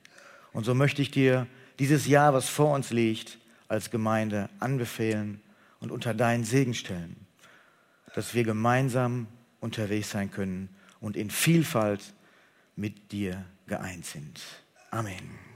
Und 0.53 0.65
so 0.65 0.75
möchte 0.75 1.03
ich 1.03 1.11
dir 1.11 1.47
dieses 1.79 2.07
Jahr, 2.07 2.33
was 2.33 2.49
vor 2.49 2.75
uns 2.75 2.91
liegt, 2.91 3.39
als 3.69 3.91
Gemeinde 3.91 4.49
anbefehlen 4.61 5.41
und 5.81 5.91
unter 5.91 6.15
deinen 6.15 6.45
Segen 6.45 6.75
stellen, 6.75 7.17
dass 8.15 8.35
wir 8.35 8.45
gemeinsam 8.45 9.27
unterwegs 9.61 10.11
sein 10.11 10.31
können 10.31 10.69
und 11.01 11.17
in 11.17 11.31
Vielfalt 11.31 12.15
mit 12.77 13.13
dir 13.13 13.45
geeint 13.67 14.07
sind. 14.07 14.41
Amen. 14.91 15.48